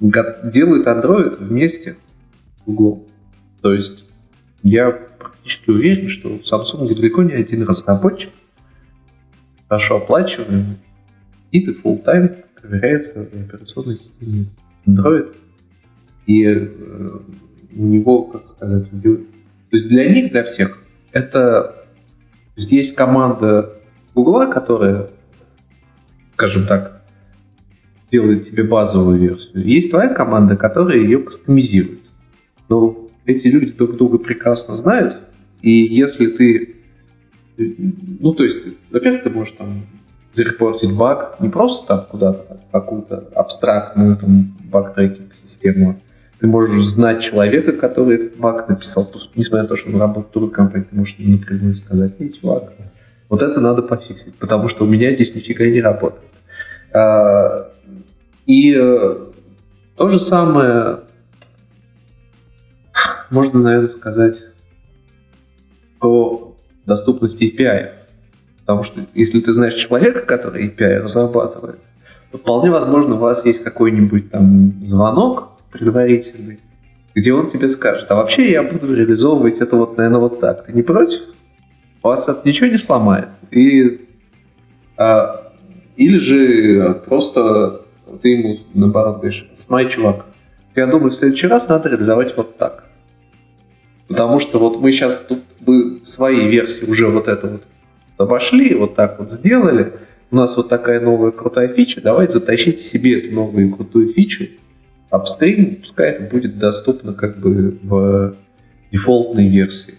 [0.00, 1.96] делают Android вместе
[2.56, 3.06] с Google.
[3.60, 4.04] То есть,
[4.62, 4.90] я
[5.42, 8.30] практически уверен, что Samsung далеко не один разработчик,
[9.68, 10.78] хорошо оплачиваемый,
[11.50, 14.46] и full time проверяется в операционной системе
[14.86, 15.34] Android.
[16.26, 16.68] И э,
[17.74, 19.18] у него, как сказать, то
[19.72, 20.78] есть для них, для всех,
[21.10, 21.84] это
[22.56, 23.72] здесь команда
[24.14, 25.10] Гугла, которая,
[26.34, 27.02] скажем так,
[28.12, 29.64] делает тебе базовую версию.
[29.64, 32.00] Есть твоя команда, которая ее кастомизирует.
[32.68, 35.16] Но эти люди друг друга прекрасно знают,
[35.62, 36.76] и если ты
[37.56, 38.58] ну, то есть,
[38.90, 39.86] во-первых, ты можешь там
[40.32, 46.00] зарепортить баг не просто там куда-то, какую-то абстрактную там баг-трекинг систему.
[46.40, 50.50] Ты можешь знать человека, который баг написал, несмотря на то, что он работает в другой
[50.50, 52.72] компании, ты можешь напрямую сказать, эй, чувак,
[53.28, 56.22] вот это надо пофиксить, потому что у меня здесь нифига не работает.
[56.92, 57.70] А,
[58.46, 59.16] и э,
[59.96, 61.00] то же самое
[63.30, 64.42] можно, наверное, сказать
[66.02, 67.90] про доступность API.
[68.60, 71.78] Потому что если ты знаешь человека, который API разрабатывает,
[72.32, 76.58] то вполне возможно у вас есть какой-нибудь там звонок предварительный,
[77.14, 80.66] где он тебе скажет, а вообще я буду реализовывать это вот, наверное, вот так.
[80.66, 81.20] Ты не против?
[82.02, 83.28] Вас это ничего не сломает?
[83.50, 84.08] И,
[84.96, 85.52] а,
[85.96, 87.82] или же просто
[88.22, 90.26] ты ему наоборот говоришь, смотри, чувак,
[90.74, 92.81] я думаю, в следующий раз надо реализовать вот так.
[94.08, 97.62] Потому что вот мы сейчас тут мы в своей версии уже вот это вот
[98.16, 99.92] обошли, вот так вот сделали,
[100.30, 104.48] у нас вот такая новая крутая фича, давайте затащите себе эту новую крутую фичу,
[105.10, 108.34] апстрим, пускай это будет доступно как бы в
[108.90, 109.94] дефолтной версии.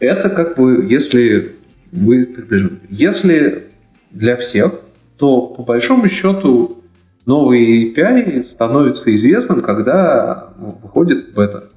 [0.00, 1.56] Это как бы, если
[1.92, 2.80] вы приближены.
[2.90, 3.64] Если
[4.10, 4.80] для всех,
[5.16, 6.83] то по большому счету
[7.26, 11.68] новый API становится известным, когда выходит бета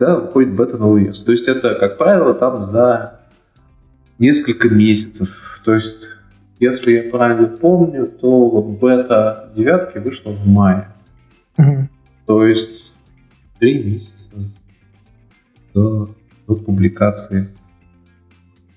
[0.00, 1.26] да, выходит бета новый версия.
[1.26, 3.20] То есть это, как правило, там за
[4.18, 5.60] несколько месяцев.
[5.62, 6.08] То есть,
[6.58, 10.88] если я правильно помню, то вот бета девятки вышла в мае.
[11.58, 11.88] Угу.
[12.26, 12.92] То есть
[13.58, 14.30] три месяца
[15.74, 16.08] до,
[16.48, 17.48] до публикации.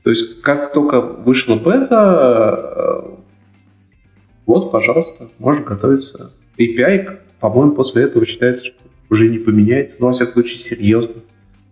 [0.03, 3.15] То есть, как только вышла бета, э,
[4.45, 6.31] вот, пожалуйста, можно готовиться.
[6.57, 8.77] API, по-моему, после этого считается, что
[9.09, 11.15] уже не поменяется, но, во всяком случае, серьезно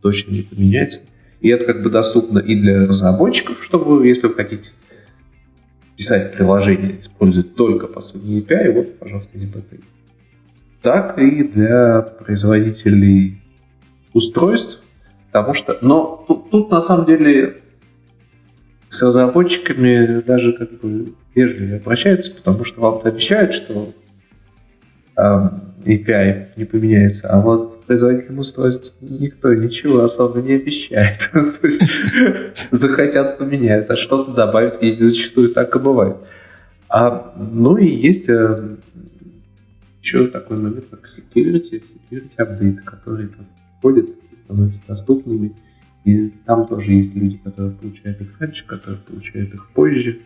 [0.02, 1.02] точно не поменяется.
[1.40, 4.70] И это как бы доступно и для разработчиков, чтобы, если вы хотите
[5.98, 9.82] писать приложение, использовать только последний API, вот, пожалуйста, ZBT.
[10.82, 13.42] Так и для производителей
[14.14, 14.82] устройств,
[15.32, 15.78] потому что...
[15.82, 17.58] Но тут, тут на самом деле
[18.90, 23.94] с разработчиками даже как бы вежливо обращаются, потому что вам-то обещают, что
[25.86, 31.30] API не поменяется, а вот производителям устройств никто ничего особо не обещает.
[31.34, 31.84] То есть
[32.72, 36.18] захотят поменять, а что-то добавят, и зачастую так и бывает.
[36.90, 38.76] А, ну и есть э,
[40.02, 45.56] еще такой момент, как security, security update, которые там входят и становятся доступными.
[46.04, 50.20] И там тоже есть люди, которые получают их раньше, которые получают их позже.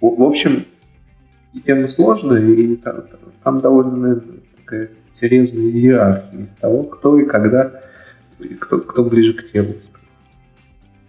[0.00, 0.64] В, общем,
[1.52, 3.04] система сложная, и там,
[3.42, 7.80] там довольно наверное, такая серьезная иерархия из того, кто и когда
[8.60, 9.74] кто, кто ближе к телу.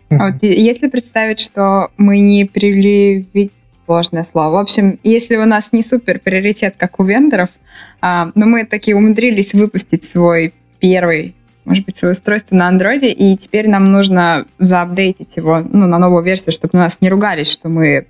[0.10, 3.52] А вот если представить, что мы не привели
[3.88, 4.52] сложное слово.
[4.52, 7.50] В общем, если у нас не супер приоритет, как у вендоров,
[8.02, 13.36] а, но мы такие умудрились выпустить свой первый, может быть, свое устройство на андроиде, и
[13.38, 18.08] теперь нам нужно заапдейтить его ну, на новую версию, чтобы нас не ругались, что мы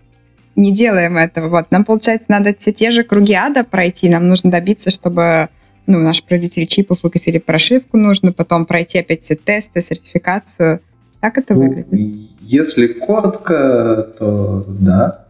[0.58, 1.47] не делаем этого.
[1.47, 1.72] Вот.
[1.72, 5.49] Нам, получается, надо все те же круги ада пройти, нам нужно добиться, чтобы
[5.86, 10.82] ну, наши производители чипов выкатили прошивку, нужно потом пройти опять все тесты, сертификацию.
[11.22, 12.30] Как это ну, выглядит?
[12.41, 15.26] Если коротко, то да.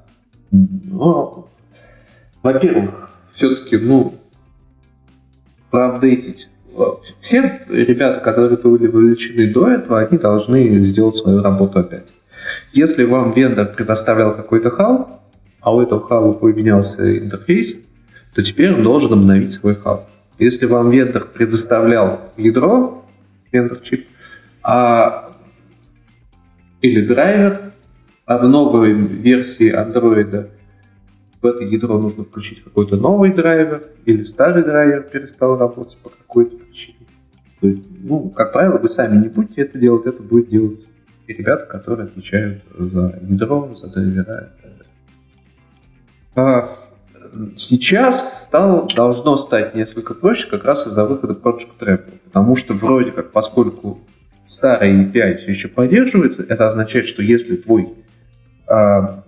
[0.52, 1.48] Но,
[2.42, 4.16] во-первых, все-таки, ну,
[5.70, 6.50] проапдейтить.
[7.22, 12.06] Все ребята, которые были вовлечены до этого, они должны сделать свою работу опять.
[12.74, 15.22] Если вам вендор предоставлял какой-то хал,
[15.62, 17.80] а у этого хала поменялся интерфейс,
[18.34, 20.08] то теперь он должен обновить свой хал.
[20.40, 23.04] Если вам вендор предоставлял ядро,
[23.52, 24.08] вендор чип,
[24.62, 25.34] а,
[26.82, 27.74] или драйвер,
[28.26, 30.50] а в новой версии Android
[31.42, 36.58] в это ядро нужно включить какой-то новый драйвер, или старый драйвер перестал работать по какой-то
[36.58, 36.98] причине.
[37.62, 40.80] То есть, ну, как правило, вы сами не будете это делать, это будет делать
[41.28, 44.50] и ребята, которые отвечают за ядро, за драйвера
[46.36, 46.70] а
[47.58, 53.12] сейчас стало, должно стать несколько проще как раз из-за выхода Project Trapper, потому что вроде
[53.12, 54.02] как, поскольку
[54.46, 57.90] старый API все еще поддерживается, это означает, что если твой
[58.68, 59.24] а,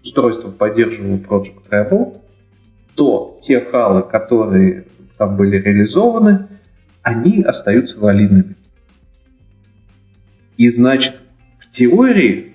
[0.00, 2.20] устройство поддерживало Project Treble,
[2.94, 4.86] то те халы, которые
[5.16, 6.46] там были реализованы,
[7.02, 8.54] они остаются валидными.
[10.58, 11.14] И значит,
[11.60, 12.54] в теории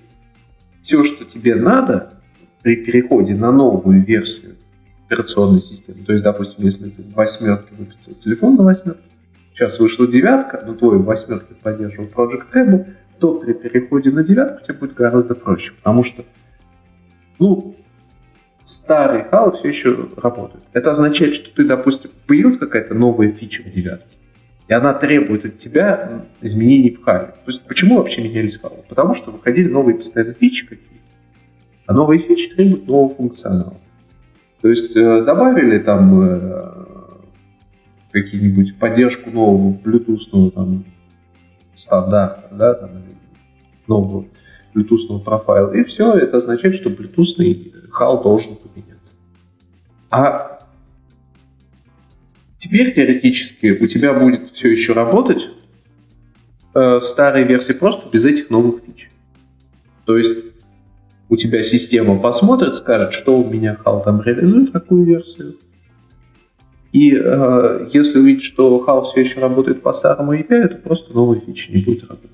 [0.82, 2.12] все, что тебе надо
[2.62, 4.56] при переходе на новую версию
[5.06, 9.02] операционной системы, то есть, допустим, если ты в восьмерке выпустил телефон на восьмерке,
[9.54, 14.64] сейчас вышла девятка, но твой в восьмерке поддерживал Project Treble, то при переходе на девятку
[14.64, 16.24] тебе будет гораздо проще, потому что
[17.38, 17.74] ну,
[18.64, 20.64] старый хал все еще работает.
[20.74, 24.13] Это означает, что ты, допустим, появилась какая-то новая фича в девятке,
[24.68, 27.26] и она требует от тебя изменений в хале.
[27.44, 28.78] То есть почему вообще менялись халы?
[28.88, 30.94] Потому что выходили новые постоянно фичи какие-то,
[31.86, 33.76] а новые фичи требуют нового функционала.
[34.62, 36.84] То есть э, добавили там э,
[38.12, 40.84] какие-нибудь поддержку нового Bluetooth там,
[41.74, 42.90] стандарта, да, там,
[43.86, 44.24] нового
[44.74, 49.12] Bluetooth профайла, и все, это означает, что Bluetooth хал должен поменяться.
[50.10, 50.53] А
[52.64, 55.50] теперь теоретически у тебя будет все еще работать
[56.74, 59.10] э, старая версия просто без этих новых фич.
[60.06, 60.46] То есть
[61.28, 65.58] у тебя система посмотрит, скажет, что у меня хал там реализует, какую версию.
[66.92, 71.42] И э, если увидит, что хал все еще работает по старому API, то просто новые
[71.42, 72.30] фичи не будет работать.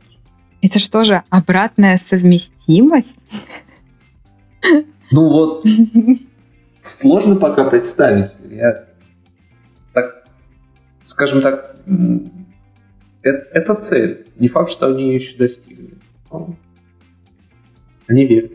[0.63, 3.19] Это что же, обратная совместимость?
[5.11, 5.65] Ну вот,
[6.83, 8.31] сложно пока представить.
[8.49, 8.90] Я
[11.11, 11.77] скажем так,
[13.23, 14.27] это, это цель.
[14.37, 15.91] Не факт, что они ее еще достигли.
[18.07, 18.53] Они верят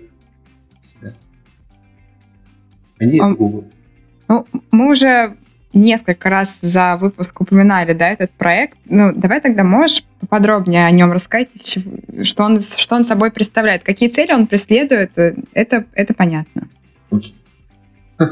[0.81, 1.13] в себя.
[2.97, 3.65] Они а, это Google.
[4.27, 5.35] Ну, мы уже
[5.73, 8.77] несколько раз за выпуск упоминали, да, этот проект.
[8.85, 11.77] Ну, давай тогда можешь поподробнее о нем рассказать,
[12.23, 16.69] что он, что он собой представляет, какие цели он преследует, это, это понятно.
[18.17, 18.25] А,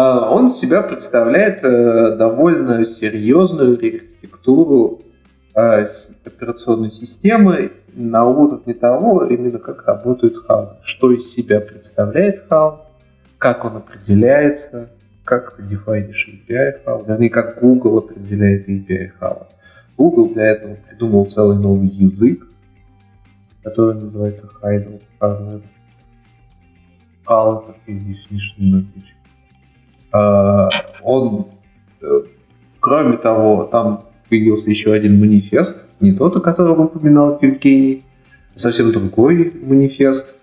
[0.00, 5.02] он себя представляет э, довольно серьезную архитектуру
[5.54, 5.86] а,
[6.24, 12.80] операционной системы на уровне того, именно как работает HAL, что из себя представляет HAL,
[13.38, 14.90] как он определяется,
[15.22, 19.46] как ты дефайнишь API HAL, вернее, как Google определяет API HAL.
[19.96, 22.44] Google для этого придумал целый новый язык,
[23.62, 25.62] который называется Hydro Hardware.
[27.26, 29.13] HAL Interface Definition Language.
[30.14, 31.46] Он,
[32.00, 32.06] э,
[32.78, 38.04] кроме того, там появился еще один манифест, не тот, о котором упоминал Евгений,
[38.54, 40.40] а совсем другой манифест.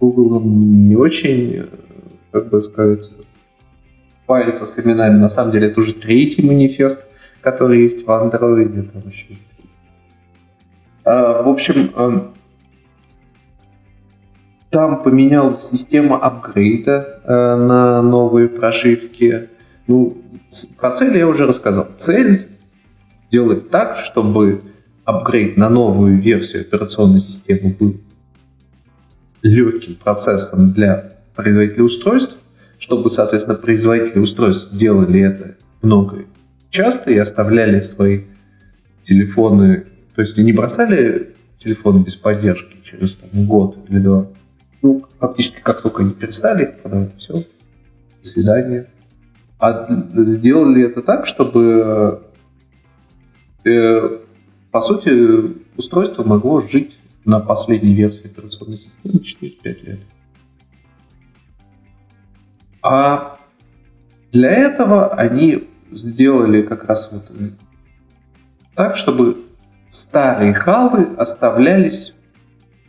[0.00, 1.64] Google он не очень, э,
[2.32, 3.10] как бы сказать,
[4.26, 5.18] париться с именами.
[5.18, 7.08] На самом деле это уже третий манифест,
[7.40, 8.90] который есть в Android.
[8.90, 9.42] Там еще есть.
[11.04, 12.33] А, в общем, эм,
[14.74, 19.48] там поменялась система апгрейда э, на новые прошивки.
[19.86, 20.18] Ну,
[20.80, 21.86] про цель я уже рассказал.
[21.96, 22.48] Цель
[23.30, 24.62] делать так, чтобы
[25.04, 27.94] апгрейд на новую версию операционной системы был
[29.42, 32.36] легким процессом для производителя устройств,
[32.80, 36.24] чтобы, соответственно, производители устройств делали это много
[36.70, 38.22] часто и оставляли свои
[39.04, 39.84] телефоны,
[40.16, 41.28] то есть не бросали
[41.62, 44.26] телефоны без поддержки через там, год или два.
[44.84, 47.42] Ну, фактически, как только они перестали продавать, все,
[48.22, 48.86] до свидания.
[49.58, 52.22] А сделали это так, чтобы,
[53.64, 54.18] э,
[54.70, 60.00] по сути, устройство могло жить на последней версии операционной системы 4-5 лет.
[62.82, 63.38] А
[64.32, 67.32] для этого они сделали как раз вот
[68.74, 69.38] так, чтобы
[69.88, 72.13] старые халы оставлялись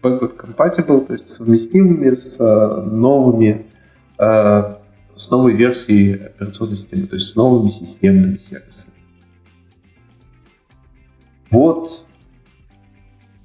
[0.05, 3.65] backward compatible, то есть совместимыми с э, новыми
[4.19, 4.73] э,
[5.15, 8.93] с новой версией операционной системы, то есть с новыми системными сервисами.
[11.51, 12.05] Вот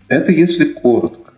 [0.09, 1.31] это если коротко.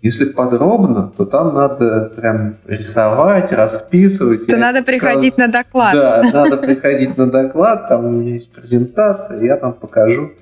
[0.00, 4.46] Если подробно, то там надо прям рисовать, расписывать.
[4.46, 5.46] То надо приходить раз...
[5.46, 5.94] на доклад.
[5.94, 10.32] Да, надо приходить на доклад, там у меня есть презентация, я там покажу.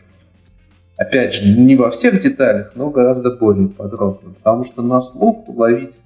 [1.00, 5.98] Опять же, не во всех деталях, но гораздо более подробно, потому что на слух уловить...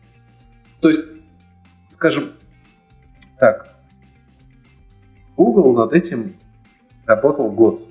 [0.81, 1.05] То есть,
[1.89, 2.31] скажем
[3.41, 3.75] так,
[5.37, 6.37] Google над этим
[7.07, 7.89] работал год.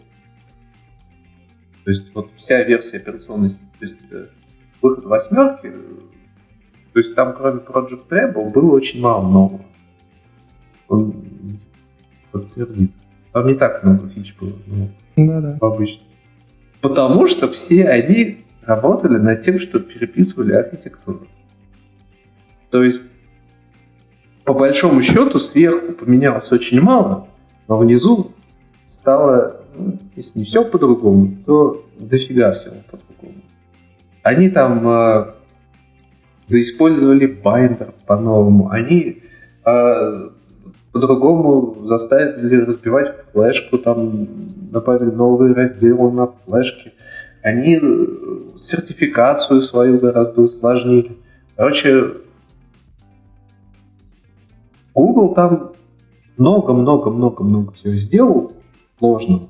[1.83, 4.27] То есть вот вся версия операционной, то есть э,
[4.81, 5.73] выход восьмерки,
[6.93, 9.65] то есть там кроме Project Treble было очень мало нового.
[10.87, 11.13] Он
[12.31, 12.93] подтвердит.
[13.33, 14.87] Там не так много фич было, но
[15.17, 15.57] да, да.
[15.59, 16.01] обычно.
[16.83, 21.25] Потому что все они работали над тем, что переписывали архитектуру.
[22.71, 23.03] То есть,
[24.43, 27.29] по большому счету, сверху поменялось очень мало,
[27.69, 28.33] но внизу
[28.85, 33.41] стало, ну, если не все по-другому, то дофига всего по-другому.
[34.21, 35.33] Они там э,
[36.45, 39.23] заиспользовали binder по-новому, они
[39.65, 40.29] э,
[40.93, 44.27] по-другому заставили разбивать флешку, там
[44.71, 46.93] добавили новые разделы на флешке.
[47.41, 48.07] Они э,
[48.57, 51.17] сертификацию свою гораздо усложнили.
[51.57, 52.13] Короче,
[54.93, 55.73] Google там
[56.37, 58.53] много-много-много-много всего сделал
[58.99, 59.49] сложно.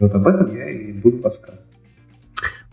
[0.00, 1.64] Вот об этом я и буду рассказывать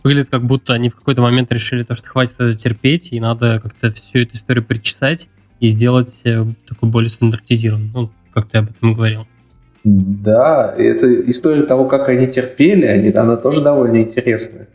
[0.02, 3.58] выглядит как будто они в какой-то момент решили то, что хватит это терпеть, и надо
[3.58, 5.28] как-то всю эту историю причесать
[5.64, 9.26] и сделать э, такой более стандартизированный, ну, как ты об этом говорил.
[9.82, 14.68] Да, это история того, как они терпели, они, она тоже довольно интересная.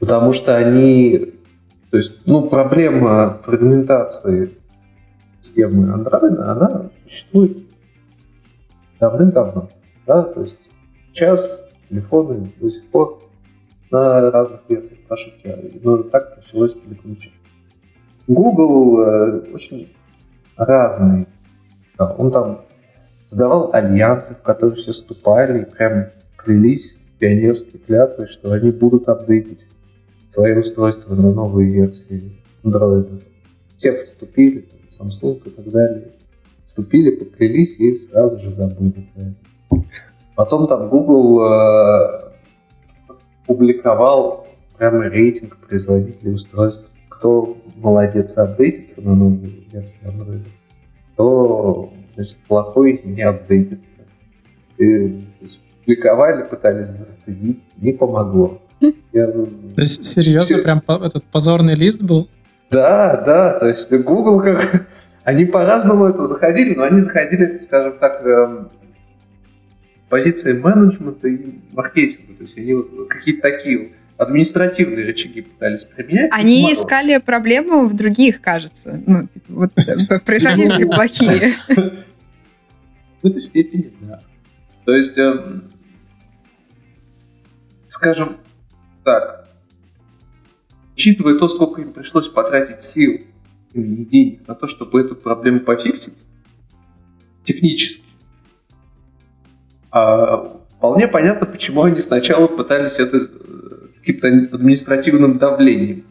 [0.00, 1.34] Потому что они...
[1.92, 4.50] То есть, ну, проблема фрагментации
[5.40, 7.58] системы Android, она существует
[8.98, 9.68] давным-давно.
[10.04, 10.22] Да?
[10.22, 10.58] То есть
[11.12, 13.22] сейчас телефоны до сих пор
[13.92, 15.80] на разных версиях прошивки.
[15.84, 16.78] Но так началось с.
[18.26, 19.88] Google э, очень
[20.56, 21.26] разный.
[21.98, 22.60] Да, он там
[23.26, 29.66] создавал альянсы, в которые все вступали и прям клялись пионерской клятвой, что они будут апдейтить
[30.28, 32.32] свои устройства на новые версии
[32.62, 33.22] Android.
[33.76, 36.08] Все вступили, там, Samsung и так далее.
[36.64, 39.08] Вступили, поклялись и сразу же забыли
[40.34, 42.32] Потом там Google э,
[43.46, 46.90] публиковал прямо рейтинг производителей устройств.
[47.24, 50.46] Кто молодец апдейтится на новую версию Android,
[51.16, 54.00] то значит, плохой не апдейтится.
[54.76, 55.24] И,
[55.80, 58.60] публиковали, пытались застыдить, не помогло.
[59.14, 59.48] Я, то
[59.78, 60.62] есть, серьезно, все...
[60.64, 62.28] прям этот позорный лист был?
[62.70, 64.86] Да, да, то есть Google как...
[65.24, 68.68] Они по-разному это заходили, но они заходили, скажем так, эм,
[70.10, 72.34] позиции менеджмента и маркетинга.
[72.34, 76.30] То есть они вот какие-то такие административные рычаги пытались применять.
[76.32, 79.02] Они искали проблему в других, кажется.
[79.06, 81.54] Ну, типа, вот э, производители плохие.
[83.22, 84.20] В этой степени, да.
[84.84, 85.70] То есть, эм,
[87.88, 88.36] скажем
[89.02, 89.48] так,
[90.94, 93.20] учитывая то, сколько им пришлось потратить сил
[93.72, 96.14] и денег на то, чтобы эту проблему пофиксить,
[97.44, 98.02] технически,
[99.90, 106.04] а, вполне понятно, почему они сначала пытались это э, каким-то административным давлением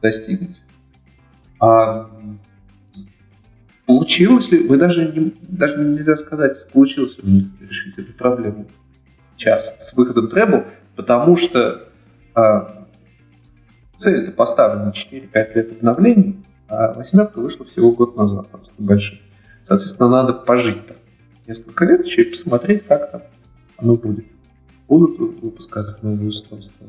[0.00, 0.56] достигнуть.
[1.60, 2.10] А
[3.86, 8.68] получилось ли, вы даже, даже нельзя сказать, получилось ли решить эту проблему
[9.36, 10.66] сейчас с выходом Treble,
[10.96, 11.88] потому что
[12.34, 12.86] а,
[13.96, 19.18] цель это поставлена 4-5 лет обновлений, а восьмерка вышла всего год назад, там, с небольшим.
[19.66, 20.96] Соответственно, надо пожить там
[21.46, 23.22] несколько лет еще и посмотреть, как там
[23.76, 24.26] оно будет.
[24.88, 26.86] Будут выпускаться новые устройства.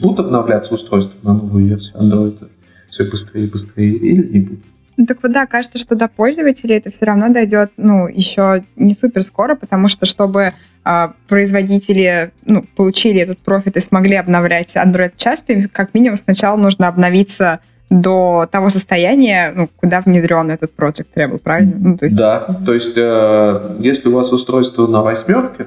[0.00, 2.48] Будут обновляться устройства на новую версию Android
[2.90, 4.64] все быстрее и быстрее или не будут?
[4.98, 8.94] Ну, так вот, да, кажется, что до пользователей это все равно дойдет, ну, еще не
[8.94, 10.52] супер скоро, потому что, чтобы
[10.84, 16.58] а, производители ну, получили этот профит и смогли обновлять Android часто, им как минимум сначала
[16.58, 21.74] нужно обновиться до того состояния, ну, куда внедрен этот Project Treble, правильно?
[21.78, 22.16] Ну, то есть...
[22.16, 25.66] Да, то есть э, если у вас устройство на восьмерке,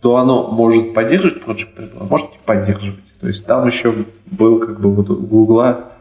[0.00, 3.00] то оно может поддерживать Project Treble, а может не поддерживать.
[3.20, 3.94] То есть там еще
[4.26, 5.92] был как бы вот у Гугла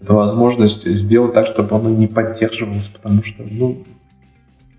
[0.00, 3.84] возможность сделать так, чтобы оно не поддерживалось, потому что, ну,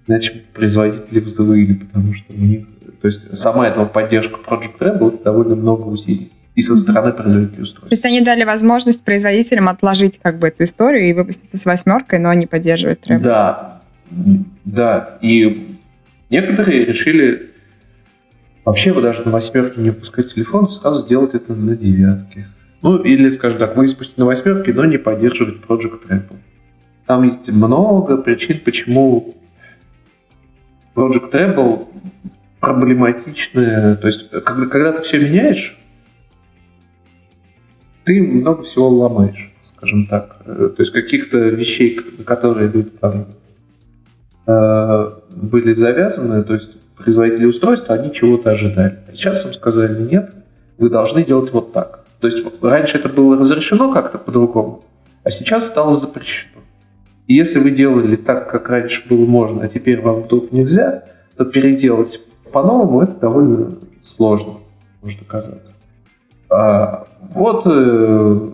[0.07, 2.67] иначе производители взвыли, потому что у них...
[3.01, 7.63] То есть сама эта поддержка Project Treble это довольно много усилий и со стороны производителей
[7.63, 7.89] устройств.
[7.89, 12.19] То есть они дали возможность производителям отложить как бы эту историю и выпустить с восьмеркой,
[12.19, 13.19] но не поддерживать Treble.
[13.19, 13.81] Да,
[14.63, 15.17] да.
[15.21, 15.77] И
[16.29, 17.51] некоторые решили
[18.65, 22.47] вообще вы даже на восьмерке не выпускать телефон, сразу сделать это на девятке.
[22.81, 26.37] Ну, или, скажем так, выпустить на восьмерке, но не поддерживать Project Apple.
[27.05, 29.35] Там есть много причин, почему
[30.95, 31.87] Project Apple
[32.59, 33.95] проблематичная.
[33.95, 35.77] То есть, когда, когда ты все меняешь,
[38.03, 40.37] ты много всего ломаешь, скажем так.
[40.45, 43.25] Э, то есть каких-то вещей, которые люди там
[44.47, 48.99] э, были завязаны, то есть производители устройства, они чего-то ожидали.
[49.13, 50.31] Сейчас им сказали, нет,
[50.77, 52.05] вы должны делать вот так.
[52.19, 54.83] То есть раньше это было разрешено как-то по-другому,
[55.23, 56.61] а сейчас стало запрещено.
[57.27, 61.03] И если вы делали так, как раньше было можно, а теперь вам вдруг нельзя,
[61.37, 62.21] то переделать
[62.51, 64.53] по-новому это довольно сложно,
[65.01, 65.73] может оказаться.
[66.49, 68.49] А, вот э,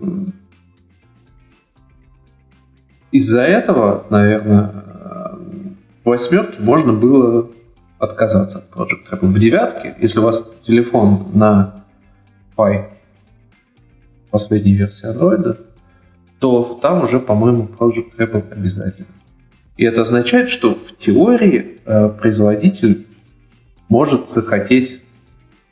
[3.12, 4.72] из-за этого, наверное,
[6.04, 7.50] в восьмерке можно было
[8.02, 9.28] отказаться от Project Treble.
[9.28, 11.84] В девятке, если у вас телефон на
[12.58, 12.86] Pi,
[14.32, 15.58] последней версии Android,
[16.40, 19.08] то там уже, по-моему, Project Treble обязательно.
[19.78, 23.06] И это означает, что в теории э, производитель
[23.88, 25.02] может захотеть...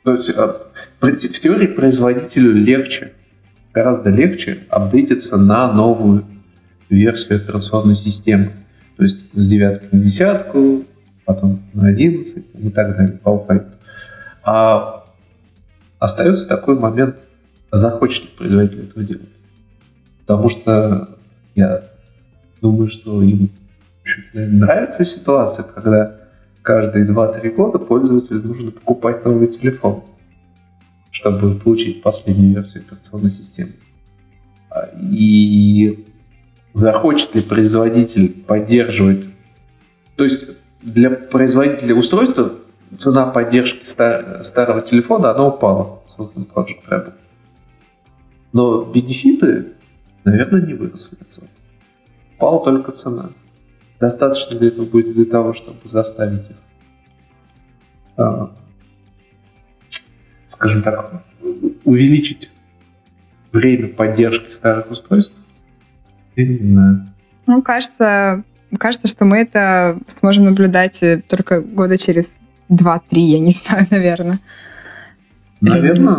[0.04, 0.54] То есть э,
[1.00, 3.12] в теории производителю легче,
[3.74, 6.24] гораздо легче апдейтиться на новую
[6.88, 8.52] версию операционной системы.
[8.96, 10.84] То есть с девятки на десятку,
[11.24, 13.66] потом на 11 и так далее по алфавиту.
[14.42, 15.04] А
[15.98, 17.28] остается такой момент,
[17.72, 19.28] захочет ли производитель этого делать.
[20.20, 21.18] Потому что
[21.54, 21.84] я
[22.60, 23.50] думаю, что им
[24.32, 26.16] нравится ситуация, когда
[26.62, 30.04] каждые 2-3 года пользователю нужно покупать новый телефон,
[31.10, 33.72] чтобы получить последнюю версию операционной системы.
[35.00, 36.06] И
[36.72, 39.26] захочет ли производитель поддерживать...
[40.16, 40.44] То есть
[40.82, 42.52] для производителя устройства
[42.96, 47.12] цена поддержки стар, старого телефона, она упала, создан Project Rebel.
[48.52, 49.72] Но бенефиты,
[50.24, 51.16] наверное, не выросли.
[52.36, 53.30] Упала только цена.
[54.00, 56.56] Достаточно ли этого будет для того, чтобы заставить их,
[58.16, 58.50] а,
[60.48, 61.22] скажем так,
[61.84, 62.50] увеличить
[63.52, 65.36] время поддержки старых устройств?
[66.34, 67.06] Я не знаю.
[67.46, 68.42] Ну, кажется,
[68.78, 72.30] кажется, что мы это сможем наблюдать э, только года через
[72.70, 74.40] 2-3, я не знаю, наверное.
[75.60, 76.14] Наверное.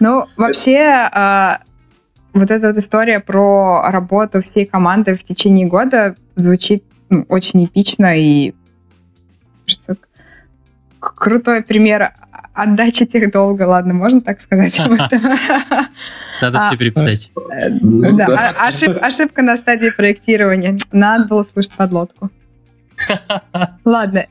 [0.00, 0.78] Ну, вообще,
[1.12, 1.60] а,
[2.32, 8.16] вот эта вот история про работу всей команды в течение года звучит ну, очень эпично
[8.16, 8.54] и
[9.66, 9.96] кажется,
[11.00, 12.12] крутой пример
[12.54, 13.62] отдачи тех долга.
[13.62, 15.20] Ладно, можно так сказать об этом?
[16.40, 17.32] Надо все переписать.
[17.52, 18.54] Э, ну да,
[19.00, 20.76] ошибка на стадии проектирования.
[20.92, 22.30] Надо было слушать подлодку.
[23.84, 24.26] Ладно.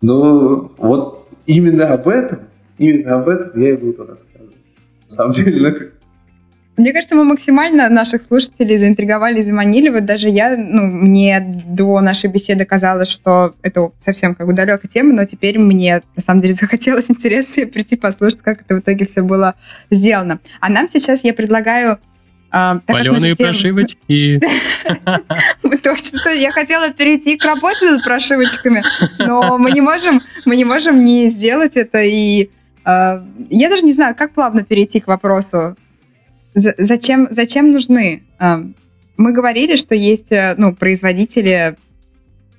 [0.00, 2.40] Ну, вот именно об этом,
[2.78, 4.56] именно об этом я и буду рассказывать.
[5.04, 5.92] На самом деле,
[6.76, 9.88] мне кажется, мы максимально наших слушателей заинтриговали и заманили.
[9.88, 14.90] Вот даже я, ну, мне до нашей беседы казалось, что это совсем как бы далекая
[14.90, 19.06] тема, но теперь мне, на самом деле, захотелось интересно прийти послушать, как это в итоге
[19.06, 19.54] все было
[19.90, 20.38] сделано.
[20.60, 21.98] А нам сейчас я предлагаю
[22.50, 23.46] а, Паленые тем...
[23.46, 24.40] прошивочки.
[25.82, 28.82] Точно, я хотела перейти к работе над прошивочками,
[29.18, 32.02] но мы не можем, мы не можем не сделать это.
[32.02, 32.50] И
[32.84, 33.20] э,
[33.50, 35.76] я даже не знаю, как плавно перейти к вопросу
[36.58, 38.22] Зачем, зачем нужны?
[38.38, 38.62] А,
[39.18, 41.76] мы говорили, что есть э, ну, производители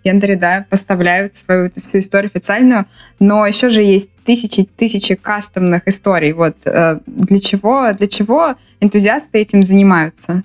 [0.03, 2.85] тендеры, да, поставляют свою всю историю официальную,
[3.19, 6.33] но еще же есть тысячи тысячи кастомных историй.
[6.33, 10.43] Вот э, для чего, для чего энтузиасты этим занимаются?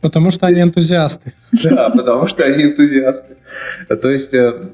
[0.00, 1.34] Потому что они энтузиасты.
[1.64, 3.36] Да, потому что они энтузиасты.
[3.88, 4.70] То есть, э,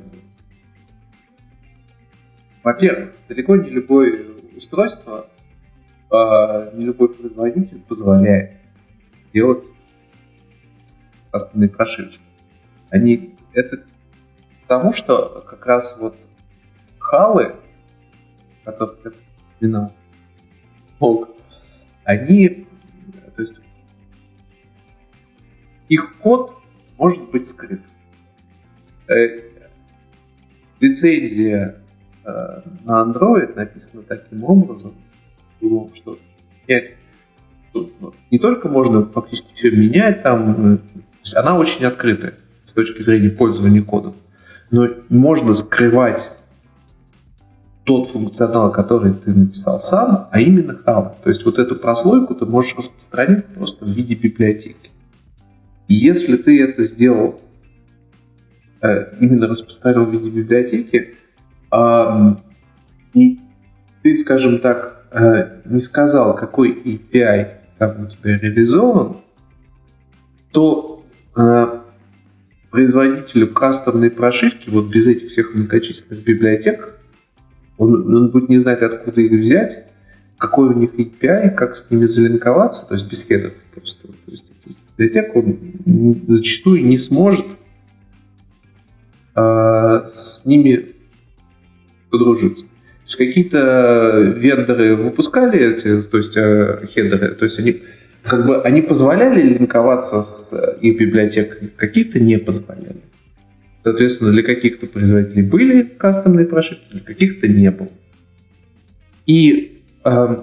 [2.62, 4.20] во-первых, далеко не любое
[4.56, 5.26] устройство
[6.12, 8.58] а, не любой производитель позволяет
[9.32, 9.64] делать
[11.30, 12.18] кастомные прошивки.
[12.90, 13.82] Они, это
[14.66, 16.16] тому, что как раз вот
[16.98, 17.56] халы,
[18.64, 19.12] которых я
[19.58, 19.92] упоминал,
[22.04, 22.66] они,
[23.34, 23.54] то есть
[25.88, 26.58] их код
[26.98, 27.80] может быть скрыт.
[29.08, 29.40] Э,
[30.80, 31.82] лицензия
[32.24, 34.94] э, на Android написана таким образом,
[35.94, 36.18] что
[38.30, 40.78] не только можно фактически все менять, там, э,
[41.34, 42.34] она очень открытая
[42.64, 44.14] с точки зрения пользования кодом,
[44.70, 46.30] но можно скрывать
[47.84, 51.20] тот функционал, который ты написал сам, а именно хаб.
[51.22, 54.90] То есть вот эту прослойку ты можешь распространить просто в виде библиотеки.
[55.88, 57.40] И если ты это сделал,
[58.80, 61.16] э, именно распространил в виде библиотеки,
[63.14, 63.40] и
[64.02, 65.01] ты, скажем так,
[65.64, 67.48] не сказал, какой API
[67.78, 69.16] там у тебя реализован,
[70.52, 71.04] то
[71.36, 71.80] э,
[72.70, 76.94] производителю кастомной прошивки, вот без этих всех многочисленных библиотек,
[77.78, 79.84] он, он будет не знать, откуда их взять,
[80.38, 84.06] какой у них API, как с ними залинковаться, то есть без хедов просто.
[84.06, 84.44] То есть
[84.96, 87.46] библиотек он зачастую не сможет
[89.34, 89.40] э,
[90.14, 90.86] с ними
[92.10, 92.66] подружиться.
[93.12, 97.82] Есть какие-то вендоры выпускали эти, то есть э, хедеры, то есть они
[98.22, 103.02] как бы они позволяли линковаться с их библиотеками, какие-то не позволяли.
[103.84, 107.90] Соответственно, для каких-то производителей были кастомные прошивки, для каких-то не было.
[109.26, 110.36] И э,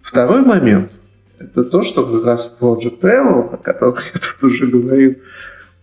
[0.00, 0.90] второй момент–
[1.38, 5.16] это то, что как раз Project Travel, о котором я тут уже говорил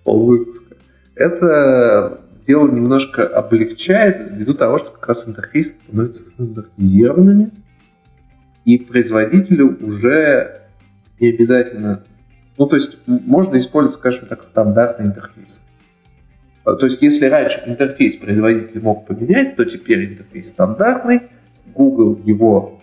[0.03, 0.75] полвыпуска,
[1.15, 2.19] это
[2.49, 7.51] дело немножко облегчает ввиду того, что как раз интерфейсы становятся стандартизированными,
[8.65, 10.61] и производителю уже
[11.19, 12.03] не обязательно...
[12.57, 15.61] Ну, то есть можно использовать, скажем так, стандартный интерфейс.
[16.65, 21.21] А, то есть, если раньше интерфейс производитель мог поменять, то теперь интерфейс стандартный,
[21.75, 22.81] Google его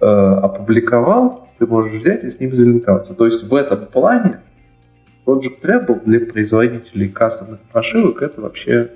[0.00, 3.14] э, опубликовал, ты можешь взять и с ним залинковаться.
[3.14, 4.40] То есть в этом плане
[5.26, 8.92] Project Treble для производителей кастомных прошивок это вообще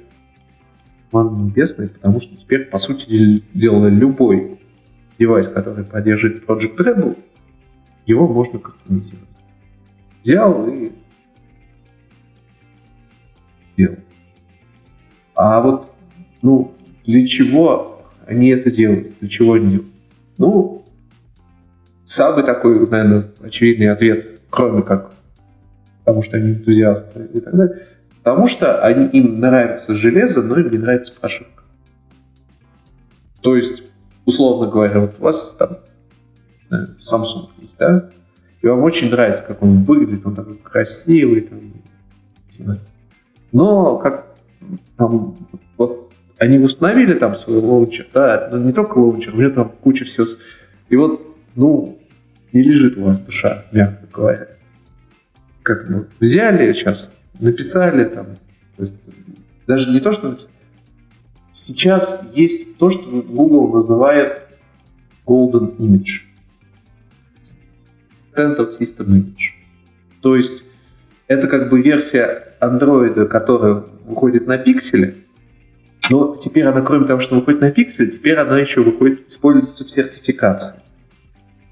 [1.10, 4.60] ман небесный, потому что теперь, по сути дела, любой
[5.18, 7.18] девайс, который поддерживает Project Treble,
[8.06, 9.28] его можно кастомизировать.
[10.22, 10.92] Взял и
[13.76, 13.96] делал.
[15.34, 15.92] А вот,
[16.42, 16.74] ну,
[17.04, 19.18] для чего они это делают?
[19.18, 19.90] Для чего они делают?
[20.38, 20.84] Ну,
[22.04, 25.14] самый такой, наверное, очевидный ответ, кроме как
[26.10, 27.86] потому что они энтузиасты и так далее,
[28.24, 31.62] потому что они, им нравится железо, но им не нравится прошивка.
[33.42, 33.84] То есть,
[34.24, 35.68] условно говоря, вот у вас там
[36.68, 38.10] Samsung есть, да?
[38.60, 41.60] И вам очень нравится, как он выглядит, он такой красивый, там,
[43.52, 44.34] но как
[44.96, 45.36] там,
[45.76, 50.04] вот они установили там свой лаунчер, да, но не только лаунчер, у него там куча
[50.04, 50.26] всего.
[50.88, 52.00] И вот, ну,
[52.52, 54.48] не лежит у вас душа, мягко говоря.
[55.62, 58.26] Как ну, взяли сейчас, написали там,
[58.76, 58.94] то есть,
[59.66, 60.38] даже не то, что.
[61.52, 64.42] Сейчас есть то, что Google называет
[65.26, 66.24] Golden Image.
[68.14, 69.52] Standard System Image.
[70.22, 70.64] То есть
[71.26, 75.14] это как бы версия андроида, которая выходит на пикселе,
[76.10, 79.90] но теперь она, кроме того, что выходит на пикселе, теперь она еще выходит, используется в
[79.90, 80.74] сертификации.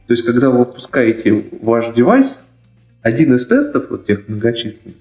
[0.06, 2.46] То есть, когда вы выпускаете ваш девайс,
[3.02, 4.96] один из тестов, вот тех многочисленных,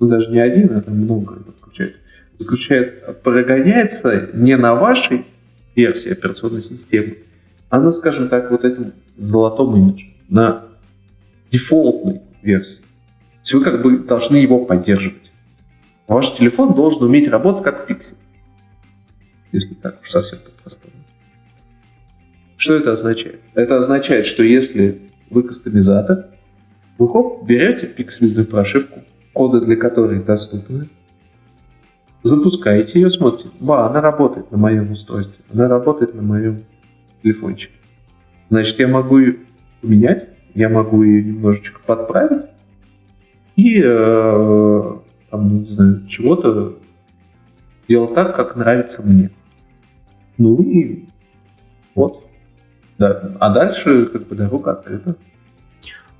[0.00, 1.96] ну даже не один, а там много заключает,
[2.38, 5.24] заключает, прогоняется не на вашей
[5.74, 7.18] версии операционной системы,
[7.68, 10.64] а на, скажем так, вот этом золотом имидже, на
[11.50, 12.80] дефолтной версии.
[12.80, 15.30] То есть вы как бы должны его поддерживать.
[16.06, 18.16] Ваш телефон должен уметь работать как пиксель.
[19.52, 20.92] Если так уж совсем по-простому.
[22.56, 23.40] Что это означает?
[23.54, 26.26] Это означает, что если вы кастомизатор,
[27.02, 29.00] вы хоп, берете пиксельную прошивку,
[29.32, 30.88] коды для которой доступны,
[32.22, 36.62] запускаете ее, смотрите, ба, она работает на моем устройстве, она работает на моем
[37.22, 37.74] телефончике.
[38.50, 39.36] Значит, я могу ее
[39.80, 42.46] поменять, я могу ее немножечко подправить,
[43.56, 44.92] и э,
[45.30, 46.76] там, не знаю, чего-то
[47.88, 49.30] делать так, как нравится мне.
[50.38, 51.06] Ну и
[51.94, 52.24] вот.
[52.98, 53.32] Да.
[53.40, 55.16] А дальше как бы дорога открыта.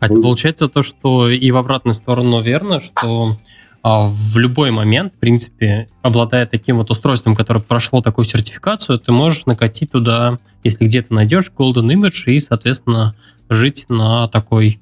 [0.02, 3.38] А это получается то, что и в обратную сторону верно, что
[3.84, 9.12] а, в любой момент, в принципе, обладая таким вот устройством, которое прошло такую сертификацию, ты
[9.12, 13.14] можешь накатить туда, если где-то найдешь Golden Image и, соответственно,
[13.48, 14.80] жить на такой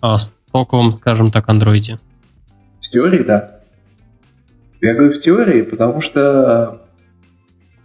[0.00, 1.98] а, стоковом, скажем так, андроиде.
[2.80, 3.56] В теории, да.
[4.80, 6.82] Я говорю в теории, потому что...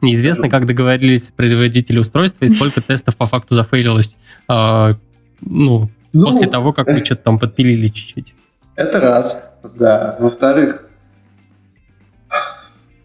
[0.02, 4.16] Неизвестно, как договорились производители устройства и сколько тестов по факту зафейлилось.
[4.48, 4.94] А,
[5.42, 8.34] ну, ну, после того, как вы что-то там подпилили чуть-чуть.
[8.76, 10.16] Это раз, да.
[10.20, 10.84] Во-вторых,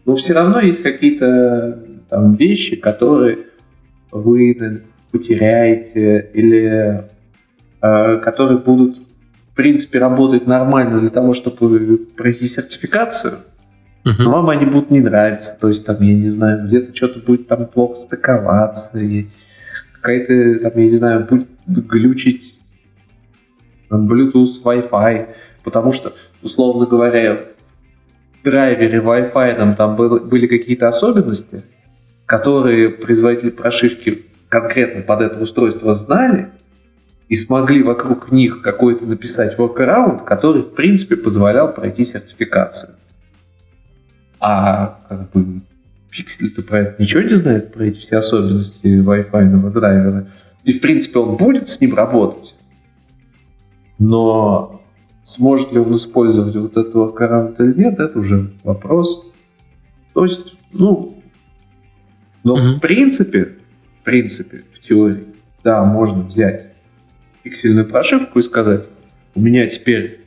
[0.05, 3.39] ну, все равно есть какие-то там вещи, которые
[4.11, 7.03] вы потеряете или
[7.81, 13.33] э, которые будут в принципе работать нормально для того, чтобы пройти сертификацию,
[14.03, 14.13] uh-huh.
[14.17, 15.55] но вам они будут не нравиться.
[15.59, 19.27] То есть там, я не знаю, где-то что-то будет там плохо стыковаться, и
[19.93, 22.52] какая-то там, я не знаю, будет глючить
[23.97, 25.27] Bluetooth, Wi-Fi,
[25.63, 27.39] потому что, условно говоря,
[28.39, 31.63] в драйвере Wi-Fi там, там было, были какие-то особенности,
[32.25, 36.49] которые производители прошивки конкретно под это устройство знали,
[37.29, 42.91] и смогли вокруг них какой-то написать workaround, который, в принципе, позволял пройти сертификацию.
[44.39, 45.61] А как бы
[46.11, 50.27] пиксель-то про это ничего не знает, про эти все особенности Wi-Fi драйвера.
[50.63, 52.52] И, в принципе, он будет с ним работать.
[53.99, 54.81] Но
[55.23, 59.31] сможет ли он использовать вот этого аккаунта или нет, это уже вопрос.
[60.13, 61.17] То есть, ну,
[62.43, 62.75] но mm-hmm.
[62.75, 63.45] в принципе,
[64.01, 65.25] в принципе, в теории,
[65.63, 66.73] да, можно взять
[67.41, 68.85] пиксельную прошивку и сказать,
[69.35, 70.25] у меня теперь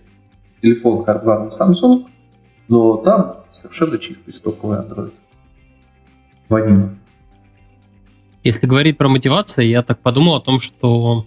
[0.62, 2.06] телефон хардварный Samsung,
[2.68, 5.12] но там совершенно чистый стоковый Android.
[6.48, 6.94] Ванила.
[8.42, 11.26] Если говорить про мотивацию, я так подумал о том, что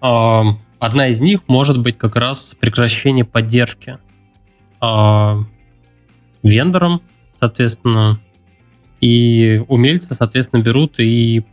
[0.00, 0.42] э,
[0.78, 3.98] одна из них может быть как раз прекращение поддержки
[4.82, 5.34] э,
[6.42, 7.02] вендором,
[7.40, 8.20] соответственно,
[9.00, 11.44] и умельцы, соответственно, берут и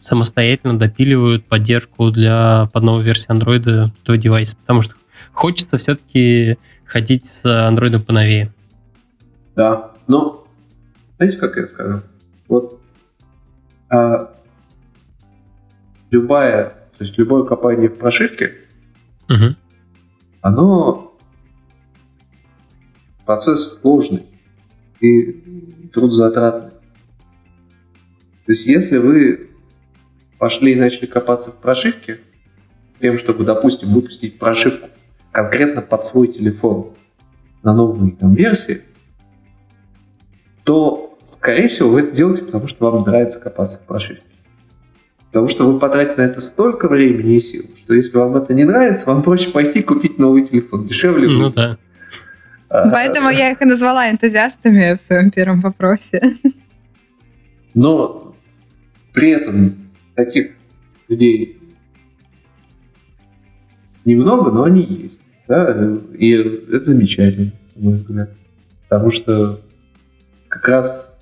[0.00, 4.94] самостоятельно допиливают поддержку для под новой версии Android этого девайса, потому что
[5.32, 8.52] хочется все-таки ходить с Android поновее.
[9.56, 10.44] Да, ну,
[11.16, 12.02] знаете, как я скажу?
[12.48, 12.80] Вот
[13.88, 14.34] а,
[16.10, 18.54] любая, то есть любое копание в прошивке,
[19.28, 19.56] угу.
[20.40, 21.16] оно
[23.24, 24.26] процесс сложный
[25.00, 26.70] и трудозатратный.
[26.70, 29.50] То есть если вы
[30.38, 32.20] пошли и начали копаться в прошивке
[32.90, 34.88] с тем, чтобы, допустим, выпустить прошивку
[35.32, 36.92] конкретно под свой телефон
[37.62, 38.82] на новые там, версии,
[40.64, 44.22] то, скорее всего, вы это делаете, потому что вам нравится копаться в прошивке.
[45.34, 48.62] Потому что вы потратите на это столько времени и сил, что если вам это не
[48.62, 50.86] нравится, вам проще пойти купить новый телефон.
[50.86, 51.54] Дешевле Ну будет.
[51.56, 51.76] да.
[52.68, 56.22] А, Поэтому я их и назвала энтузиастами в своем первом вопросе.
[57.74, 58.36] Но
[59.12, 59.74] при этом
[60.14, 60.52] таких
[61.08, 61.58] людей
[64.04, 65.20] немного, но они есть.
[65.48, 65.96] Да?
[66.16, 68.30] И это замечательно, на мой взгляд.
[68.88, 69.60] Потому что
[70.46, 71.13] как раз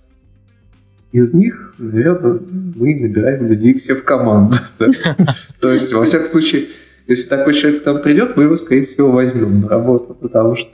[1.12, 4.56] из них, наверное, мы набираем людей все в команду.
[5.60, 6.68] То есть, во всяком случае,
[7.06, 10.70] если такой человек там придет, мы его, скорее всего, возьмем на работу, потому что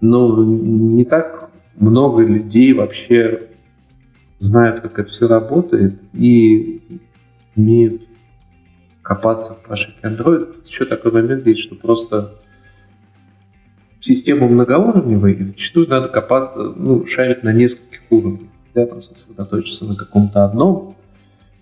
[0.00, 3.48] ну, не так много людей вообще
[4.38, 6.82] знают, как это все работает, и
[7.56, 8.02] умеют
[9.02, 10.66] копаться в прошивке Android.
[10.66, 12.40] Еще такой момент есть, что просто
[14.00, 18.50] система многоуровневая, и зачастую надо копать, ну, шарить на нескольких уровнях.
[18.74, 20.96] Нельзя там сосредоточиться на каком-то одном,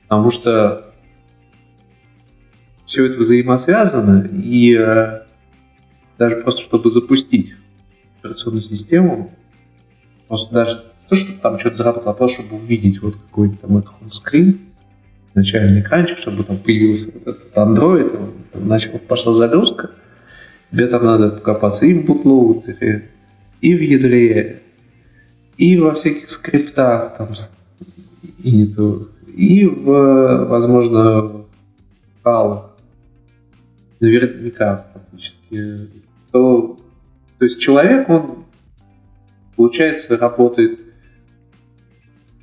[0.08, 0.92] потому что
[2.86, 5.22] все это взаимосвязано, и э,
[6.18, 7.54] даже просто чтобы запустить
[8.18, 9.30] операционную систему,
[10.28, 13.92] просто даже то, чтобы там что-то заработало, а просто чтобы увидеть вот какой-то там этот
[14.14, 14.60] скрин,
[15.34, 19.90] начальный экранчик, чтобы там появился вот этот Android, начал, пошла загрузка,
[20.70, 23.10] тебе там надо покопаться и в бутлоудере,
[23.60, 24.61] и в ядре,
[25.56, 27.28] и во всяких скриптах, там,
[28.42, 31.46] и не то, и в, возможно, в
[32.22, 32.70] калах,
[34.00, 35.88] наверняка фактически,
[36.30, 36.78] то,
[37.38, 38.44] то есть человек, он,
[39.56, 40.80] получается, работает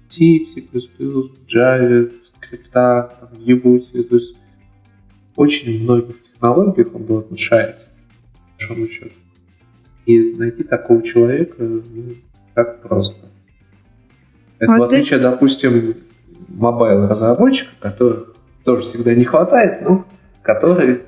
[0.07, 0.63] в C, C++,
[1.47, 4.35] Java, скриптах, там, Ебути, то есть
[5.35, 9.15] очень многих технологиях он будет шарить, по большому счету.
[10.05, 12.15] И найти такого человека ну,
[12.63, 13.25] как просто.
[14.59, 15.21] Это вот в отличие, здесь...
[15.21, 15.95] допустим,
[16.47, 20.05] мобайл-разработчика, которых тоже всегда не хватает, но
[20.41, 21.01] которые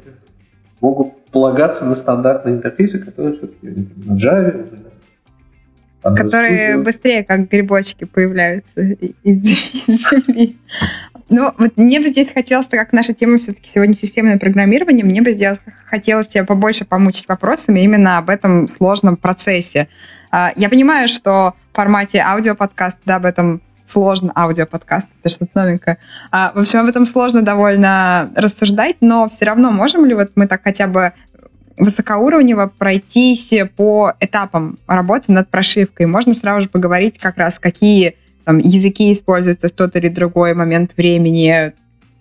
[0.79, 4.67] могут полагаться на стандартные интерфейсы, которые все-таки на Java,
[6.01, 10.57] которые быстрее, как грибочки, появляются из, из земли.
[11.31, 15.21] Ну, вот мне бы здесь хотелось, так как наша тема все-таки сегодня системное программирование, мне
[15.21, 19.87] бы здесь хотелось тебя побольше помучить вопросами именно об этом сложном процессе.
[20.29, 25.99] А, я понимаю, что в формате аудиоподкаста, да, об этом сложно, аудиоподкаст, это что-то новенькое.
[26.31, 30.47] А, в общем, об этом сложно довольно рассуждать, но все равно можем ли вот мы
[30.47, 31.13] так хотя бы
[31.77, 36.07] высокоуровнево пройтись по этапам работы над прошивкой?
[36.07, 40.95] Можно сразу же поговорить как раз, какие там, языки используются в тот или другой момент
[40.97, 41.73] времени,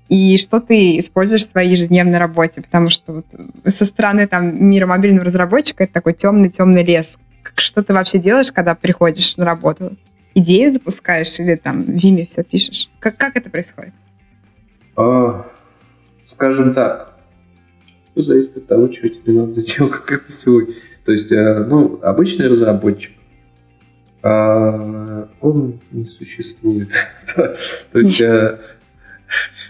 [0.08, 3.26] и что ты используешь в своей ежедневной работе, потому что вот
[3.64, 7.14] со стороны там мира мобильного разработчика это такой темный-темный лес.
[7.54, 9.96] Что ты вообще делаешь, когда приходишь на работу?
[10.34, 12.90] Идею запускаешь или там в Vime все пишешь?
[12.98, 13.94] Как, как это происходит?
[14.96, 15.46] А,
[16.24, 17.16] скажем так,
[18.12, 20.74] все зависит от того, что тебе надо сделать как это сегодня.
[21.04, 23.12] То есть, э, ну, обычный разработчик,
[24.22, 26.90] он не существует.
[27.34, 28.58] То есть э,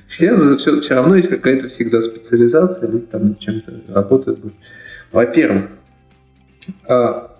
[0.06, 4.40] все, все, все равно есть какая-то всегда специализация, люди там чем-то работают.
[5.12, 5.70] Во-первых,
[6.88, 7.36] а,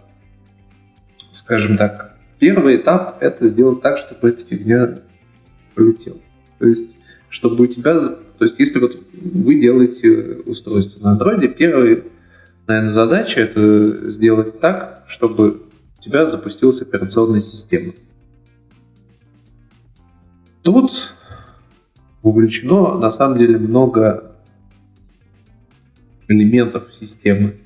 [1.33, 4.99] скажем так, первый этап– это сделать так, чтобы эта фигня
[5.75, 6.19] полетела.
[6.59, 6.97] То есть,
[7.29, 7.99] чтобы у тебя...
[8.39, 12.03] То есть, если вот вы делаете устройство на андроиде, первая,
[12.67, 15.63] наверное, задача– это сделать так, чтобы
[16.01, 17.93] у тебя запустилась операционная система.
[20.63, 21.15] Тут
[22.23, 24.35] вовлечено на самом деле много
[26.27, 27.57] элементов системы.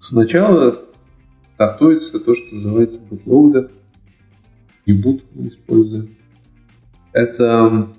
[0.00, 0.76] Сначала
[1.54, 3.70] стартуется то, что называется bootloader,
[4.86, 6.16] и boot мы используем.
[7.12, 7.92] Это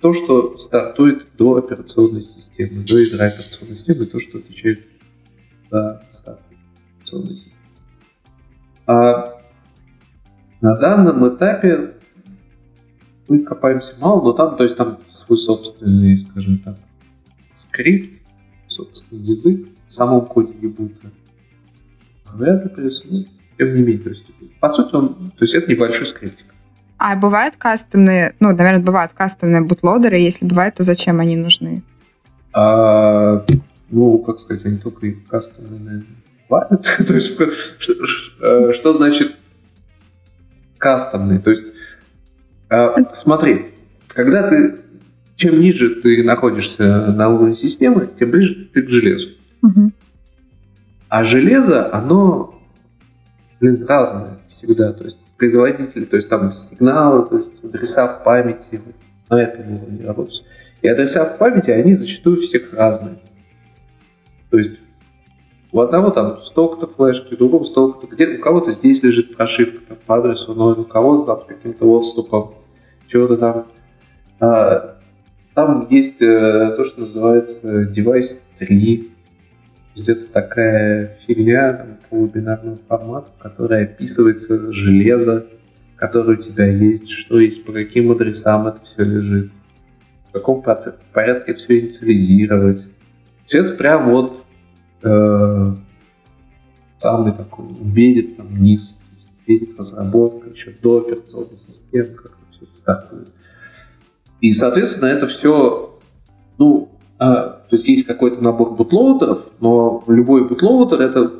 [0.00, 4.86] то, что стартует до операционной системы, до ядра операционной системы, то, что отвечает
[5.70, 6.40] за старт
[6.98, 7.49] операционной системы.
[8.86, 9.40] А
[10.60, 11.94] на данном этапе
[13.28, 16.76] мы копаемся мало, но там, то есть там свой собственный, скажем так,
[17.54, 18.22] скрипт,
[18.68, 21.10] собственный язык, в самом коде ебута.
[22.34, 23.28] Вряд ли присутствует.
[23.58, 24.24] Тем не менее, то есть,
[24.58, 26.46] по сути, он, то есть это небольшой скриптик.
[26.96, 31.82] А бывают кастомные, ну, наверное, бывают кастомные бутлодеры, если бывают, то зачем они нужны?
[32.52, 33.44] А,
[33.90, 36.16] ну, как сказать, они только и кастомные, наверное,
[37.06, 37.34] то есть,
[37.78, 37.94] что,
[38.40, 39.36] э, что значит
[40.78, 41.38] кастомный?
[41.38, 41.64] То есть,
[42.68, 43.66] а, смотри,
[44.08, 44.80] когда ты
[45.36, 49.28] чем ниже ты находишься на уровне системы, тем ближе ты к железу.
[49.62, 49.92] Угу.
[51.08, 52.60] А железо, оно
[53.58, 54.92] блин, разное всегда.
[54.92, 58.82] То есть производители, то есть там сигналы, то есть адреса в памяти,
[59.30, 60.44] на этом уровне работают.
[60.82, 63.18] И адреса в памяти, они зачастую всех разные.
[64.50, 64.79] То есть
[65.72, 69.98] у одного там столько-то флешки, у другого столько-то, где у кого-то здесь лежит прошивка там,
[70.04, 72.54] по адресу 0, у кого-то там с каким-то отступом
[73.08, 73.66] чего-то там.
[74.40, 74.96] А,
[75.54, 79.10] там есть э, то, что называется девайс 3.
[79.96, 85.46] Это такая фигня там, по бинарному формату, которая описывается железо,
[85.96, 89.50] которое у тебя есть, что есть, по каким адресам это все лежит,
[90.28, 92.84] в каком порядке все инициализировать.
[93.46, 94.39] Все это прям вот
[95.02, 95.74] э,
[96.98, 99.00] самый такой умерит там низ,
[99.46, 102.32] умерит разработка еще до операционной системы, как
[102.72, 103.28] стартует.
[104.40, 105.98] И, соответственно, это все,
[106.58, 111.32] ну, а, то есть есть какой-то набор bootloader ов, но любой bootloader это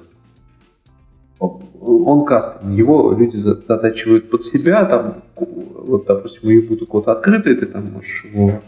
[1.38, 7.56] он custom, его люди затачивают под себя, там, вот, допустим, у U-Boot а код открытый,
[7.56, 8.60] ты там можешь его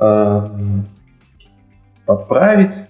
[0.00, 0.46] э,
[2.06, 2.86] подправить, э,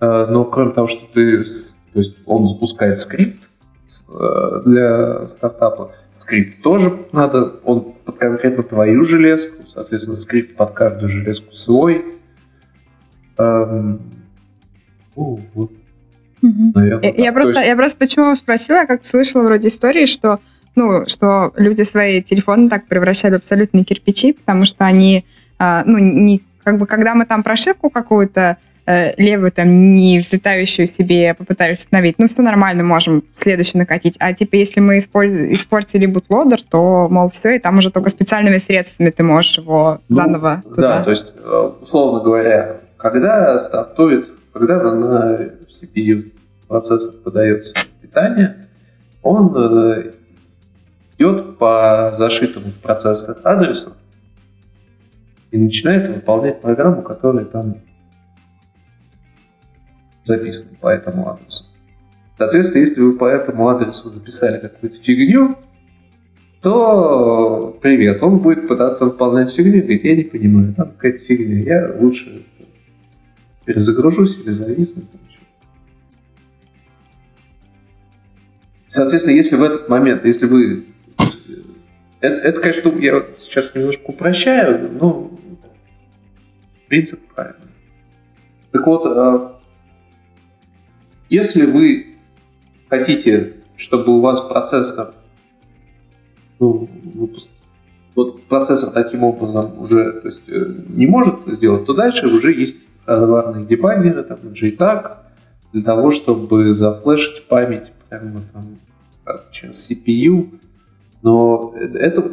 [0.00, 3.48] но кроме того, что ты, то есть он запускает скрипт
[4.08, 11.08] э, для стартапа, скрипт тоже надо, он под конкретно твою железку, соответственно, скрипт под каждую
[11.08, 12.04] железку свой.
[13.38, 14.00] Эм,
[15.16, 15.72] ну, вот.
[16.42, 17.66] Наверное, я, просто, есть...
[17.66, 20.40] я просто почему спросила, я как слышала вроде истории, что
[20.74, 25.24] ну, что люди свои телефоны так превращали в абсолютные кирпичи, потому что они,
[25.58, 30.86] э, ну, не, как бы, когда мы там прошивку какую-то Э, левую там не взлетающую
[30.86, 34.16] себе попытались установить, ну все нормально, можем следующий накатить.
[34.18, 39.10] А типа если мы испортили бутлодер, то, мол, все, и там уже только специальными средствами
[39.10, 40.98] ты можешь его ну, заново туда.
[40.98, 45.50] Да, то есть, э, условно говоря, когда стартует, когда на
[45.80, 46.32] CPU
[46.68, 48.66] процессор подается питание,
[49.22, 50.12] он э,
[51.18, 53.92] идет по зашитому в процессор адресу
[55.50, 57.76] и начинает выполнять программу, которая там
[60.26, 61.64] записаны по этому адресу.
[62.36, 65.56] Соответственно, если вы по этому адресу записали какую-то фигню,
[66.60, 71.94] то привет, он будет пытаться выполнять фигню, говорит, я не понимаю, там какая-то фигня, я
[71.98, 72.44] лучше
[73.64, 75.04] перезагружусь или зависну.
[78.86, 80.86] Соответственно, если в этот момент, если вы...
[82.20, 85.30] Это, это конечно, я сейчас немножко упрощаю, но
[86.88, 87.60] принцип правильный.
[88.72, 89.55] Так вот, а,
[91.28, 92.16] если вы
[92.88, 95.12] хотите, чтобы у вас процессор
[96.58, 96.88] ну,
[98.14, 102.76] вот процессор таким образом уже то есть, э, не может сделать, то дальше уже есть
[103.04, 105.16] разларные дебаггеры, там, JTAG,
[105.72, 108.78] для того, чтобы зафлешить память прямо там
[109.52, 110.58] через CPU.
[111.22, 112.32] Но это,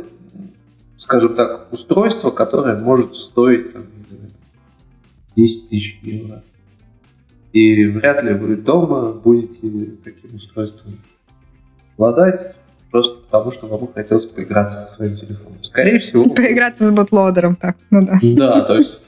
[0.98, 3.84] скажем так, устройство, которое может стоить там,
[5.36, 6.44] 10 тысяч евро.
[7.54, 11.00] И вряд ли вы дома будете таким устройством
[11.96, 12.56] обладать,
[12.92, 15.64] просто потому что вам хотелось поиграться со своим телефоном.
[15.64, 16.24] Скорее всего...
[16.36, 18.20] Поиграться с ботлоудером, так, ну да.
[18.22, 19.00] Да, то есть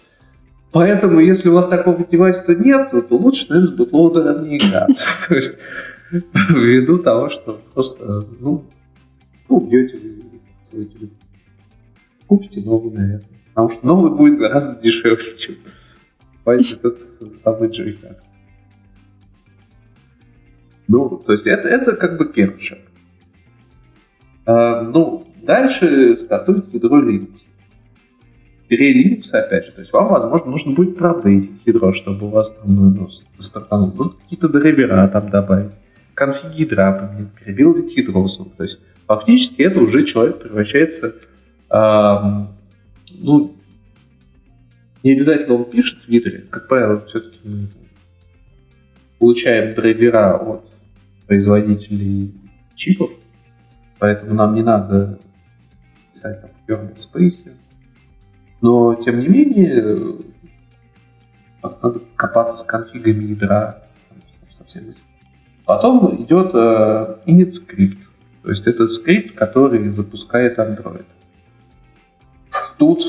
[0.75, 5.07] Поэтому, если у вас такого девайса нет, то лучше, наверное, с бутлоудером не играться.
[5.29, 5.57] То есть,
[6.11, 8.65] ввиду того, что просто, ну,
[9.47, 9.97] убьете
[10.69, 11.17] свой телефон.
[12.27, 13.23] Купите новый, наверное.
[13.53, 15.55] Потому что новый будет гораздо дешевле, чем
[16.19, 18.24] покупать этот самый джойкак.
[20.87, 22.79] Ну, то есть это, это как бы первый шаг.
[24.45, 27.45] А, ну, дальше стартует ядро Linux
[28.67, 29.71] пере опять же.
[29.71, 33.09] То есть вам, возможно, нужно будет проапдейтить ядро, чтобы у вас там ну,
[33.39, 33.93] стартанул.
[33.93, 35.73] Нужно какие-то драйвера там добавить.
[36.13, 38.27] Конфиг ядра поменять, перебилдить ядро.
[38.27, 41.15] То есть фактически это уже человек превращается
[41.69, 42.17] э,
[43.19, 43.55] ну,
[45.03, 46.45] не обязательно он пишет в ядре.
[46.49, 47.67] Как правило, все-таки мы
[49.19, 50.65] получаем драйвера от
[51.27, 52.33] производителей
[52.75, 53.11] чипов,
[53.99, 55.19] поэтому нам не надо
[56.11, 57.51] писать там в kernel space,
[58.61, 60.17] но, тем не менее,
[61.61, 63.83] надо копаться с конфигами ядра.
[65.65, 67.97] Потом идет э, init script.
[68.43, 71.05] То есть это скрипт, который запускает Android.
[72.77, 73.03] Тут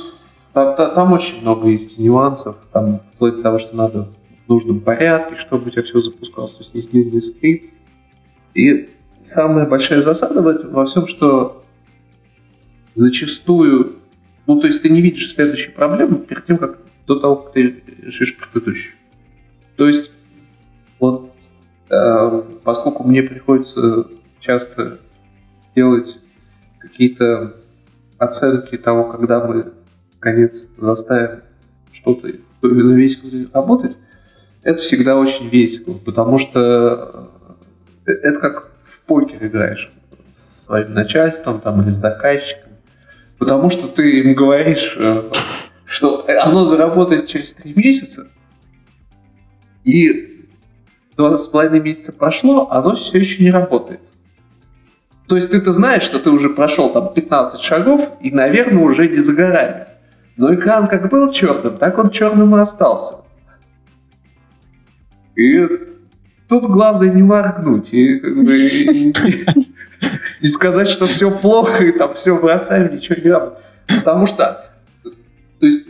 [0.54, 4.08] там, там очень много есть нюансов, там вплоть до того, что надо
[4.46, 6.52] в нужном порядке, чтобы у тебя все запускалось.
[6.52, 7.74] То есть есть длинный скрипт.
[8.56, 8.88] И
[9.22, 11.64] самая большая засада в этом во всем, что
[12.94, 13.96] зачастую
[14.46, 17.82] ну, то есть ты не видишь следующей проблемы перед тем, как до того, как ты
[18.02, 18.94] решишь предыдущую.
[19.76, 20.10] То есть,
[20.98, 21.32] вот,
[21.90, 24.06] э, поскольку мне приходится
[24.40, 24.98] часто
[25.74, 26.16] делать
[26.78, 27.56] какие-то
[28.18, 29.72] оценки того, когда мы,
[30.14, 31.42] наконец, заставим
[31.92, 32.28] что-то
[32.62, 33.18] на весь
[33.52, 33.98] работать,
[34.62, 37.30] это всегда очень весело, потому что
[38.06, 39.90] это как в покер играешь
[40.36, 42.66] с своим начальством там, или с заказчиком
[43.38, 45.30] Потому что ты им говоришь, э,
[45.84, 48.28] что оно заработает через три месяца,
[49.84, 50.46] и
[51.16, 54.00] два с половиной месяца прошло, оно все еще не работает.
[55.28, 59.18] То есть ты-то знаешь, что ты уже прошел там 15 шагов, и, наверное, уже не
[59.18, 59.88] загорает.
[60.36, 63.16] Но экран как был черным, так он черным и остался.
[65.34, 65.66] И
[66.48, 67.92] тут главное не моргнуть.
[67.92, 69.12] И, и,
[70.40, 73.64] и сказать, что все плохо, и там все бросаем, ничего не работает.
[73.86, 74.70] Потому что,
[75.02, 75.88] то есть,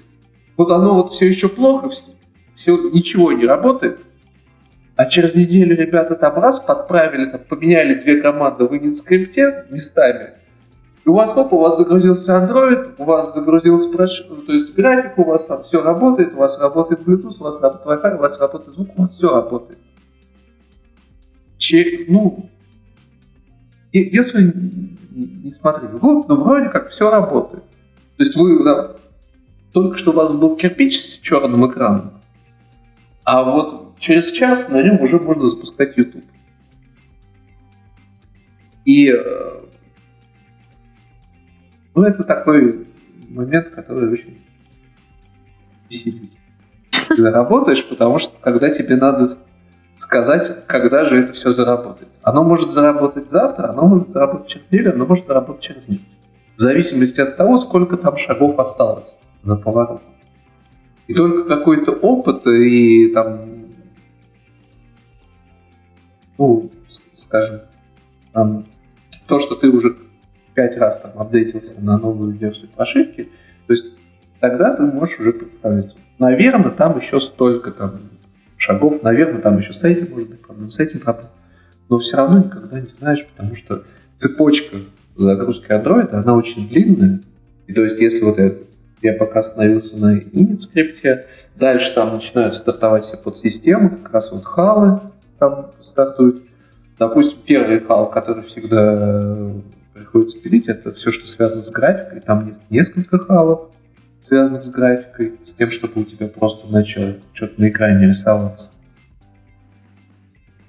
[0.56, 1.90] вот оно вот все еще плохо,
[2.54, 4.00] все, ничего не работает,
[4.96, 10.30] а через неделю ребята там раз подправили, там, поменяли две команды в инит-скрипте местами,
[11.04, 15.22] и у вас, оп, у вас загрузился Android, у вас загрузился то есть график, у
[15.22, 18.74] вас там все работает, у вас работает Bluetooth, у вас работает Wi-Fi, у вас работает
[18.74, 19.78] звук, у вас все работает.
[21.58, 22.50] Че, ну,
[23.92, 24.52] если
[25.10, 27.64] не смотреть вглубь, ну вроде как все работает.
[28.16, 28.96] То есть вы да,
[29.72, 32.20] только что у вас был кирпич с черным экраном,
[33.24, 36.24] а вот через час на нем уже можно запускать YouTube.
[38.84, 39.60] И э,
[41.94, 42.86] ну, это такой
[43.28, 44.38] момент, который очень
[45.90, 46.30] веселит.
[47.08, 49.26] Когда работаешь, потому что когда тебе надо
[49.96, 52.08] сказать, когда же это все заработает.
[52.22, 56.18] Оно может заработать завтра, оно может заработать через неделю, оно может заработать через месяц.
[56.56, 60.12] В зависимости от того, сколько там шагов осталось за поворотом.
[61.06, 63.66] И только какой-то опыт и там,
[66.36, 66.70] ну,
[67.14, 67.60] скажем,
[68.32, 68.66] там,
[69.26, 69.96] то, что ты уже
[70.54, 73.30] пять раз там апдейтился на новую версию прошивки,
[73.66, 73.86] то есть
[74.40, 78.00] тогда ты можешь уже представить, наверное, там еще столько там
[78.56, 81.30] шагов, наверное, там еще с этим может быть проблема, с этим проблема.
[81.88, 83.84] Но все равно никогда не знаешь, потому что
[84.16, 84.78] цепочка
[85.16, 87.20] загрузки Android, она очень длинная.
[87.66, 88.54] И то есть, если вот я,
[89.02, 94.44] я пока остановился на init скрипте, дальше там начинают стартовать все подсистемы, как раз вот
[94.44, 95.00] халы
[95.38, 96.42] там стартуют.
[96.98, 99.52] допустим, первый хал, который всегда
[99.92, 102.20] приходится пилить, это все, что связано с графикой.
[102.20, 103.70] Там есть несколько халов,
[104.26, 108.70] связанных с графикой, с тем, чтобы у тебя просто начало что-то на экране рисоваться.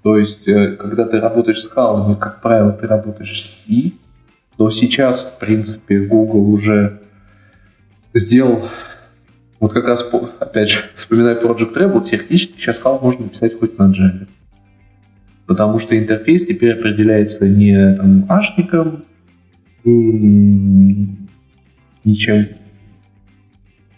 [0.03, 3.93] То есть, э, когда ты работаешь с халами, как правило, ты работаешь с C,
[4.59, 7.01] но сейчас, в принципе, Google уже
[8.13, 8.61] сделал,
[9.59, 10.07] вот как раз,
[10.39, 14.27] опять же, вспоминая Project Rebel, теоретически сейчас хал можно написать хоть на Java.
[15.47, 19.03] Потому что интерфейс теперь определяется не там, ашником,
[22.03, 22.45] ничем,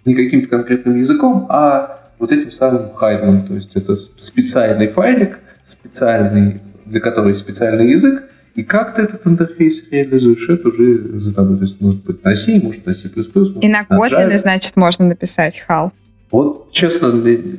[0.10, 3.48] не каким-то конкретным языком, а вот этим самым хайдом.
[3.48, 8.24] То есть это специальный файлик, специальный, для которого есть специальный язык,
[8.56, 11.58] и как ты этот интерфейс реализуешь, это уже за тобой.
[11.58, 13.10] То есть может быть на C, может на C++.
[13.36, 15.92] Может, и на Kotlin, значит, можно написать HAL.
[16.32, 17.08] Вот, честно,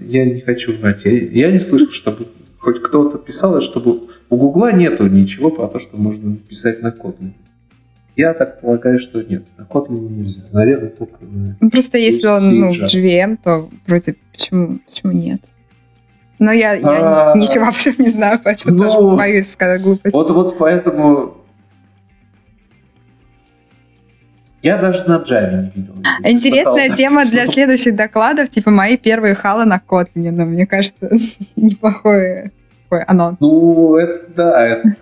[0.08, 1.04] я не хочу врать.
[1.04, 2.26] Я, я не слышал, чтобы
[2.58, 7.32] хоть кто-то писал, чтобы у Гугла нету ничего про то, что можно писать на Kotlin.
[8.20, 9.44] Я так полагаю, что нет.
[9.56, 10.42] На Kotlin нельзя.
[10.52, 11.16] Наверное, только...
[11.22, 15.40] Ну, просто если он ну, JVM, то вроде почему, почему нет?
[16.38, 17.38] Но я, я а...
[17.38, 20.14] ничего об этом не знаю, поэтому ну, тоже боюсь сказать глупость.
[20.14, 21.38] Вот, вот поэтому
[24.60, 25.94] я даже на Java не видел.
[26.22, 30.30] Интересная тема для следующих докладов, типа мои первые халы на Kotlin.
[30.30, 31.08] Но мне кажется,
[31.56, 32.50] неплохой
[32.90, 33.38] такой анонс.
[33.40, 34.66] Ну, это да.
[34.66, 34.96] Это,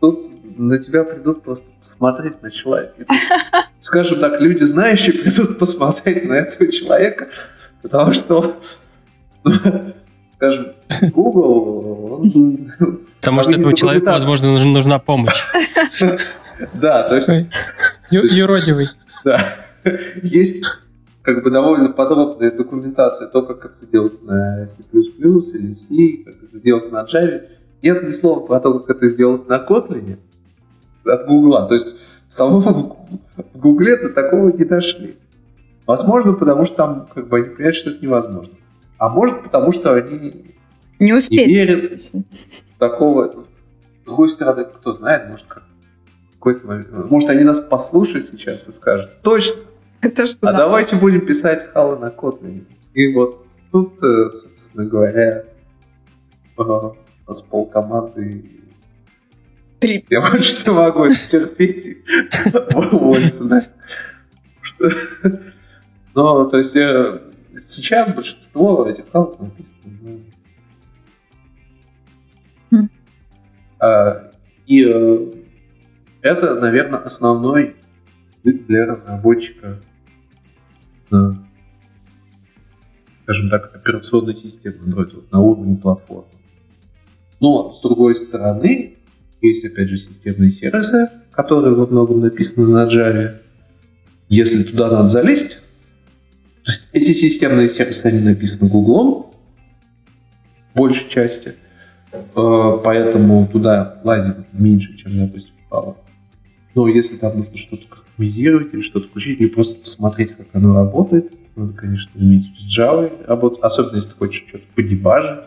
[0.00, 3.06] тут на тебя придут просто посмотреть на человека.
[3.78, 7.28] Скажем так, люди знающие придут посмотреть на этого человека,
[7.82, 8.56] потому что,
[10.36, 10.72] скажем,
[11.12, 12.20] Google...
[12.22, 12.72] Он,
[13.20, 15.44] потому что этому человеку, возможно, нужна помощь.
[16.74, 17.28] Да, то есть...
[18.10, 18.88] Юродивый.
[19.24, 19.38] Да.
[20.22, 20.64] Есть
[21.22, 26.56] как бы довольно подробная документация, то, как это сделать на C++ или C, как это
[26.56, 27.42] сделать на Java.
[27.82, 30.18] Нет ни слова про то, как это сделать на Kotlin
[31.06, 31.66] от Гугла.
[31.66, 31.96] То есть
[32.28, 32.96] в самом
[33.36, 35.16] в Гугле до такого не дошли.
[35.86, 38.54] Возможно, потому что там как бы они понимают, что это невозможно.
[38.98, 40.54] А может, потому что они
[40.98, 41.44] не, успели.
[41.44, 43.46] не верят в такого.
[44.02, 45.64] С другой стороны, кто знает, может, как
[46.46, 47.10] какой-то момент.
[47.10, 49.62] Может, они нас послушают сейчас и скажут, точно,
[50.00, 50.58] это что а да.
[50.58, 52.64] давайте будем писать халы на Kotlin.
[52.94, 55.44] И вот тут, э, собственно говоря,
[56.56, 58.44] с полкоманды
[59.86, 60.04] При...
[60.10, 61.98] Я больше не могу терпеть
[62.74, 63.62] уволиться, да.
[66.12, 70.20] Но, то есть, сейчас большинство этих халов написано.
[73.78, 74.32] А,
[74.66, 75.32] и э,
[76.22, 77.76] это, наверное, основной
[78.42, 79.80] для разработчика
[81.10, 81.46] на,
[83.22, 86.30] скажем так, операционной системы Android вот, на уровне платформы.
[87.38, 88.95] Но, с другой стороны,
[89.48, 93.36] есть, опять же, системные сервисы, которые во многом написаны на Java.
[94.28, 95.58] Если туда надо залезть,
[96.64, 99.34] то есть эти системные сервисы, они написаны Google,
[100.74, 101.54] большей части,
[102.12, 105.96] э, поэтому туда лазить меньше, чем, допустим, Power.
[106.74, 111.32] Но если там нужно что-то кастомизировать или что-то включить, не просто посмотреть, как оно работает,
[111.56, 115.40] надо, конечно, уметь с Java работать, особенно если ты хочешь что-то подебажить.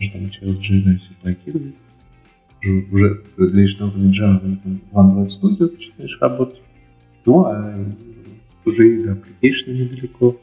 [0.00, 1.76] Можно через JNS прокидывать.
[2.90, 4.58] Уже лишь на уровне Java
[4.90, 6.60] в Android Studio начинаешь работать.
[7.26, 7.74] Ну, а
[8.64, 10.36] уже и до application недалеко.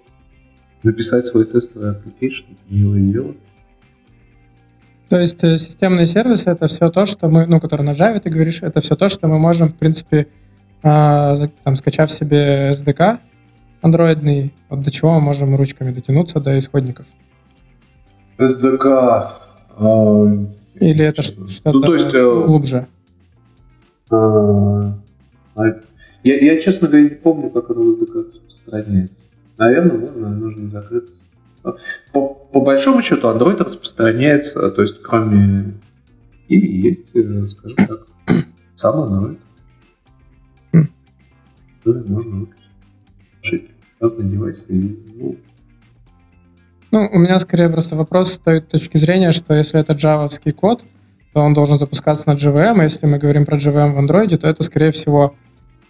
[0.84, 3.36] Написать свой тестовый application– это милое дело.
[5.10, 8.30] То есть э, системные сервисы это все то, что мы, ну, которые на Java ты
[8.30, 10.28] говоришь, это все то, что мы можем, в принципе,
[10.84, 13.20] э, там, скачав себе SDK
[13.82, 17.06] андроидный, вот до чего мы можем ручками дотянуться до исходников.
[18.38, 19.32] SDK.
[19.78, 20.46] Э,
[20.82, 22.88] Или это что-то ну, то есть, э, глубже?
[24.12, 24.94] Э,
[26.24, 29.30] я, я, честно говоря, не помню, как оно в распространяется.
[29.58, 31.10] Наверное, нужно, нужно закрыть
[32.12, 35.74] по, по большому счету Android распространяется, то есть кроме
[36.48, 38.08] и есть, э, скажем так,
[38.76, 39.38] сам Android.
[40.74, 40.88] Mm.
[41.84, 42.48] Который можно
[43.42, 43.70] выключить.
[44.00, 44.98] Разные девайсы.
[45.16, 45.38] Ну,
[46.92, 50.84] ну, у меня скорее просто вопрос с той точки зрения, что если это джавовский код,
[51.34, 54.48] то он должен запускаться на JVM, а если мы говорим про JVM в Android, то
[54.48, 55.34] это, скорее всего,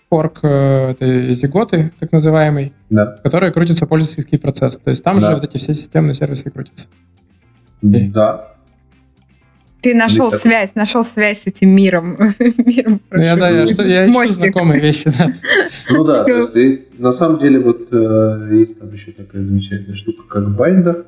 [0.09, 3.15] форк э, этой зиготы, так называемый, да.
[3.17, 4.77] в которой крутится пользовательский процесс.
[4.77, 5.27] То есть там да.
[5.27, 6.87] же вот эти все системные сервисы крутятся.
[7.81, 8.51] Да.
[9.81, 10.39] Ты нашел Литер.
[10.39, 12.35] связь, нашел связь с этим миром.
[12.39, 15.33] миром ну, я, да, я, что, я ищу знакомые вещи, да.
[15.89, 20.23] Ну да, то есть, на самом деле вот э, есть там еще такая замечательная штука,
[20.27, 21.05] как Binder.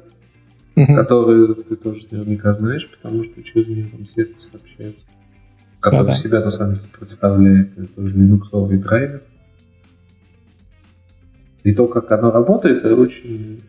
[0.75, 0.95] угу.
[0.95, 5.05] которые ты тоже наверняка знаешь, потому что через нее там сервисы общаются.
[5.79, 6.15] Который Да-да.
[6.15, 9.21] себя на самом деле представляет это тоже линуксовый драйвер.
[11.63, 13.61] И то, как оно работает, это очень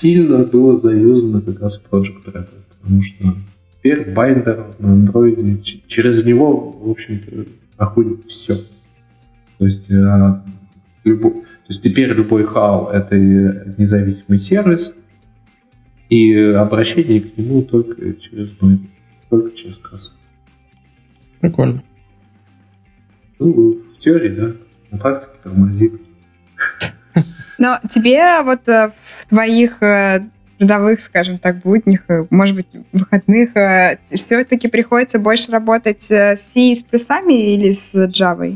[0.00, 2.48] сильно было заюзано как раз в Project Red,
[2.86, 3.34] потому что
[3.78, 7.46] теперь binder на андроиде, через него, в общем-то,
[7.76, 8.54] проходит все.
[9.58, 10.44] То есть, а,
[11.02, 13.16] любой, то есть теперь любой HAL— это
[13.76, 14.94] независимый сервис,
[16.08, 18.88] и обращение к нему только через binder,
[19.30, 20.12] только через кассу.
[21.40, 21.82] Прикольно.
[23.40, 24.52] Ну, в теории, да.
[24.92, 26.00] На практике тормозит.
[27.58, 33.50] Но тебе вот э, в твоих э, трудовых, скажем так, буднях, э, может быть, выходных,
[34.04, 38.54] все-таки приходится больше работать с C с плюсами или с Java?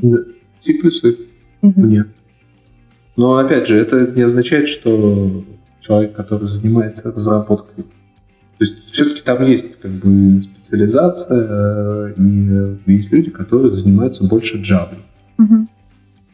[0.61, 1.17] C плюсы.
[1.63, 1.81] Угу.
[1.81, 2.09] Нет.
[3.17, 5.45] Но опять же, это не означает, что
[5.81, 13.31] человек, который занимается разработкой, то есть все-таки там есть как бы специализация, и есть люди,
[13.31, 14.97] которые занимаются больше Java.
[15.39, 15.67] Угу.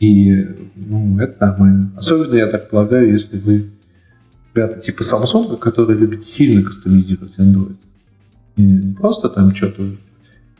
[0.00, 1.92] И ну, это нормально.
[1.96, 3.70] Особенно, я так полагаю, если вы
[4.56, 7.76] ребята типа Samsung, которые любят сильно кастомизировать Android.
[8.56, 9.82] И не просто там что-то...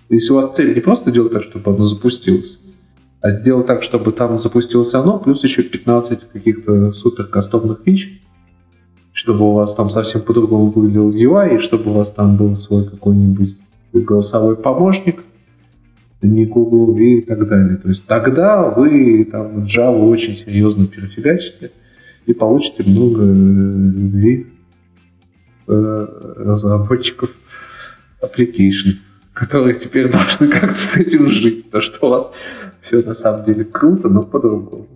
[0.09, 2.59] Если у вас цель не просто сделать так, чтобы оно запустилось,
[3.20, 8.20] а сделать так, чтобы там запустилось оно, плюс еще 15 каких-то супер кастомных фич,
[9.12, 12.89] чтобы у вас там совсем по-другому выглядел UI, и чтобы у вас там был свой
[12.89, 13.56] какой-нибудь
[13.93, 15.24] голосовой помощник–
[16.23, 17.77] не Google и так далее.
[17.77, 21.73] То есть тогда вы там Java очень серьезно перефигачите
[22.26, 24.46] и получите много любви
[25.68, 27.30] э, разработчиков
[28.20, 28.96] application,
[29.32, 32.32] которые теперь должны как-то с этим жить, потому что у вас
[32.82, 34.88] все на самом деле круто, но по-другому.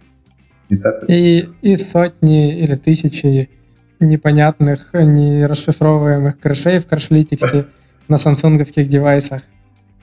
[0.69, 3.51] И, так и, и сотни или тысячи
[3.99, 7.67] непонятных, не расшифровываемых крышей в крашлитиксе
[8.09, 9.43] на самсунговских девайсах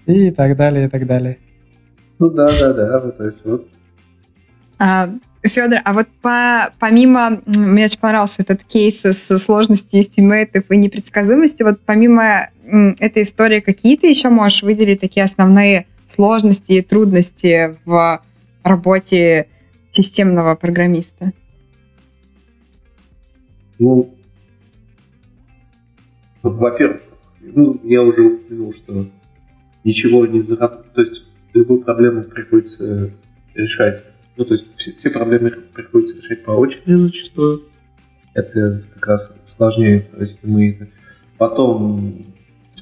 [0.05, 1.37] и так далее, и так далее.
[2.19, 3.67] Ну да, да, да, вот, то есть вот.
[4.79, 5.09] А,
[5.43, 10.77] Федор, а вот по, помимо, мне очень понравился этот кейс с сложностью estimate ов и
[10.77, 12.49] непредсказуемости, вот помимо
[12.99, 18.21] этой истории, какие ты еще можешь выделить такие основные сложности и трудности в
[18.63, 19.47] работе
[19.91, 21.31] системного программиста?
[23.79, 24.13] Ну,
[26.41, 27.01] во-первых,
[27.41, 29.07] ну, я уже упомянул, что
[29.83, 30.93] ничего не зарабатывать.
[30.93, 31.23] То есть
[31.53, 33.11] любую проблему приходится
[33.53, 34.03] решать.
[34.37, 37.63] Ну, то есть все, все проблемы приходится решать по очереди зачастую.
[38.33, 40.87] Это как раз сложнее, если мы это...
[41.39, 42.25] Потом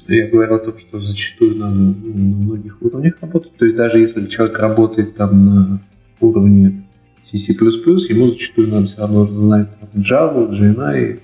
[0.06, 3.56] я говорил о том, что зачастую надо ну, на многих уровнях работать.
[3.56, 5.80] То есть даже если человек работает там на
[6.20, 6.84] уровне
[7.24, 11.20] C++, ему зачастую надо все равно знать там, Java, GNI,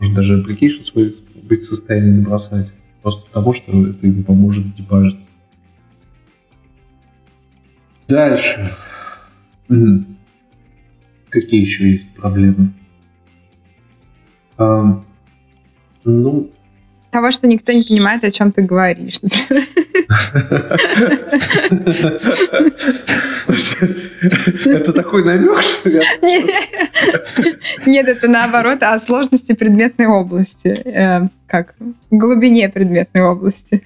[0.00, 2.72] может даже application свой быть в состоянии набросать.
[3.02, 5.18] Просто потому, что это ему поможет дебажить.
[8.08, 8.72] Дальше.
[9.68, 10.04] Угу.
[11.30, 12.72] Какие еще есть проблемы?
[14.58, 15.02] А,
[16.04, 16.50] ну...
[17.10, 19.20] Того, что никто не понимает, о чем ты говоришь.
[24.64, 26.02] Это такой намек, что я...
[27.86, 30.68] Нет, это наоборот, о сложности предметной области.
[30.68, 31.74] Э, как?
[32.10, 33.82] Глубине предметной области.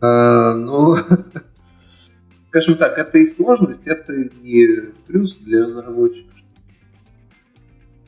[0.00, 0.98] А, ну,
[2.50, 6.28] скажем так, это и сложность, это не плюс для разработчика.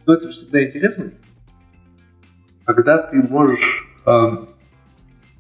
[0.05, 1.13] Но это всегда интересно,
[2.65, 4.49] когда ты можешь а,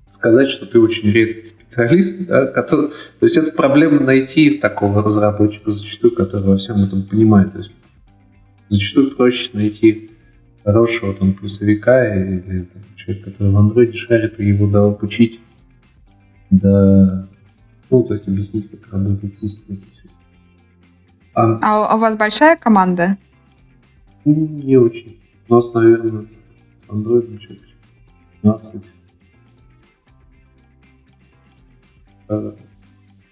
[0.09, 5.73] сказать, что ты очень редкий специалист, да, который, то есть это проблема найти такого разработчика
[5.73, 7.53] зачастую, который во всем этом понимает.
[7.53, 7.73] То есть
[8.69, 10.12] зачастую проще найти
[10.62, 15.41] хорошего там плюсовика или там, человека, который в андроиде шарит, и его да обучить,
[16.51, 17.27] да,
[17.93, 19.78] ну, то есть объяснить, как работает система.
[21.35, 23.19] А, а у вас большая команда?
[24.24, 25.20] Не очень.
[25.47, 27.62] У нас, наверное, с андроидом человек
[28.40, 28.82] 15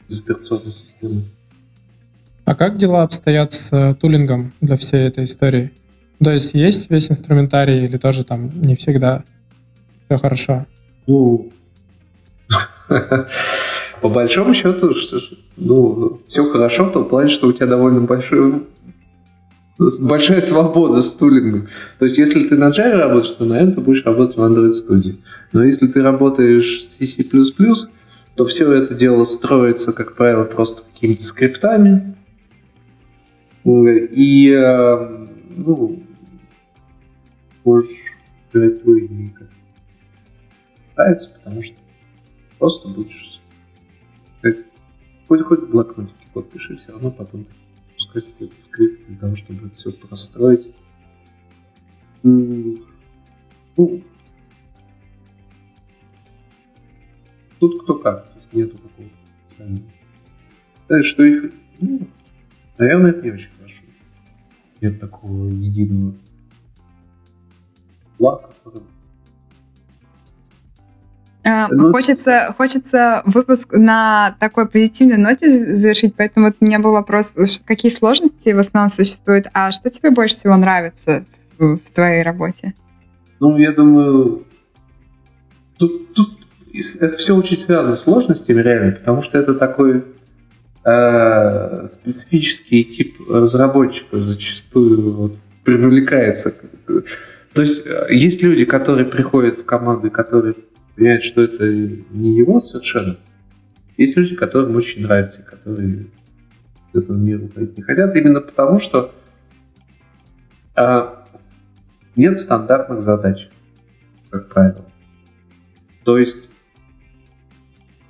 [0.08, 1.22] из операционной системы.
[2.44, 5.72] А как дела обстоят с э, тулингом для всей этой истории?
[6.22, 9.24] То есть есть весь инструментарий или тоже там не всегда
[10.06, 10.66] все хорошо?
[11.06, 11.50] Ну,
[14.00, 14.94] по большому счету,
[15.56, 18.62] ну, все хорошо в том плане, что у тебя довольно большой
[20.02, 21.68] большая свобода с тулингом.
[21.98, 25.14] То есть, если ты на Java работаешь, то, наверное, ты будешь работать в Android Studio.
[25.52, 27.24] Но если ты работаешь с C++,
[28.34, 32.14] то все это дело строится, как правило, просто какими-то скриптами.
[33.64, 36.02] И, э, ну,
[37.64, 37.88] можешь
[38.52, 39.32] твою идею.
[40.96, 41.76] Нравится, потому что
[42.58, 43.29] просто будешь
[45.30, 47.46] хоть хоть в блокнотике код пиши, все равно потом
[47.94, 50.74] пускать какой-то скрипт для того, чтобы это все простроить.
[52.24, 52.76] Ну,
[57.60, 59.14] тут кто как, то есть нету какого-то
[59.46, 61.04] специального.
[61.04, 62.08] что их, ну,
[62.76, 63.82] наверное, это не очень хорошо.
[64.80, 66.16] Нет такого единого
[68.18, 68.82] зла, который
[71.44, 77.32] ну, хочется, хочется выпуск на такой позитивной ноте завершить, поэтому вот у меня был вопрос,
[77.64, 81.24] какие сложности в основном существуют, а что тебе больше всего нравится
[81.58, 82.74] в, в твоей работе?
[83.40, 84.44] Ну, я думаю,
[85.78, 86.40] тут, тут
[87.00, 90.04] это все очень связано с сложностями реально, потому что это такой
[90.84, 96.54] э, специфический тип разработчика зачастую вот, привлекается.
[97.54, 100.54] То есть э, есть люди, которые приходят в команды, которые
[101.00, 103.16] понимают, что это не его совершенно.
[103.96, 106.08] Есть люди, которым очень нравится, которые
[106.92, 109.10] из этого мира уходить не хотят, именно потому что
[110.76, 111.14] э,
[112.16, 113.48] нет стандартных задач,
[114.28, 114.84] как правило.
[116.04, 116.50] То есть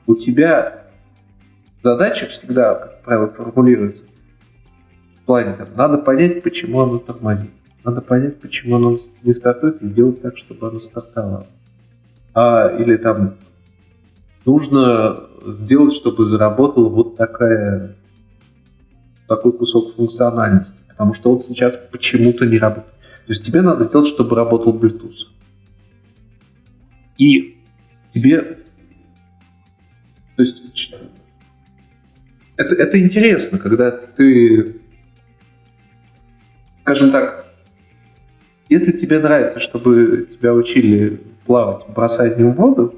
[0.07, 0.87] у тебя
[1.83, 4.05] задача всегда, как правило, формулируется
[5.23, 7.53] в плане, там, надо понять, почему оно тормозит.
[7.85, 11.47] Надо понять, почему оно не стартует, и сделать так, чтобы оно стартовало.
[12.35, 13.37] А, или там
[14.45, 17.97] нужно сделать, чтобы заработал вот такая,
[19.27, 22.95] такой кусок функциональности, потому что он сейчас почему-то не работает.
[23.27, 25.29] То есть тебе надо сделать, чтобы работал Bluetooth.
[27.17, 27.59] И
[28.13, 28.61] тебе
[30.41, 30.95] то есть
[32.57, 34.77] это, это интересно, когда ты,
[36.81, 37.47] скажем так,
[38.71, 41.21] если тебе нравится, чтобы тебя учили
[41.51, 42.95] плавать, бросать не в воду,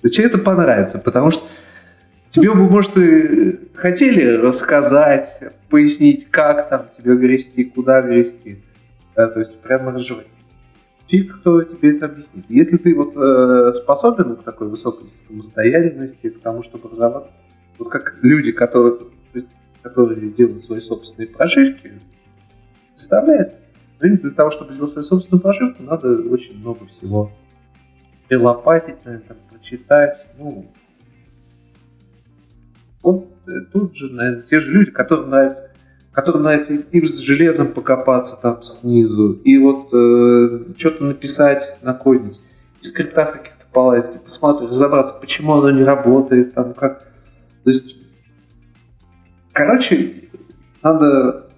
[0.00, 1.44] то тебе это понравится, потому что
[2.30, 5.28] тебе бы, может, и хотели рассказать,
[5.68, 8.62] пояснить, как там тебе грести, куда грести.
[9.14, 10.24] Да, то есть прямо разжевать
[11.08, 12.46] фиг кто тебе это объяснит.
[12.48, 17.32] Если ты вот э, способен к такой высокой самостоятельности, к тому, чтобы разобраться,
[17.78, 18.96] вот как люди, которые,
[19.82, 21.92] которые делают свои собственные прошивки,
[22.94, 23.52] представляют,
[24.00, 27.30] ну, для того, чтобы сделать свою собственную прошивку, надо очень много всего
[28.34, 30.70] перелопатить, наверное, прочитать, ну,
[33.02, 35.70] вот э, тут же, наверное, те же люди, которым нравится
[36.12, 42.38] которым нравится и с железом покопаться там снизу, и вот э, что-то написать, накодить,
[42.80, 47.08] и в скриптах каких-то полазить, посмотреть, разобраться, почему оно не работает, там как.
[47.64, 47.96] То есть,
[49.52, 50.28] короче,
[50.82, 51.48] надо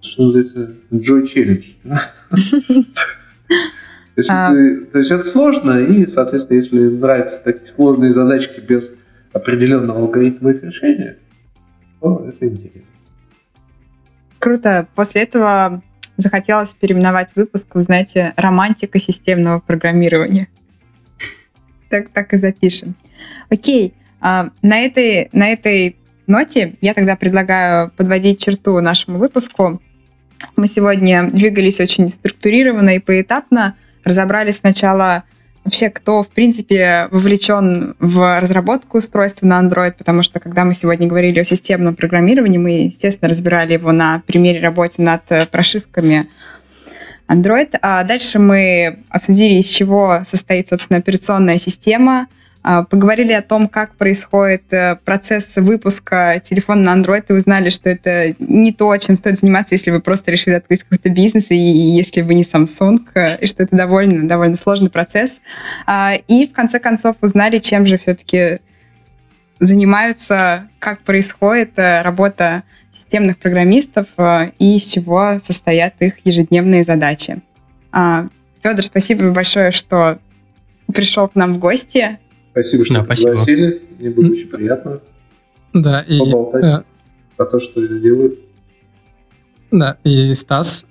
[0.00, 1.74] что называется, joy challenge.
[4.28, 4.52] А.
[4.92, 8.92] То есть это сложно, и, соответственно, если нравятся такие сложные задачки без
[9.32, 11.16] определенного алгоритма их решения,
[12.00, 12.96] о, это интересно.
[14.38, 14.88] Круто.
[14.94, 15.82] После этого
[16.16, 20.48] захотелось переименовать выпуск, вы знаете, романтика системного программирования.
[21.88, 22.94] Так, так и запишем.
[23.48, 29.80] Окей, а, на этой, на этой ноте я тогда предлагаю подводить черту нашему выпуску.
[30.56, 33.76] Мы сегодня двигались очень структурированно и поэтапно.
[34.04, 35.24] Разобрали сначала
[35.64, 41.06] вообще, кто, в принципе, вовлечен в разработку устройства на Android, потому что, когда мы сегодня
[41.06, 46.28] говорили о системном программировании, мы, естественно, разбирали его на примере работы над э, прошивками
[47.28, 47.76] Android.
[47.82, 52.26] А дальше мы обсудили, из чего состоит, собственно, операционная система—
[52.62, 58.34] поговорили о том, как происходит э, процесс выпуска телефона на Android, и узнали, что это
[58.38, 62.34] не то, чем стоит заниматься, если вы просто решили открыть какой-то бизнес, и если вы
[62.34, 65.40] не Samsung, э, и что это довольно, довольно сложный процесс.
[65.86, 68.58] А, и в конце концов узнали, чем же все-таки
[69.58, 72.64] занимаются, как происходит э, работа
[72.94, 74.06] системных программистов
[74.58, 77.40] и из чего состоят их ежедневные задачи.
[77.90, 78.28] А,
[78.62, 80.18] Федор, спасибо большое, что
[80.92, 82.18] пришел к нам в гости.
[82.52, 83.82] Спасибо, что да, пригласили.
[83.98, 85.00] Мне было очень приятно
[85.72, 86.82] да, и, поболтать э,
[87.36, 88.38] про то, что я делаю.
[89.70, 90.84] Да, и Стас,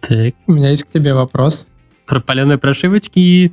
[0.00, 0.34] так.
[0.46, 1.66] у меня есть к тебе вопрос.
[2.06, 3.52] Про паленые прошивочки?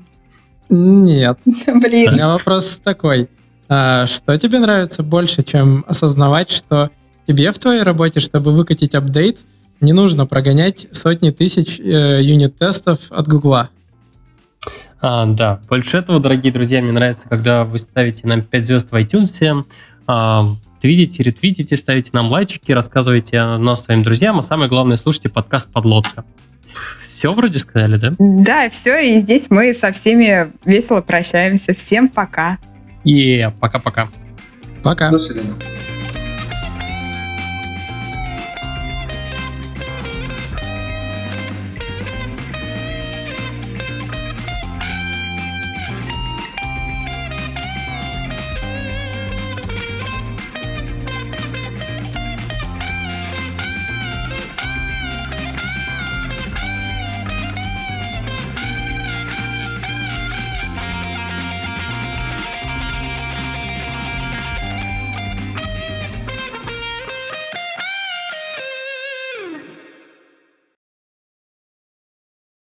[0.69, 1.39] Нет.
[1.45, 2.09] Блин.
[2.09, 3.29] У меня вопрос такой.
[3.69, 6.91] А, что тебе нравится больше, чем осознавать, что
[7.27, 9.39] тебе в твоей работе, чтобы выкатить апдейт,
[9.81, 13.69] не нужно прогонять сотни тысяч э, юнит-тестов от Гугла?
[14.99, 18.95] А, да, больше этого, дорогие друзья, мне нравится, когда вы ставите нам 5 звезд в
[18.95, 19.65] iTunes,
[20.07, 25.29] а, твитите, ретвитите, ставите нам лайчики, рассказывайте о нас своим друзьям, а самое главное, слушайте
[25.29, 26.25] подкаст «Подлодка».
[27.17, 28.13] все вроде сказали, да?
[28.19, 31.73] Да, все, и здесь мы со всеми весело прощаемся.
[31.73, 32.59] Всем пока.
[33.03, 34.07] И пока-пока.
[34.83, 35.09] Пока.
[35.09, 35.53] До свидания.